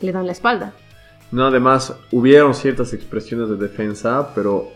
le 0.00 0.10
dan 0.10 0.26
la 0.26 0.32
espalda. 0.32 0.74
No, 1.30 1.46
además, 1.46 1.94
hubieron 2.10 2.52
ciertas 2.52 2.92
expresiones 2.92 3.48
de 3.48 3.56
defensa, 3.56 4.34
pero 4.34 4.72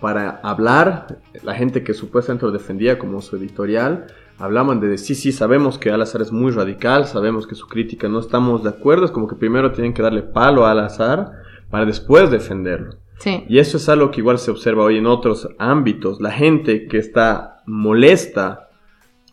para 0.00 0.40
hablar, 0.42 1.18
la 1.42 1.54
gente 1.54 1.84
que 1.84 1.94
supuestamente 1.94 2.46
lo 2.46 2.52
defendía 2.52 2.98
como 2.98 3.20
su 3.20 3.36
editorial, 3.36 4.06
hablaban 4.38 4.80
de 4.80 4.96
sí, 4.96 5.14
sí, 5.14 5.32
sabemos 5.32 5.78
que 5.78 5.90
Al-Azhar 5.90 6.22
es 6.22 6.32
muy 6.32 6.50
radical, 6.50 7.06
sabemos 7.06 7.46
que 7.46 7.54
su 7.54 7.68
crítica 7.68 8.08
no 8.08 8.20
estamos 8.20 8.62
de 8.62 8.70
acuerdo, 8.70 9.04
es 9.04 9.10
como 9.10 9.28
que 9.28 9.36
primero 9.36 9.72
tienen 9.72 9.92
que 9.92 10.02
darle 10.02 10.22
palo 10.22 10.64
a 10.66 10.72
Al-Azhar 10.72 11.32
para 11.68 11.84
después 11.84 12.30
defenderlo. 12.30 12.96
Sí. 13.18 13.44
Y 13.48 13.58
eso 13.58 13.76
es 13.76 13.88
algo 13.90 14.10
que 14.10 14.20
igual 14.20 14.38
se 14.38 14.50
observa 14.50 14.84
hoy 14.84 14.96
en 14.96 15.06
otros 15.06 15.48
ámbitos. 15.58 16.22
La 16.22 16.30
gente 16.30 16.88
que 16.88 16.96
está 16.96 17.62
molesta 17.66 18.69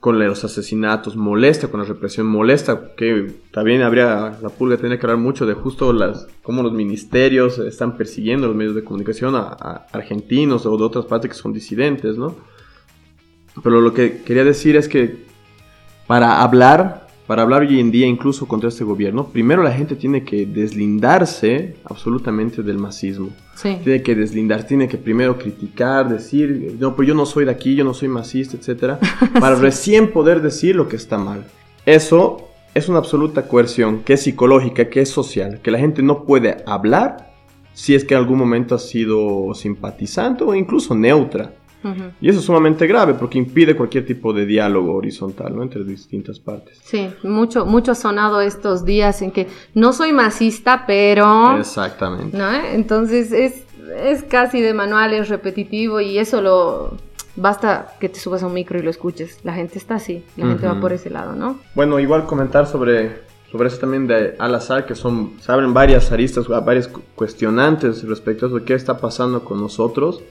con 0.07 0.25
los 0.25 0.41
asesinatos, 0.45 1.17
molesta 1.17 1.67
con 1.67 1.81
la 1.81 1.85
represión, 1.85 2.27
molesta 2.27 2.95
que 2.95 3.29
también 3.51 3.81
habría, 3.81 4.39
la 4.41 4.47
pulga 4.47 4.77
tiene 4.77 4.97
que 4.97 5.05
hablar 5.05 5.17
mucho 5.17 5.45
de 5.45 5.53
justo 5.53 5.91
las, 5.91 6.27
cómo 6.43 6.63
los 6.63 6.71
ministerios 6.71 7.59
están 7.59 7.97
persiguiendo 7.97 8.47
los 8.47 8.55
medios 8.55 8.73
de 8.73 8.85
comunicación 8.85 9.35
a, 9.35 9.85
argentinos 9.91 10.65
o 10.65 10.77
de 10.77 10.83
otras 10.85 11.03
partes 11.03 11.31
que 11.31 11.35
son 11.35 11.51
disidentes, 11.51 12.17
¿no? 12.17 12.37
Pero 13.61 13.81
lo 13.81 13.93
que 13.93 14.21
quería 14.23 14.45
decir 14.45 14.77
es 14.77 14.87
que 14.87 15.25
para 16.07 16.41
hablar 16.41 17.06
para 17.27 17.41
hablar 17.41 17.61
hoy 17.61 17.79
en 17.79 17.91
día 17.91 18.07
incluso 18.07 18.47
contra 18.47 18.69
este 18.69 18.85
gobierno, 18.85 19.27
primero 19.27 19.61
la 19.61 19.73
gente 19.73 19.95
tiene 19.97 20.23
que 20.23 20.45
deslindarse 20.45 21.75
absolutamente 21.83 22.63
del 22.63 22.77
masismo. 22.77 23.29
Tiene 23.61 24.01
que 24.01 24.15
deslindar, 24.15 24.65
tiene 24.65 24.87
que 24.87 24.97
primero 24.97 25.37
criticar, 25.37 26.07
decir, 26.07 26.77
no, 26.79 26.95
pues 26.95 27.07
yo 27.07 27.13
no 27.13 27.25
soy 27.25 27.43
de 27.45 27.51
aquí, 27.51 27.75
yo 27.75 27.83
no 27.83 27.93
soy 27.93 28.07
masista, 28.07 28.55
etc. 28.55 28.93
Para 29.39 29.55
recién 29.55 30.11
poder 30.11 30.41
decir 30.41 30.75
lo 30.75 30.87
que 30.87 30.95
está 30.95 31.17
mal. 31.17 31.43
Eso 31.85 32.47
es 32.73 32.87
una 32.87 32.99
absoluta 32.99 33.47
coerción, 33.47 34.03
que 34.03 34.13
es 34.13 34.21
psicológica, 34.23 34.89
que 34.89 35.01
es 35.01 35.09
social, 35.09 35.59
que 35.61 35.71
la 35.71 35.79
gente 35.79 36.01
no 36.03 36.23
puede 36.23 36.63
hablar 36.65 37.33
si 37.73 37.93
es 37.93 38.05
que 38.05 38.13
en 38.13 38.21
algún 38.21 38.39
momento 38.39 38.73
ha 38.73 38.79
sido 38.79 39.53
simpatizante 39.53 40.43
o 40.43 40.55
incluso 40.55 40.95
neutra. 40.95 41.53
Y 42.21 42.29
eso 42.29 42.39
es 42.39 42.45
sumamente 42.45 42.87
grave 42.87 43.13
porque 43.13 43.37
impide 43.37 43.75
cualquier 43.75 44.05
tipo 44.05 44.33
de 44.33 44.45
diálogo 44.45 44.95
horizontal 44.95 45.55
¿no? 45.55 45.63
entre 45.63 45.83
distintas 45.83 46.39
partes. 46.39 46.79
Sí, 46.83 47.09
mucho, 47.23 47.65
mucho 47.65 47.95
sonado 47.95 48.41
estos 48.41 48.85
días 48.85 49.21
en 49.21 49.31
que 49.31 49.47
no 49.73 49.93
soy 49.93 50.13
masista, 50.13 50.85
pero... 50.85 51.57
Exactamente. 51.57 52.37
¿no? 52.37 52.51
Entonces 52.53 53.31
es, 53.31 53.63
es 54.01 54.23
casi 54.23 54.61
de 54.61 54.73
manual, 54.73 55.13
es 55.13 55.29
repetitivo 55.29 55.99
y 56.01 56.17
eso 56.17 56.41
lo... 56.41 56.97
Basta 57.35 57.93
que 57.99 58.09
te 58.09 58.19
subas 58.19 58.41
a 58.41 58.47
un 58.47 58.53
micro 58.53 58.79
y 58.79 58.81
lo 58.81 58.89
escuches. 58.89 59.39
La 59.43 59.53
gente 59.53 59.77
está 59.77 59.95
así, 59.95 60.23
la 60.37 60.47
gente 60.47 60.65
va 60.65 60.79
por 60.79 60.91
ese 60.91 61.11
lado, 61.11 61.33
¿no? 61.35 61.59
Bueno, 61.75 61.99
igual 61.99 62.25
comentar 62.25 62.65
sobre 62.65 63.27
sobre 63.51 63.69
eso 63.69 63.77
también 63.77 64.07
de 64.07 64.35
al 64.39 64.53
azar, 64.55 64.85
que 64.85 64.95
son, 64.95 65.33
se 65.39 65.51
abren 65.51 65.73
varias 65.73 66.11
aristas, 66.11 66.47
varias 66.47 66.89
cuestionantes 67.15 68.03
respecto 68.03 68.45
a 68.45 68.49
eso, 68.49 68.65
qué 68.65 68.73
está 68.73 68.97
pasando 68.97 69.43
con 69.43 69.59
nosotros, 69.59 70.21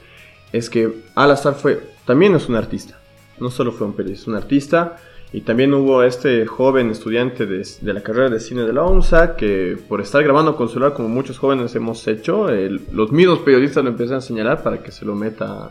es 0.52 0.70
que 0.70 1.02
al 1.14 1.30
azar 1.30 1.54
fue, 1.54 1.80
también 2.04 2.34
es 2.34 2.48
un 2.48 2.56
artista, 2.56 2.98
no 3.38 3.50
solo 3.50 3.72
fue 3.72 3.86
un 3.86 3.94
periodista, 3.94 4.22
es 4.22 4.28
un 4.28 4.36
artista, 4.36 4.96
y 5.32 5.40
también 5.42 5.74
hubo 5.74 6.02
este 6.02 6.46
joven 6.46 6.90
estudiante 6.90 7.46
de, 7.46 7.64
la 7.82 8.00
carrera 8.00 8.30
de 8.30 8.40
cine 8.40 8.62
de 8.62 8.72
la 8.72 8.84
ONSA 8.84 9.36
que 9.36 9.76
por 9.88 10.00
estar 10.00 10.22
grabando 10.22 10.56
con 10.56 10.68
celular 10.68 10.94
como 10.94 11.08
muchos 11.08 11.38
jóvenes 11.38 11.74
hemos 11.74 12.06
hecho, 12.06 12.46
los 12.92 13.12
mismos 13.12 13.40
periodistas 13.40 13.84
lo 13.84 13.90
empiezan 13.90 14.18
a 14.18 14.20
señalar 14.20 14.62
para 14.62 14.82
que 14.82 14.92
se 14.92 15.04
lo 15.04 15.14
meta 15.14 15.68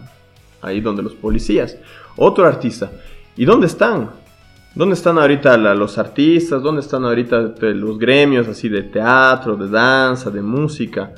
ahí 0.62 0.82
donde 0.82 1.02
los 1.02 1.14
policías. 1.14 1.78
Otro 2.18 2.46
artista. 2.46 2.92
¿Y 3.38 3.46
dónde 3.46 3.68
están? 3.68 4.12
¿Dónde 4.76 4.96
están 4.96 5.18
ahorita 5.18 5.58
los 5.58 5.98
artistas? 5.98 6.62
¿Dónde 6.62 6.82
están 6.82 7.06
ahorita 7.06 7.56
los 7.60 7.98
gremios 7.98 8.48
así 8.48 8.68
de 8.68 8.84
teatro, 8.84 9.56
de 9.56 9.70
danza, 9.70 10.30
de 10.30 10.42
música? 10.42 11.12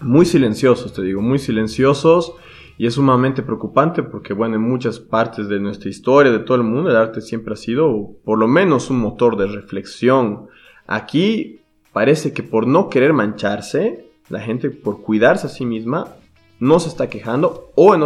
Muy 0.00 0.26
silenciosos, 0.26 0.92
te 0.92 1.02
digo, 1.02 1.22
muy 1.22 1.38
silenciosos. 1.38 2.34
Y 2.78 2.86
es 2.86 2.94
sumamente 2.94 3.42
preocupante 3.42 4.02
porque, 4.02 4.34
bueno, 4.34 4.56
en 4.56 4.62
muchas 4.62 5.00
partes 5.00 5.48
de 5.48 5.58
nuestra 5.58 5.88
historia, 5.88 6.30
de 6.30 6.40
todo 6.40 6.58
el 6.58 6.62
mundo, 6.62 6.90
el 6.90 6.96
arte 6.96 7.22
siempre 7.22 7.54
ha 7.54 7.56
sido 7.56 8.10
por 8.22 8.38
lo 8.38 8.48
menos 8.48 8.90
un 8.90 8.98
motor 8.98 9.38
de 9.38 9.46
reflexión. 9.46 10.48
Aquí 10.86 11.60
parece 11.94 12.34
que 12.34 12.42
por 12.42 12.66
no 12.66 12.90
querer 12.90 13.14
mancharse, 13.14 14.10
la 14.28 14.40
gente 14.40 14.68
por 14.68 15.00
cuidarse 15.00 15.46
a 15.46 15.50
sí 15.50 15.64
misma, 15.64 16.16
no 16.60 16.78
se 16.78 16.90
está 16.90 17.08
quejando 17.08 17.72
o 17.76 17.94
en 17.94 18.02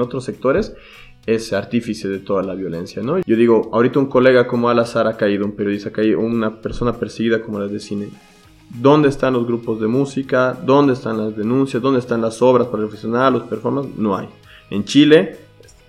otros, 0.00 0.24
sectores 0.24 0.74
es 1.24 1.54
artífice 1.54 2.06
de 2.08 2.18
toda 2.18 2.42
la 2.42 2.54
violencia, 2.54 3.02
¿no? 3.02 3.18
Yo 3.20 3.36
digo, 3.36 3.70
ahorita 3.72 3.98
un 3.98 4.06
colega 4.06 4.46
como 4.46 4.68
Al-Azhar 4.68 5.06
ha 5.06 5.16
caído, 5.16 5.46
un 5.46 5.52
periodista 5.52 5.88
ha 5.88 5.92
caído, 5.92 6.20
una 6.20 6.60
persona 6.60 6.92
perseguida 6.92 7.40
como 7.40 7.58
la 7.58 7.68
de 7.68 7.80
cine. 7.80 8.08
¿Dónde 8.74 9.08
están 9.08 9.34
los 9.34 9.46
grupos 9.46 9.80
de 9.80 9.86
música? 9.86 10.58
¿Dónde 10.64 10.94
están 10.94 11.16
las 11.16 11.36
denuncias? 11.36 11.80
¿Dónde 11.80 12.00
están 12.00 12.20
las 12.20 12.42
obras 12.42 12.66
para 12.68 12.82
reflexionar, 12.82 13.32
los 13.32 13.44
performances? 13.44 13.96
No 13.96 14.16
hay. 14.16 14.28
En 14.70 14.84
Chile 14.84 15.38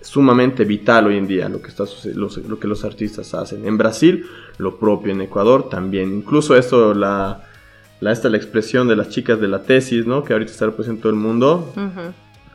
es 0.02 0.08
sumamente 0.08 0.66
vital 0.66 1.08
hoy 1.08 1.18
en 1.18 1.26
día 1.26 1.50
lo 1.50 1.62
que, 1.62 1.70
está, 1.70 1.86
lo 2.14 2.60
que 2.60 2.68
los 2.68 2.86
artistas 2.86 3.34
hacen. 3.34 3.66
En 3.66 3.78
Brasil, 3.78 4.26
lo 4.60 4.78
propio. 4.78 5.12
En 5.14 5.22
Ecuador 5.22 5.68
también. 5.68 6.14
Incluso 6.14 6.56
esto, 6.56 6.94
la, 6.94 7.44
la, 8.02 8.12
esta, 8.12 8.30
la 8.30 8.38
expresión 8.38 8.88
de 8.88 8.96
las 8.96 9.10
chicas 9.10 9.42
de 9.42 9.48
la 9.48 9.64
tesis, 9.64 10.06
¿no? 10.06 10.24
Que 10.24 10.34
ahorita 10.34 10.52
está 10.52 10.68
representando 10.68 11.02
todo 11.02 11.10
el 11.12 11.20
mundo. 11.20 11.74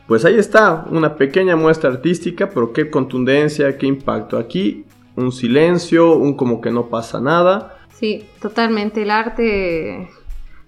Pues 0.07 0.25
ahí 0.25 0.35
está, 0.35 0.85
una 0.89 1.15
pequeña 1.15 1.55
muestra 1.55 1.89
artística, 1.89 2.49
pero 2.49 2.73
qué 2.73 2.89
contundencia, 2.89 3.77
qué 3.77 3.85
impacto. 3.85 4.37
Aquí 4.37 4.85
un 5.15 5.31
silencio, 5.31 6.15
un 6.15 6.35
como 6.35 6.61
que 6.61 6.71
no 6.71 6.87
pasa 6.87 7.19
nada. 7.19 7.77
Sí, 7.93 8.25
totalmente. 8.41 9.03
El 9.03 9.11
arte, 9.11 10.09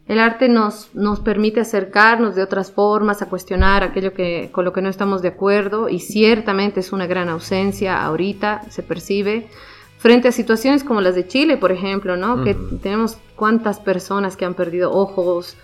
el 0.07 0.19
arte 0.19 0.49
nos, 0.49 0.93
nos 0.93 1.21
permite 1.21 1.61
acercarnos 1.61 2.35
de 2.35 2.43
otras 2.43 2.71
formas 2.71 3.21
a 3.21 3.29
cuestionar 3.29 3.83
aquello 3.83 4.13
que, 4.13 4.49
con 4.51 4.65
lo 4.65 4.73
que 4.73 4.81
no 4.81 4.89
estamos 4.89 5.21
de 5.21 5.29
acuerdo 5.29 5.87
y 5.87 5.99
ciertamente 5.99 6.81
es 6.81 6.91
una 6.91 7.07
gran 7.07 7.29
ausencia 7.29 8.03
ahorita, 8.03 8.63
se 8.69 8.83
percibe 8.83 9.47
frente 9.97 10.27
a 10.27 10.33
situaciones 10.33 10.83
como 10.83 10.99
las 10.99 11.15
de 11.15 11.25
Chile, 11.25 11.55
por 11.55 11.71
ejemplo, 11.71 12.17
¿no? 12.17 12.43
Que 12.43 12.53
tenemos 12.81 13.17
cuántas 13.37 13.79
personas 13.79 14.35
que 14.35 14.43
han 14.43 14.53
perdido 14.53 14.91
ojos, 14.91 15.55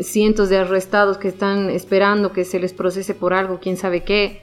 cientos 0.00 0.48
de 0.48 0.56
arrestados 0.56 1.18
que 1.18 1.28
están 1.28 1.68
esperando 1.68 2.32
que 2.32 2.46
se 2.46 2.58
les 2.58 2.72
procese 2.72 3.14
por 3.14 3.34
algo, 3.34 3.60
quién 3.60 3.76
sabe 3.76 4.02
qué, 4.04 4.40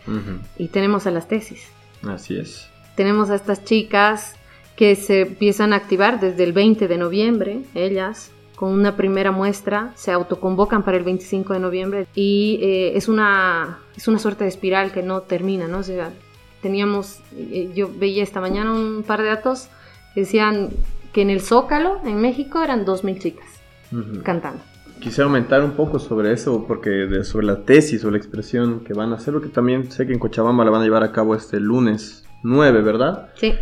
y 0.57 0.67
tenemos 0.67 1.07
a 1.07 1.11
las 1.11 1.27
tesis. 1.27 1.67
Así 2.03 2.37
es. 2.37 2.69
Tenemos 2.95 3.31
a 3.31 3.35
estas 3.35 3.63
chicas 3.63 4.35
que 4.75 4.95
se 4.95 5.21
empiezan 5.21 5.73
a 5.73 5.77
activar 5.77 6.19
desde 6.19 6.43
el 6.43 6.53
20 6.53 6.87
de 6.87 6.97
noviembre, 6.99 7.61
ellas, 7.73 8.31
con 8.55 8.71
una 8.71 8.95
primera 8.95 9.31
muestra, 9.31 9.91
se 9.95 10.11
autoconvocan 10.11 10.83
para 10.83 10.97
el 10.97 11.03
25 11.03 11.53
de 11.53 11.59
noviembre 11.59 12.07
y 12.15 12.59
eh, 12.61 12.97
es, 12.97 13.07
una, 13.07 13.79
es 13.95 14.07
una 14.07 14.19
suerte 14.19 14.43
de 14.45 14.49
espiral 14.49 14.91
que 14.91 15.03
no 15.03 15.21
termina, 15.21 15.67
¿no? 15.67 15.79
O 15.79 15.83
sea, 15.83 16.11
teníamos, 16.61 17.19
eh, 17.35 17.71
yo 17.75 17.89
veía 17.93 18.23
esta 18.23 18.41
mañana 18.41 18.73
un 18.73 19.03
par 19.05 19.21
de 19.21 19.27
datos 19.27 19.67
que 20.13 20.21
decían 20.21 20.69
que 21.13 21.21
en 21.21 21.29
el 21.29 21.41
Zócalo, 21.41 21.99
en 22.05 22.19
México, 22.21 22.61
eran 22.61 22.85
2.000 22.85 23.19
chicas 23.19 23.45
cantando. 24.23 24.61
Quisiera 24.99 25.25
aumentar 25.25 25.63
un 25.63 25.71
poco 25.71 25.99
sobre 25.99 26.33
eso, 26.33 26.65
porque 26.67 27.23
sobre 27.23 27.45
la 27.45 27.63
tesis 27.63 28.03
o 28.03 28.11
la 28.11 28.17
expresión 28.17 28.81
que 28.81 28.93
van 28.93 29.11
a 29.11 29.15
hacer, 29.15 29.33
porque 29.33 29.49
también 29.49 29.91
sé 29.91 30.07
que 30.07 30.13
en 30.13 30.19
Cochabamba 30.19 30.65
la 30.65 30.71
van 30.71 30.81
a 30.81 30.83
llevar 30.83 31.03
a 31.03 31.11
cabo 31.11 31.35
este 31.35 31.59
lunes 31.59 32.25
9, 32.43 32.81
¿verdad? 32.81 33.29
Sí. 33.35 33.53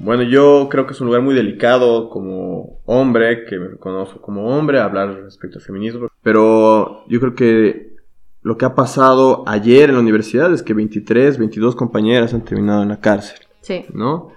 Bueno, 0.00 0.22
yo 0.22 0.68
creo 0.70 0.86
que 0.86 0.92
es 0.92 1.00
un 1.00 1.08
lugar 1.08 1.22
muy 1.22 1.34
delicado 1.34 2.08
como 2.08 2.80
hombre, 2.86 3.44
que 3.44 3.58
me 3.58 3.68
reconozco 3.68 4.20
como 4.20 4.46
hombre, 4.46 4.78
hablar 4.78 5.22
respecto 5.24 5.58
al 5.58 5.64
feminismo, 5.64 6.08
pero 6.22 7.04
yo 7.08 7.18
creo 7.18 7.34
que 7.34 7.96
lo 8.42 8.56
que 8.56 8.64
ha 8.64 8.74
pasado 8.74 9.42
ayer 9.46 9.88
en 9.88 9.96
la 9.96 10.00
universidad 10.00 10.52
es 10.52 10.62
que 10.62 10.72
23, 10.72 11.38
22 11.38 11.74
compañeras 11.74 12.32
han 12.32 12.44
terminado 12.44 12.82
en 12.82 12.90
la 12.90 13.00
cárcel. 13.00 13.40
Sí. 13.60 13.84
¿No? 13.92 14.30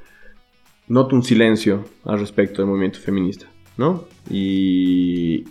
Noto 0.88 1.16
un 1.16 1.24
silencio 1.24 1.86
al 2.06 2.20
respecto 2.20 2.62
del 2.62 2.70
movimiento 2.70 3.00
feminista, 3.00 3.46
¿no? 3.78 4.06
Y, 4.30 5.46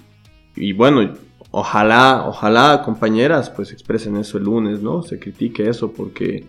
y 0.56 0.72
bueno, 0.72 1.14
ojalá, 1.52 2.24
ojalá 2.26 2.82
compañeras 2.84 3.48
pues 3.48 3.72
expresen 3.72 4.16
eso 4.16 4.38
el 4.38 4.44
lunes, 4.44 4.82
¿no? 4.82 5.02
Se 5.02 5.18
critique 5.18 5.68
eso 5.68 5.92
porque 5.92 6.44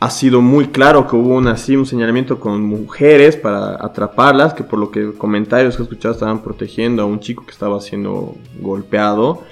ha 0.00 0.08
sido 0.08 0.40
muy 0.40 0.68
claro 0.68 1.06
que 1.06 1.14
hubo 1.14 1.36
un, 1.36 1.46
así, 1.46 1.76
un 1.76 1.84
señalamiento 1.84 2.40
con 2.40 2.62
mujeres 2.62 3.36
para 3.36 3.74
atraparlas, 3.84 4.54
que 4.54 4.64
por 4.64 4.78
lo 4.78 4.90
que 4.90 5.12
comentarios 5.12 5.76
que 5.76 5.82
he 5.82 5.84
escuchado 5.84 6.14
estaban 6.14 6.42
protegiendo 6.42 7.02
a 7.02 7.04
un 7.04 7.20
chico 7.20 7.44
que 7.44 7.52
estaba 7.52 7.78
siendo 7.82 8.34
golpeado. 8.60 9.42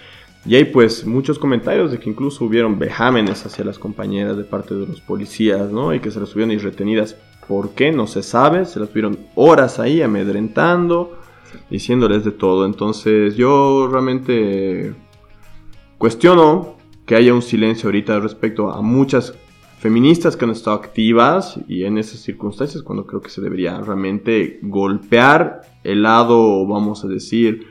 Y 0.46 0.56
hay 0.56 0.64
pues 0.64 1.04
muchos 1.04 1.38
comentarios 1.38 1.92
de 1.92 1.98
que 1.98 2.08
incluso 2.08 2.46
hubieron 2.46 2.78
vejámenes 2.78 3.44
hacia 3.44 3.62
las 3.62 3.78
compañeras 3.78 4.38
de 4.38 4.44
parte 4.44 4.74
de 4.74 4.86
los 4.86 5.02
policías, 5.02 5.70
¿no? 5.70 5.92
Y 5.92 6.00
que 6.00 6.10
se 6.10 6.18
las 6.18 6.30
tuvieron 6.30 6.52
y 6.52 6.56
retenidas. 6.56 7.16
¿Por 7.46 7.70
qué? 7.70 7.92
No 7.92 8.06
se 8.06 8.22
sabe. 8.22 8.64
Se 8.64 8.80
las 8.80 8.88
tuvieron 8.88 9.18
horas 9.34 9.78
ahí 9.78 10.00
amedrentando 10.00 11.18
diciéndoles 11.68 12.24
de 12.24 12.30
todo. 12.30 12.64
Entonces 12.64 13.36
yo 13.36 13.88
realmente 13.90 14.94
cuestiono 15.98 16.76
que 17.04 17.16
haya 17.16 17.34
un 17.34 17.42
silencio 17.42 17.88
ahorita 17.88 18.20
respecto 18.20 18.70
a 18.70 18.80
muchas 18.80 19.34
feministas 19.78 20.36
que 20.36 20.44
han 20.44 20.50
estado 20.50 20.76
activas 20.76 21.58
y 21.68 21.84
en 21.84 21.98
esas 21.98 22.20
circunstancias 22.20 22.82
cuando 22.82 23.06
creo 23.06 23.20
que 23.20 23.30
se 23.30 23.40
debería 23.40 23.80
realmente 23.80 24.58
golpear 24.62 25.62
el 25.84 26.02
lado, 26.02 26.66
vamos 26.66 27.04
a 27.04 27.08
decir, 27.08 27.66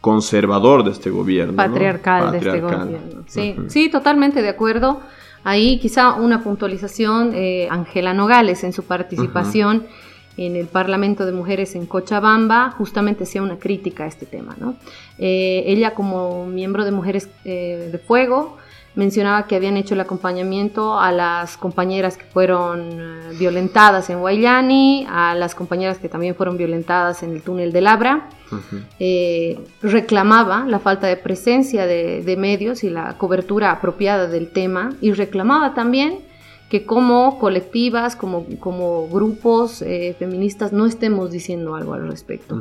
conservador 0.00 0.84
de 0.84 0.90
este 0.90 1.10
gobierno. 1.10 1.56
Patriarcal, 1.56 2.30
de 2.32 2.38
este 2.38 2.60
gobierno. 2.60 3.24
Sí, 3.26 3.56
sí, 3.68 3.88
totalmente 3.88 4.42
de 4.42 4.48
acuerdo. 4.48 5.00
Ahí 5.44 5.78
quizá 5.78 6.14
una 6.14 6.42
puntualización, 6.42 7.32
eh, 7.34 7.68
Angela 7.70 8.12
Nogales 8.12 8.62
en 8.64 8.72
su 8.72 8.82
participación 8.82 9.86
en 10.36 10.54
el 10.54 10.66
Parlamento 10.66 11.24
de 11.24 11.32
Mujeres 11.32 11.74
en 11.74 11.86
Cochabamba, 11.86 12.72
justamente 12.72 13.24
hacía 13.24 13.42
una 13.42 13.58
crítica 13.58 14.04
a 14.04 14.06
este 14.06 14.26
tema. 14.26 14.54
¿no? 14.60 14.76
Eh, 15.18 15.64
ella 15.66 15.94
como 15.94 16.46
miembro 16.46 16.84
de 16.84 16.90
Mujeres 16.90 17.30
eh, 17.44 17.88
de 17.90 17.98
Fuego 17.98 18.58
mencionaba 18.96 19.46
que 19.46 19.54
habían 19.54 19.76
hecho 19.76 19.94
el 19.94 20.00
acompañamiento 20.00 20.98
a 20.98 21.12
las 21.12 21.56
compañeras 21.56 22.16
que 22.16 22.24
fueron 22.24 22.90
eh, 22.92 23.36
violentadas 23.38 24.10
en 24.10 24.20
Guayani, 24.20 25.06
a 25.08 25.34
las 25.34 25.54
compañeras 25.54 25.98
que 25.98 26.08
también 26.08 26.34
fueron 26.34 26.56
violentadas 26.56 27.22
en 27.22 27.30
el 27.32 27.42
túnel 27.42 27.72
de 27.72 27.80
Labra. 27.80 28.28
reclamaba 29.82 30.64
la 30.66 30.78
falta 30.78 31.06
de 31.06 31.16
presencia 31.16 31.86
de, 31.86 32.22
de 32.22 32.36
medios 32.36 32.82
y 32.82 32.90
la 32.90 33.16
cobertura 33.18 33.70
apropiada 33.70 34.26
del 34.26 34.50
tema 34.50 34.90
y 35.00 35.12
reclamaba 35.12 35.74
también 35.74 36.26
que 36.68 36.84
como 36.84 37.38
colectivas, 37.38 38.16
como, 38.16 38.44
como 38.58 39.08
grupos 39.08 39.82
eh, 39.82 40.16
feministas 40.18 40.72
no 40.72 40.86
estemos 40.86 41.30
diciendo 41.30 41.76
algo 41.76 41.94
al 41.94 42.08
respecto. 42.08 42.60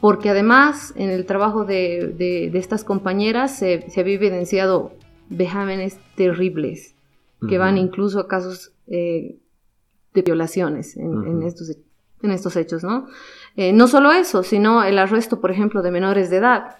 Porque 0.00 0.28
además 0.28 0.92
en 0.96 1.08
el 1.08 1.24
trabajo 1.24 1.64
de, 1.64 2.14
de, 2.16 2.58
estas 2.58 2.84
compañeras 2.84 3.56
se, 3.56 3.90
se, 3.90 4.00
había 4.00 4.14
evidenciado 4.14 4.92
vejámenes 5.28 5.98
terribles 6.16 6.94
que 7.48 7.58
van 7.58 7.78
incluso 7.78 8.18
a 8.18 8.28
casos 8.28 8.72
eh, 8.88 9.36
de 10.14 10.22
violaciones 10.22 10.96
en, 10.96 11.26
en, 11.26 11.42
estos, 11.42 11.76
en 12.22 12.30
estos 12.30 12.56
hechos, 12.56 12.82
¿no? 12.82 13.06
Eh, 13.56 13.72
no 13.72 13.88
solo 13.88 14.10
eso, 14.10 14.42
sino 14.42 14.82
el 14.82 14.98
arresto, 14.98 15.40
por 15.40 15.50
ejemplo, 15.50 15.82
de 15.82 15.90
menores 15.90 16.30
de 16.30 16.38
edad 16.38 16.76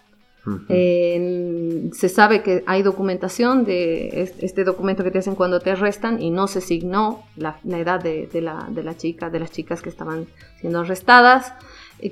se 1.92 2.08
sabe 2.08 2.42
que 2.42 2.62
hay 2.66 2.82
documentación 2.82 3.64
de 3.64 4.32
este 4.40 4.62
documento 4.62 5.02
que 5.02 5.10
te 5.10 5.18
hacen 5.18 5.34
cuando 5.34 5.58
te 5.58 5.72
arrestan 5.72 6.22
y 6.22 6.30
no 6.30 6.46
se 6.46 6.60
signó 6.60 7.24
la, 7.36 7.58
edad 7.64 8.00
de, 8.00 8.28
la, 8.40 8.96
chica, 8.96 9.28
de 9.28 9.40
las 9.40 9.50
chicas 9.50 9.82
que 9.82 9.88
estaban 9.88 10.26
siendo 10.60 10.80
arrestadas. 10.80 11.52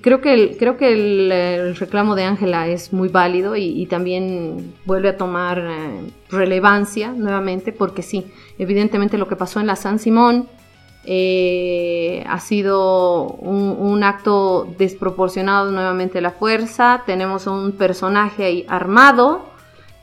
Creo 0.00 0.20
que 0.22 0.32
el, 0.32 0.56
creo 0.56 0.78
que 0.78 0.92
el, 0.92 1.76
reclamo 1.76 2.14
de 2.14 2.24
Ángela 2.24 2.66
es 2.68 2.92
muy 2.92 3.08
válido 3.08 3.54
y, 3.54 3.84
también 3.86 4.74
vuelve 4.86 5.10
a 5.10 5.16
tomar 5.18 5.58
eh, 5.58 6.00
relevancia 6.30 7.12
nuevamente 7.12 7.70
porque 7.72 8.02
sí, 8.02 8.24
evidentemente 8.58 9.18
lo 9.18 9.28
que 9.28 9.36
pasó 9.36 9.60
en 9.60 9.66
la 9.66 9.76
San 9.76 9.98
Simón 9.98 10.48
Eh, 11.06 12.24
ha 12.26 12.40
sido 12.40 13.26
un, 13.26 14.02
acto 14.02 14.66
desproporcionado 14.78 15.70
nuevamente 15.70 16.20
la 16.20 16.30
fuerza. 16.30 17.02
Tenemos 17.06 17.46
un 17.46 17.72
personaje 17.72 18.44
ahí 18.44 18.64
armado. 18.68 19.53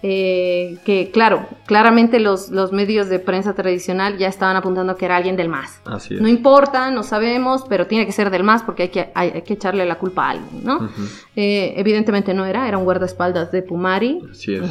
Eh, 0.04 0.78
que 0.84 1.12
claro, 1.12 1.46
claramente 1.68 2.20
los, 2.20 2.50
los, 2.50 2.72
medios 2.72 3.08
de 3.08 3.20
prensa 3.20 3.54
tradicional 3.54 4.18
ya 4.18 4.28
estaban 4.28 4.56
apuntando 4.56 4.96
que 4.96 5.06
era 5.06 5.16
alguien 5.16 5.36
del 5.36 5.48
MAS. 5.48 5.80
No 6.20 6.28
importa, 6.28 6.90
no 6.90 7.04
sabemos, 7.04 7.66
pero 7.70 7.86
tiene 7.86 8.08
que 8.08 8.12
ser 8.12 8.32
del 8.32 8.44
MAS 8.44 8.64
porque 8.64 8.84
hay 8.84 8.90
que, 8.90 9.12
hay, 9.14 9.42
que 9.44 9.54
echarle 9.54 9.86
la 9.86 10.00
culpa 10.00 10.26
a 10.26 10.30
alguien, 10.32 10.64
¿no? 10.64 10.90
Eh, 11.36 11.74
evidentemente 11.78 12.34
no 12.34 12.46
era, 12.46 12.68
era 12.68 12.80
un 12.80 12.84
guardaespaldas 12.84 13.52
de 13.52 13.62
Pumari. 13.62 14.22
Así 14.32 14.56
es. 14.56 14.64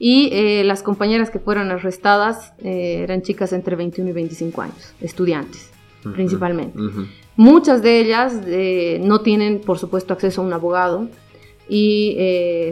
Y 0.00 0.30
eh, 0.32 0.62
las 0.64 0.82
compañeras 0.82 1.30
que 1.30 1.38
fueron 1.38 1.70
arrestadas 1.70 2.52
eh, 2.58 3.00
eran 3.02 3.22
chicas 3.22 3.52
entre 3.52 3.74
21 3.76 4.10
y 4.10 4.12
25 4.12 4.62
años, 4.62 4.94
estudiantes 5.00 5.70
principalmente. 6.12 6.78
Muchas 7.36 7.82
de 7.82 8.00
ellas 8.00 8.34
eh, 8.46 9.00
no 9.02 9.20
tienen, 9.20 9.60
por 9.60 9.78
supuesto, 9.78 10.12
acceso 10.12 10.42
a 10.42 10.44
un 10.44 10.52
abogado. 10.52 11.08
Y 11.68 12.16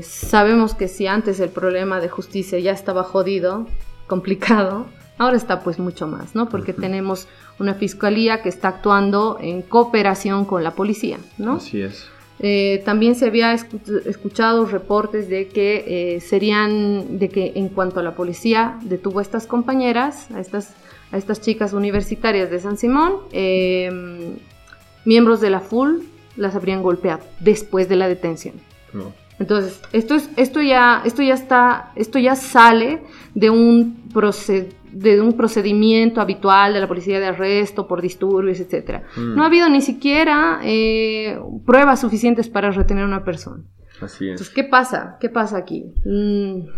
sabemos 0.03 0.75
que 0.75 0.89
si 0.89 1.07
antes 1.07 1.39
el 1.41 1.51
problema 1.51 2.01
de 2.01 2.09
justicia 2.09 2.59
ya 2.59 2.73
estaba 2.73 3.03
jodido, 3.03 3.67
complicado, 4.07 4.87
ahora 5.19 5.37
está 5.37 5.61
pues 5.61 5.79
mucho 5.79 6.07
más, 6.07 6.35
¿no? 6.35 6.49
Porque 6.49 6.73
tenemos 6.73 7.29
una 7.59 7.75
fiscalía 7.75 8.43
que 8.43 8.49
está 8.49 8.69
actuando 8.69 9.39
en 9.41 9.63
cooperación 9.63 10.45
con 10.45 10.63
la 10.63 10.73
policía, 10.73 11.19
¿no? 11.39 11.57
Así 11.57 11.83
es. 11.83 12.09
Eh, 12.39 12.83
también 12.85 13.15
se 13.15 13.27
había 13.27 13.55
escuchado 13.55 14.67
reportes 14.67 15.29
de 15.29 15.49
que 15.49 16.17
eh, 16.17 16.21
serían, 16.21 17.19
de 17.19 17.31
que 17.31 17.53
en 17.55 17.71
cuanto 17.71 18.01
a 18.01 18.03
la 18.03 18.15
policía 18.15 18.79
detuvo 18.83 19.21
a 19.21 19.23
estas 19.23 19.47
compañeras, 19.47 20.31
a 20.33 20.41
estas, 20.41 20.75
a 21.13 21.17
estas 21.17 21.41
chicas 21.41 21.73
universitarias 21.73 22.51
de 22.51 22.61
San 22.61 22.77
Simón, 22.77 23.15
eh, 23.33 24.37
miembros 25.07 25.41
de 25.41 25.49
la 25.49 25.61
FUL 25.61 26.05
las 26.37 26.55
habrían 26.55 26.83
golpeado 26.83 27.23
después 27.41 27.89
de 27.89 27.97
la 27.97 28.07
detención. 28.07 28.55
Entonces, 29.39 29.83
esto, 29.93 30.15
es, 30.15 30.31
esto, 30.37 30.63
ya, 30.63 31.03
esto 31.05 31.23
ya 31.23 31.35
está, 31.35 31.93
esto 31.95 32.19
ya 32.19 32.37
sale 32.37 33.03
de 33.35 33.51
un 33.51 34.09
procedimiento 34.13 34.77
de 34.97 35.21
un 35.21 35.35
procedimiento 35.35 36.23
habitual 36.23 36.73
de 36.73 36.81
la 36.81 36.89
policía 36.89 37.21
de 37.21 37.27
arresto 37.27 37.87
por 37.87 38.01
disturbios, 38.01 38.61
etc. 38.61 39.03
Mm. 39.17 39.35
No 39.35 39.43
ha 39.43 39.47
habido 39.47 39.69
ni 39.69 39.83
siquiera 39.83 40.61
eh, 40.65 41.39
pruebas 41.67 42.01
suficientes 42.01 42.49
para 42.49 42.71
retener 42.71 43.05
a 43.05 43.07
una 43.07 43.25
persona. 43.25 43.63
Así 44.01 44.25
es. 44.25 44.33
Entonces, 44.33 44.55
¿qué 44.55 44.65
pasa? 44.65 45.19
¿Qué 45.21 45.29
pasa 45.29 45.59
aquí? 45.59 45.93
Mm. 46.05 46.69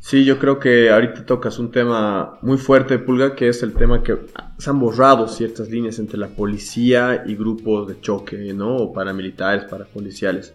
Sí, 0.00 0.24
yo 0.24 0.38
creo 0.38 0.58
que 0.58 0.90
ahorita 0.90 1.24
tocas 1.24 1.58
un 1.58 1.70
tema 1.70 2.38
muy 2.42 2.58
fuerte, 2.58 2.98
Pulga, 2.98 3.34
que 3.34 3.48
es 3.48 3.62
el 3.62 3.72
tema 3.72 4.02
que 4.02 4.18
se 4.58 4.68
han 4.68 4.78
borrado 4.78 5.28
ciertas 5.28 5.70
líneas 5.70 5.98
entre 5.98 6.18
la 6.18 6.28
policía 6.28 7.24
y 7.24 7.36
grupos 7.36 7.88
de 7.88 8.00
choque, 8.00 8.52
¿no? 8.52 8.76
O 8.76 8.92
paramilitares, 8.92 9.64
parapoliciales. 9.64 10.52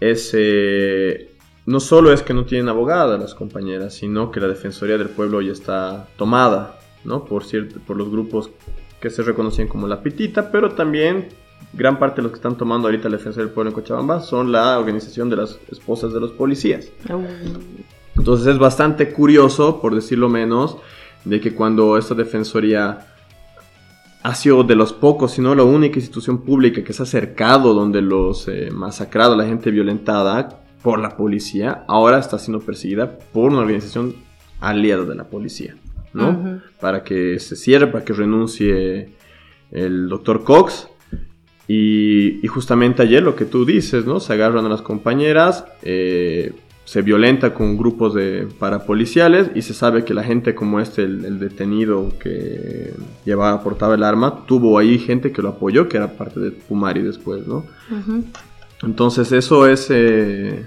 Es 0.00 0.32
eh, 0.34 1.36
no 1.66 1.80
solo 1.80 2.12
es 2.12 2.22
que 2.22 2.32
no 2.32 2.44
tienen 2.44 2.68
abogada 2.68 3.18
las 3.18 3.34
compañeras, 3.34 3.94
sino 3.94 4.30
que 4.30 4.40
la 4.40 4.46
Defensoría 4.46 4.96
del 4.96 5.08
Pueblo 5.08 5.42
ya 5.42 5.52
está 5.52 6.06
tomada, 6.16 6.78
¿no? 7.04 7.24
Por, 7.24 7.44
cierto, 7.44 7.80
por 7.84 7.96
los 7.96 8.08
grupos 8.08 8.50
que 9.00 9.10
se 9.10 9.22
reconocían 9.22 9.68
como 9.68 9.88
la 9.88 10.02
pitita, 10.02 10.50
pero 10.50 10.70
también 10.70 11.28
gran 11.72 11.98
parte 11.98 12.16
de 12.16 12.22
los 12.22 12.32
que 12.32 12.36
están 12.36 12.56
tomando 12.56 12.86
ahorita 12.86 13.08
la 13.08 13.16
Defensoría 13.16 13.46
del 13.46 13.54
Pueblo 13.54 13.70
en 13.70 13.74
Cochabamba 13.74 14.20
son 14.20 14.52
la 14.52 14.78
organización 14.78 15.28
de 15.28 15.36
las 15.36 15.58
esposas 15.70 16.12
de 16.12 16.20
los 16.20 16.30
policías. 16.32 16.88
Entonces 18.16 18.46
es 18.46 18.58
bastante 18.58 19.12
curioso, 19.12 19.80
por 19.80 19.94
decirlo 19.94 20.28
menos, 20.28 20.76
de 21.24 21.40
que 21.40 21.52
cuando 21.52 21.98
esta 21.98 22.14
Defensoría 22.14 23.15
ha 24.26 24.34
sido 24.34 24.64
de 24.64 24.74
los 24.74 24.92
pocos, 24.92 25.30
si 25.30 25.40
no 25.40 25.54
la 25.54 25.62
única 25.62 26.00
institución 26.00 26.38
pública 26.38 26.82
que 26.82 26.92
se 26.92 27.00
ha 27.00 27.04
acercado 27.04 27.74
donde 27.74 28.02
los 28.02 28.48
eh, 28.48 28.70
masacrado, 28.72 29.36
la 29.36 29.46
gente 29.46 29.70
violentada, 29.70 30.62
por 30.82 30.98
la 30.98 31.16
policía, 31.16 31.84
ahora 31.86 32.18
está 32.18 32.36
siendo 32.36 32.58
perseguida 32.58 33.18
por 33.32 33.52
una 33.52 33.60
organización 33.60 34.16
aliada 34.60 35.04
de 35.04 35.14
la 35.14 35.24
policía, 35.24 35.76
¿no? 36.12 36.60
Para 36.80 37.04
que 37.04 37.38
se 37.38 37.54
cierre, 37.54 37.86
para 37.86 38.04
que 38.04 38.14
renuncie 38.14 39.10
el 39.70 40.08
doctor 40.08 40.42
Cox. 40.42 40.88
Y, 41.68 42.44
justamente 42.48 43.02
ayer 43.02 43.22
lo 43.22 43.36
que 43.36 43.44
tú 43.44 43.64
dices, 43.64 44.06
¿no? 44.06 44.18
Se 44.18 44.32
agarran 44.32 44.64
a 44.66 44.68
las 44.68 44.82
compañeras, 44.82 45.66
eh, 45.82 46.52
se 46.86 47.02
violenta 47.02 47.52
con 47.52 47.76
grupos 47.76 48.14
de 48.14 48.46
parapoliciales 48.60 49.50
y 49.56 49.62
se 49.62 49.74
sabe 49.74 50.04
que 50.04 50.14
la 50.14 50.22
gente 50.22 50.54
como 50.54 50.78
este, 50.78 51.02
el, 51.02 51.40
detenido 51.40 52.12
que 52.20 52.94
llevaba, 53.24 53.60
portaba 53.64 53.96
el 53.96 54.04
arma, 54.04 54.46
tuvo 54.46 54.78
ahí 54.78 54.96
gente 55.00 55.32
que 55.32 55.42
lo 55.42 55.48
apoyó, 55.48 55.88
que 55.88 55.96
era 55.96 56.12
parte 56.12 56.38
de 56.38 56.52
Pumari 56.52 57.02
después, 57.02 57.44
¿no? 57.46 57.66
Entonces 58.82 59.32
eso 59.32 59.66
es... 59.66 59.88
Eh, 59.90 60.64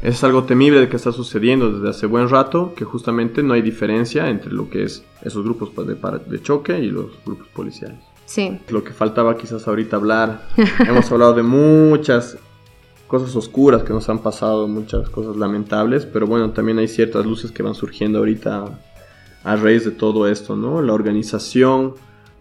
es 0.00 0.24
algo 0.24 0.44
temible 0.44 0.88
que 0.88 0.96
está 0.96 1.12
sucediendo 1.12 1.70
desde 1.72 1.90
hace 1.90 2.06
buen 2.06 2.28
rato, 2.28 2.74
que 2.74 2.84
justamente 2.84 3.42
no 3.42 3.54
hay 3.54 3.62
diferencia 3.62 4.28
entre 4.30 4.52
lo 4.52 4.68
que 4.68 4.84
es 4.84 5.04
esos 5.22 5.44
grupos 5.44 5.70
de, 5.86 5.96
de 6.26 6.42
choque 6.42 6.78
y 6.78 6.90
los 6.90 7.06
grupos 7.24 7.48
policiales. 7.48 7.98
Sí. 8.26 8.58
Lo 8.68 8.82
que 8.82 8.92
faltaba 8.92 9.36
quizás 9.36 9.66
ahorita 9.66 9.96
hablar, 9.96 10.48
hemos 10.88 11.10
hablado 11.10 11.34
de 11.34 11.42
muchas 11.42 12.36
cosas 13.12 13.36
oscuras 13.36 13.82
que 13.82 13.92
nos 13.92 14.08
han 14.08 14.20
pasado, 14.20 14.66
muchas 14.66 15.10
cosas 15.10 15.36
lamentables, 15.36 16.06
pero 16.06 16.26
bueno, 16.26 16.52
también 16.52 16.78
hay 16.78 16.88
ciertas 16.88 17.26
luces 17.26 17.52
que 17.52 17.62
van 17.62 17.74
surgiendo 17.74 18.20
ahorita 18.20 18.78
a 19.44 19.56
raíz 19.56 19.84
de 19.84 19.90
todo 19.90 20.26
esto, 20.26 20.56
¿no? 20.56 20.80
La 20.80 20.94
organización 20.94 21.92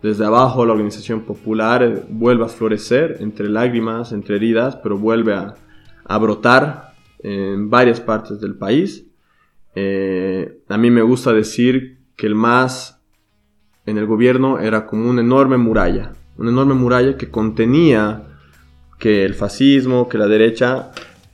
desde 0.02 0.24
abajo, 0.24 0.66
la 0.66 0.72
organización 0.72 1.24
popular 1.24 1.84
eh, 1.84 2.02
vuelve 2.08 2.46
a 2.46 2.48
florecer 2.48 3.18
entre 3.20 3.50
lágrimas, 3.50 4.14
entre 4.14 4.38
heridas, 4.38 4.78
pero 4.78 4.98
vuelve 4.98 5.34
a, 5.34 6.18
brotar 6.20 6.94
en 7.20 7.70
varias 7.70 8.00
partes 8.00 8.40
del 8.40 8.56
país. 8.56 9.06
Eh, 9.76 10.62
a 10.70 10.78
mí 10.78 10.90
me 10.90 11.02
gusta 11.02 11.34
decir 11.34 12.00
que 12.16 12.28
el 12.28 12.36
MAS 12.36 12.98
en 13.86 13.98
el 13.98 14.06
gobierno 14.06 14.58
era 14.58 14.86
como 14.86 15.10
una 15.10 15.20
enorme 15.20 15.58
muralla, 15.58 16.14
una 16.38 16.50
enorme 16.50 16.76
muralla 16.76 17.18
que 17.18 17.30
contenía 17.30 18.31
que 19.02 19.26
el 19.26 19.34
fascismo, 19.34 20.08
que 20.08 20.20
la 20.20 20.28
derecha 20.28 20.92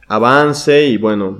avance 0.07 0.87
y 0.87 0.95
bueno, 0.95 1.39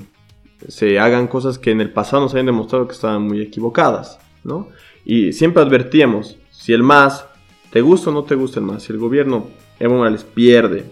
se 0.68 1.00
hagan 1.00 1.28
cosas 1.28 1.58
que 1.58 1.72
en 1.72 1.80
el 1.80 1.90
pasado 1.90 2.24
nos 2.24 2.34
habían 2.34 2.48
demostrado 2.48 2.86
que 2.86 2.94
estaban 2.94 3.22
muy 3.24 3.42
equivocadas, 3.42 4.20
¿no? 4.44 4.68
Y 5.06 5.32
siempre 5.32 5.64
advertíamos, 5.64 6.38
si 6.52 6.74
el 6.74 6.84
MAS, 6.84 7.26
te 7.72 7.80
gusta 7.80 8.10
o 8.10 8.14
no 8.14 8.26
te 8.26 8.36
gusta 8.36 8.60
el 8.60 8.66
MAS, 8.66 8.84
si 8.84 8.92
el 8.92 9.00
gobierno 9.00 9.48
Evo 9.80 9.96
Morales 9.96 10.26
pierde, 10.26 10.84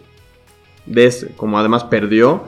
ese, 0.88 1.36
como 1.36 1.60
además 1.60 1.84
perdió, 1.84 2.44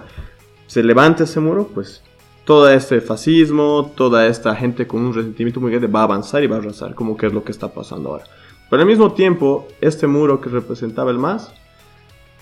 se 0.68 0.82
levanta 0.82 1.26
ese 1.26 1.42
muro, 1.42 1.68
pues 1.68 2.02
todo 2.46 2.70
este 2.70 3.02
fascismo, 3.02 3.92
toda 3.98 4.28
esta 4.28 4.56
gente 4.56 4.88
con 4.88 5.02
un 5.02 5.14
resentimiento 5.14 5.60
muy 5.60 5.72
grande 5.72 5.88
va 5.88 6.02
a 6.02 6.04
avanzar 6.04 6.42
y 6.42 6.48
va 6.48 6.56
a 6.56 6.60
arrasar, 6.60 6.96
como 6.96 7.18
que 7.18 7.28
es 7.28 7.34
lo 7.34 7.44
que 7.44 7.52
está 7.52 7.68
pasando 7.68 8.12
ahora. 8.12 8.24
Pero 8.70 8.82
al 8.82 8.88
mismo 8.88 9.12
tiempo, 9.12 9.68
este 9.82 10.08
muro 10.08 10.40
que 10.40 10.48
representaba 10.48 11.12
el 11.12 11.18
MAS 11.18 11.52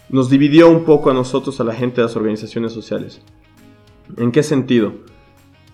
nos 0.10 0.30
dividió 0.30 0.70
un 0.70 0.86
poco 0.86 1.10
a 1.10 1.14
nosotros, 1.14 1.60
a 1.60 1.64
la 1.64 1.74
gente 1.74 2.02
de 2.02 2.08
las 2.08 2.16
organizaciones 2.16 2.72
sociales. 2.72 3.22
¿En 4.18 4.32
qué 4.32 4.44
sentido? 4.44 4.94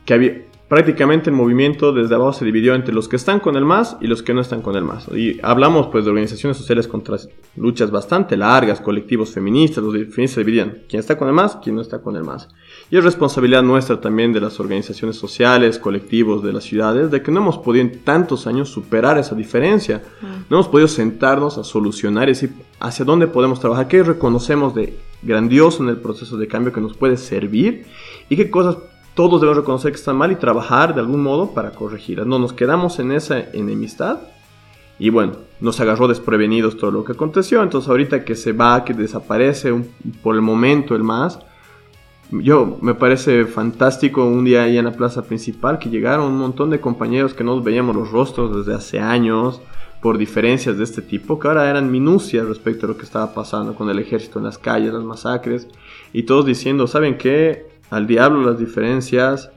Que 0.06 0.14
había, 0.14 0.46
prácticamente 0.72 1.30
el 1.30 1.36
movimiento 1.36 1.92
desde 1.92 2.16
abajo 2.16 2.32
se 2.32 2.46
dividió 2.46 2.76
entre 2.76 2.94
los 2.94 3.10
que 3.10 3.18
están 3.18 3.42
con 3.42 3.58
el 3.58 3.66
MAS 3.66 3.98
y 4.00 4.08
los 4.08 4.24
que 4.24 4.34
no 4.34 4.40
están 4.40 4.62
con 4.62 4.78
el 4.78 4.86
MAS. 4.86 5.10
Y 5.14 5.38
hablamos 5.44 5.88
pues 5.88 6.06
de 6.06 6.12
organizaciones 6.12 6.56
sociales 6.56 6.88
contra 6.88 7.18
luchas 7.58 7.92
bastante 7.92 8.38
largas, 8.38 8.80
colectivos 8.80 9.32
feministas, 9.32 9.84
los 9.84 9.92
feministas 9.92 10.32
se 10.32 10.40
dividían 10.40 10.84
quién 10.88 11.02
está 11.02 11.18
con 11.18 11.28
el 11.28 11.34
MAS, 11.34 11.58
quién 11.62 11.76
no 11.76 11.82
está 11.82 12.02
con 12.02 12.16
el 12.16 12.24
MAS. 12.24 12.48
Y 12.90 12.96
es 12.96 13.04
responsabilidad 13.04 13.64
nuestra 13.64 14.00
también 14.00 14.32
de 14.32 14.40
las 14.40 14.62
organizaciones 14.62 15.18
sociales, 15.18 15.78
colectivos 15.78 16.42
de 16.42 16.54
las 16.54 16.64
ciudades, 16.64 17.12
de 17.12 17.22
que 17.22 17.34
no 17.34 17.42
hemos 17.42 17.58
podido 17.58 17.84
en 17.84 18.00
tantos 18.06 18.48
años 18.48 18.70
superar 18.70 19.18
esa 19.18 19.36
diferencia. 19.36 20.02
Mm. 20.22 20.26
No 20.50 20.56
hemos 20.56 20.70
podido 20.70 20.88
sentarnos 20.88 21.58
a 21.58 21.66
solucionar 21.66 22.30
y 22.30 22.32
decir 22.32 22.54
hacia 22.80 23.04
dónde 23.04 23.28
podemos 23.28 23.60
trabajar, 23.60 23.90
qué 23.90 24.04
reconocemos 24.04 24.74
de 24.74 24.98
grandioso 25.22 25.84
en 25.84 25.90
el 25.90 25.98
proceso 25.98 26.38
de 26.38 26.48
cambio 26.48 26.72
que 26.72 26.80
nos 26.80 26.96
puede 26.96 27.18
servir 27.18 27.88
y 28.30 28.38
qué 28.38 28.50
cosas 28.50 28.78
todos 29.14 29.42
debemos 29.42 29.58
reconocer 29.58 29.92
que 29.92 29.98
están 29.98 30.16
mal 30.16 30.32
y 30.32 30.36
trabajar 30.36 30.94
de 30.96 31.02
algún 31.02 31.22
modo 31.22 31.52
para 31.52 31.72
corregirlas. 31.72 32.28
No 32.28 32.40
nos 32.40 32.54
quedamos 32.54 33.00
en 33.00 33.12
esa 33.12 33.40
enemistad 33.54 34.20
y 35.00 35.10
bueno, 35.10 35.34
nos 35.60 35.80
agarró 35.80 36.08
desprevenidos 36.08 36.78
todo 36.78 36.92
lo 36.92 37.04
que 37.04 37.14
aconteció. 37.14 37.62
Entonces 37.64 37.90
ahorita 37.90 38.24
que 38.24 38.36
se 38.36 38.54
va, 38.54 38.86
que 38.86 38.94
desaparece 38.94 39.74
por 40.22 40.36
el 40.36 40.42
momento 40.42 40.96
el 40.96 41.04
más, 41.04 41.40
yo 42.32 42.78
me 42.82 42.94
parece 42.94 43.46
fantástico 43.46 44.26
un 44.26 44.46
día 44.46 44.64
ahí 44.64 44.78
en 44.78 44.86
la 44.86 44.94
plaza 44.94 45.24
principal 45.24 45.80
que 45.80 45.90
llegaron 45.90 46.28
un 46.28 46.38
montón 46.38 46.70
de 46.70 46.80
compañeros 46.80 47.34
que 47.34 47.44
nos 47.44 47.64
veíamos 47.64 47.96
los 47.96 48.12
rostros 48.12 48.56
desde 48.56 48.78
hace 48.78 49.00
años 49.00 49.62
por 50.02 50.18
diferencias 50.18 50.78
de 50.78 50.84
este 50.84 51.02
tipo, 51.02 51.38
que 51.40 51.48
ahora 51.48 51.70
eran 51.70 51.92
minucias 51.92 52.48
respecto 52.48 52.86
a 52.86 52.90
lo 52.90 52.98
que 52.98 53.04
estaba 53.04 53.34
pasando 53.34 53.76
con 53.76 53.90
el 53.90 54.00
ejército 54.00 54.40
en 54.40 54.46
las 54.46 54.58
calles, 54.58 54.94
las 54.94 55.04
masacres, 55.04 55.68
y 56.12 56.24
todos 56.24 56.46
diciendo, 56.46 56.88
¿saben 56.88 57.18
qué? 57.18 57.71
Al 57.92 58.08
diablo 58.08 58.42
las 58.42 58.58
diferencias. 58.58 59.52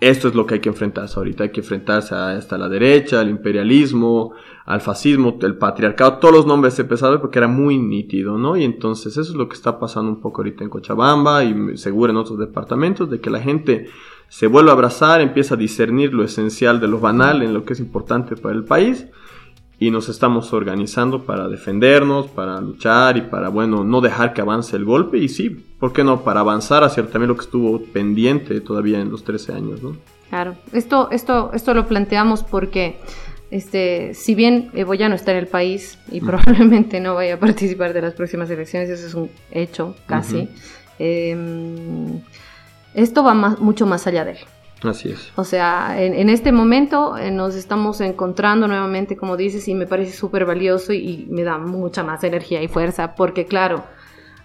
esto 0.00 0.28
es 0.28 0.34
lo 0.34 0.46
que 0.46 0.54
hay 0.54 0.60
que 0.60 0.70
enfrentarse 0.70 1.18
ahorita. 1.18 1.44
Hay 1.44 1.50
que 1.50 1.60
enfrentarse 1.60 2.14
a, 2.14 2.30
hasta 2.30 2.56
la 2.56 2.70
derecha, 2.70 3.20
al 3.20 3.28
imperialismo, 3.28 4.32
al 4.64 4.80
fascismo, 4.80 5.36
el 5.42 5.58
patriarcado, 5.58 6.18
todos 6.18 6.32
los 6.32 6.46
nombres 6.46 6.74
se 6.74 6.82
empezaron 6.82 7.20
porque 7.20 7.38
era 7.38 7.48
muy 7.48 7.76
nítido, 7.76 8.38
¿no? 8.38 8.56
Y 8.56 8.64
entonces 8.64 9.16
eso 9.16 9.32
es 9.32 9.36
lo 9.36 9.48
que 9.48 9.56
está 9.56 9.78
pasando 9.78 10.10
un 10.10 10.20
poco 10.20 10.40
ahorita 10.40 10.64
en 10.64 10.70
Cochabamba 10.70 11.44
y 11.44 11.76
seguro 11.76 12.12
en 12.12 12.16
otros 12.16 12.38
departamentos, 12.38 13.10
de 13.10 13.20
que 13.20 13.30
la 13.30 13.40
gente 13.40 13.88
se 14.28 14.46
vuelve 14.46 14.70
a 14.70 14.74
abrazar, 14.74 15.20
empieza 15.20 15.54
a 15.54 15.58
discernir 15.58 16.14
lo 16.14 16.22
esencial 16.22 16.80
de 16.80 16.86
lo 16.86 17.00
banal 17.00 17.42
en 17.42 17.52
lo 17.52 17.64
que 17.64 17.72
es 17.72 17.80
importante 17.80 18.36
para 18.36 18.54
el 18.54 18.64
país 18.64 19.08
y 19.80 19.90
nos 19.90 20.10
estamos 20.10 20.52
organizando 20.52 21.24
para 21.24 21.48
defendernos, 21.48 22.26
para 22.26 22.60
luchar 22.60 23.16
y 23.16 23.22
para, 23.22 23.48
bueno, 23.48 23.82
no 23.82 24.02
dejar 24.02 24.34
que 24.34 24.42
avance 24.42 24.76
el 24.76 24.84
golpe 24.84 25.16
y 25.16 25.28
sí, 25.28 25.48
¿por 25.48 25.94
qué 25.94 26.04
no? 26.04 26.22
Para 26.22 26.40
avanzar 26.40 26.84
hacia 26.84 27.06
también 27.06 27.28
lo 27.28 27.34
que 27.34 27.44
estuvo 27.44 27.82
pendiente 27.82 28.60
todavía 28.60 29.00
en 29.00 29.10
los 29.10 29.24
13 29.24 29.54
años, 29.54 29.82
¿no? 29.82 29.96
Claro, 30.28 30.54
esto, 30.74 31.08
esto, 31.10 31.50
esto 31.54 31.72
lo 31.72 31.86
planteamos 31.86 32.44
porque, 32.44 32.98
este, 33.50 34.12
si 34.12 34.34
bien 34.34 34.70
Evo 34.74 34.92
ya 34.92 35.08
no 35.08 35.14
está 35.14 35.30
en 35.32 35.38
el 35.38 35.46
país 35.46 35.98
y 36.12 36.20
probablemente 36.20 37.00
no 37.00 37.14
vaya 37.14 37.34
a 37.34 37.38
participar 37.40 37.94
de 37.94 38.02
las 38.02 38.12
próximas 38.12 38.50
elecciones, 38.50 38.90
eso 38.90 39.06
es 39.06 39.14
un 39.14 39.30
hecho 39.50 39.96
casi, 40.04 40.46
em, 40.98 42.20
esto 42.92 43.24
va 43.24 43.32
mucho 43.32 43.86
más 43.86 44.06
allá 44.06 44.26
de 44.26 44.32
él. 44.32 44.38
Así 44.82 45.10
es. 45.10 45.30
O 45.36 45.44
sea, 45.44 46.02
en, 46.02 46.28
este 46.30 46.52
momento 46.52 47.16
eh, 47.18 47.30
nos 47.30 47.54
estamos 47.54 48.00
encontrando 48.00 48.66
nuevamente, 48.66 49.16
como 49.16 49.36
dices, 49.36 49.68
y 49.68 49.74
me 49.74 49.86
parece 49.86 50.12
súper 50.12 50.46
valioso 50.46 50.92
y, 50.92 51.26
me 51.30 51.42
da 51.42 51.58
mucha 51.58 52.02
más 52.02 52.24
energía 52.24 52.62
y 52.62 52.68
fuerza, 52.68 53.14
porque 53.14 53.44
claro, 53.44 53.84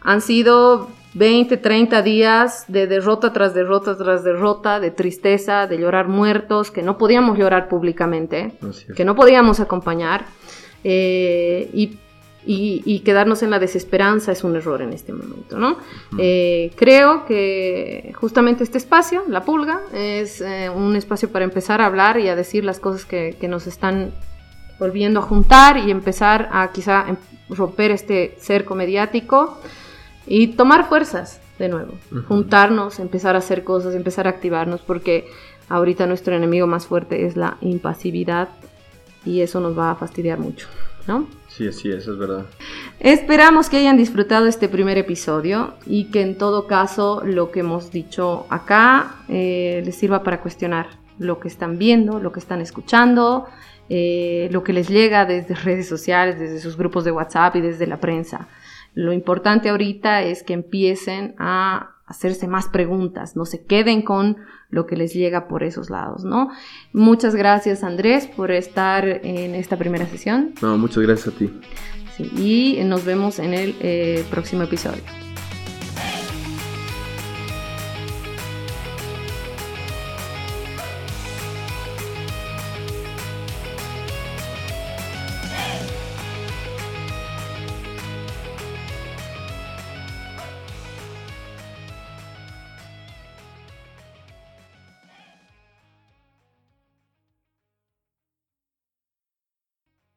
han 0.01 0.21
sido 0.21 0.89
20, 1.13 1.57
30 1.57 2.01
días 2.01 2.65
de 2.67 2.87
derrota 2.87 3.31
tras 3.31 3.53
derrota 3.53 3.97
tras 3.97 4.23
derrota, 4.23 4.79
de 4.79 4.91
tristeza, 4.91 5.67
de 5.67 5.77
llorar 5.77 6.09
muertos, 6.09 6.69
que 6.69 6.83
no 6.83 6.97
podíamos 6.97 7.37
llorar 7.37 7.69
públicamente, 7.69 8.57
que 8.95 9.05
no 9.05 9.15
podíamos 9.15 9.59
acompañar. 9.61 10.25
Eh, 10.83 11.69
y 11.73 11.97
y, 12.47 12.99
quedarnos 12.99 13.43
en 13.43 13.49
la 13.49 13.59
desesperanza 13.59 14.31
es 14.31 14.43
un 14.43 14.55
error 14.55 14.81
en 14.81 14.93
este 14.93 15.13
momento, 15.13 15.57
¿no? 15.57 15.77
Eh, 16.17 16.71
creo 16.75 17.25
que 17.25 18.13
justamente 18.15 18.63
este 18.63 18.77
espacio, 18.77 19.23
la 19.27 19.43
pulga, 19.43 19.81
es 19.93 20.41
eh, 20.41 20.69
un 20.69 20.95
espacio 20.95 21.29
para 21.31 21.45
empezar 21.45 21.81
a 21.81 21.87
hablar 21.87 22.19
y 22.19 22.27
a 22.27 22.35
decir 22.35 22.63
las 22.63 22.79
cosas 22.79 23.05
que, 23.05 23.35
nos 23.45 23.67
están 23.67 24.11
volviendo 24.79 25.19
a 25.19 25.23
juntar 25.23 25.77
y 25.77 25.91
empezar 25.91 26.49
a 26.51 26.71
quizá 26.71 27.05
em, 27.07 27.17
romper 27.49 27.91
este 27.91 28.35
cerco 28.39 28.73
mediático 28.73 29.59
y 30.25 30.47
tomar 30.47 30.89
fuerzas 30.89 31.39
de 31.59 31.69
nuevo, 31.69 31.93
juntarnos, 32.27 32.99
empezar 32.99 33.35
a 33.35 33.39
hacer 33.39 33.63
cosas, 33.63 33.95
empezar 33.95 34.27
a 34.27 34.31
activarnos, 34.31 34.81
porque 34.81 35.27
ahorita 35.69 36.05
nuestro 36.05 36.35
enemigo 36.35 36.67
más 36.67 36.85
fuerte 36.87 37.25
es 37.25 37.35
la 37.37 37.57
impasividad 37.61 38.49
y 39.25 39.41
eso 39.41 39.59
nos 39.59 39.77
va 39.77 39.91
a 39.91 39.95
fastidiar 39.95 40.39
mucho, 40.39 40.67
¿no? 41.07 41.27
Sí, 41.47 41.71
sí, 41.71 41.91
eso 41.91 42.13
es 42.13 42.17
verdad. 42.17 42.45
Esperamos 42.99 43.69
que 43.69 43.77
hayan 43.77 43.97
disfrutado 43.97 44.47
este 44.47 44.67
primer 44.67 44.97
episodio 44.97 45.75
y 45.85 46.05
que 46.05 46.21
en 46.21 46.37
todo 46.37 46.67
caso 46.67 47.21
lo 47.23 47.51
que 47.51 47.61
hemos 47.61 47.91
dicho 47.91 48.45
acá 48.49 49.17
eh, 49.29 49.81
les 49.85 49.95
sirva 49.95 50.23
para 50.23 50.41
cuestionar 50.41 50.87
lo 51.17 51.39
que 51.39 51.47
están 51.47 51.77
viendo, 51.77 52.19
lo 52.19 52.31
que 52.31 52.39
están 52.39 52.61
escuchando, 52.61 53.45
eh, 53.89 54.49
lo 54.51 54.63
que 54.63 54.73
les 54.73 54.89
llega 54.89 55.25
desde 55.25 55.55
redes 55.63 55.87
sociales, 55.87 56.39
desde 56.39 56.59
sus 56.59 56.77
grupos 56.77 57.05
de 57.05 57.11
WhatsApp 57.11 57.55
y 57.57 57.61
desde 57.61 57.87
la 57.87 57.99
prensa. 57.99 58.47
Lo 58.93 59.13
importante 59.13 59.69
ahorita 59.69 60.23
es 60.23 60.43
que 60.43 60.53
empiecen 60.53 61.35
a 61.37 61.95
hacerse 62.05 62.47
más 62.47 62.67
preguntas, 62.69 63.35
no 63.35 63.45
se 63.45 63.65
queden 63.65 64.01
con 64.01 64.37
lo 64.69 64.85
que 64.85 64.95
les 64.95 65.13
llega 65.13 65.47
por 65.47 65.63
esos 65.63 65.89
lados, 65.89 66.23
¿no? 66.23 66.49
Muchas 66.93 67.35
gracias 67.35 67.83
Andrés 67.83 68.27
por 68.27 68.51
estar 68.51 69.07
en 69.07 69.55
esta 69.55 69.77
primera 69.77 70.05
sesión. 70.05 70.53
No, 70.61 70.77
muchas 70.77 71.03
gracias 71.03 71.33
a 71.33 71.37
ti. 71.37 71.51
y 72.19 72.79
nos 72.85 73.03
vemos 73.03 73.39
en 73.39 73.53
el 73.53 73.75
eh, 73.81 74.23
próximo 74.29 74.63
episodio. 74.63 75.03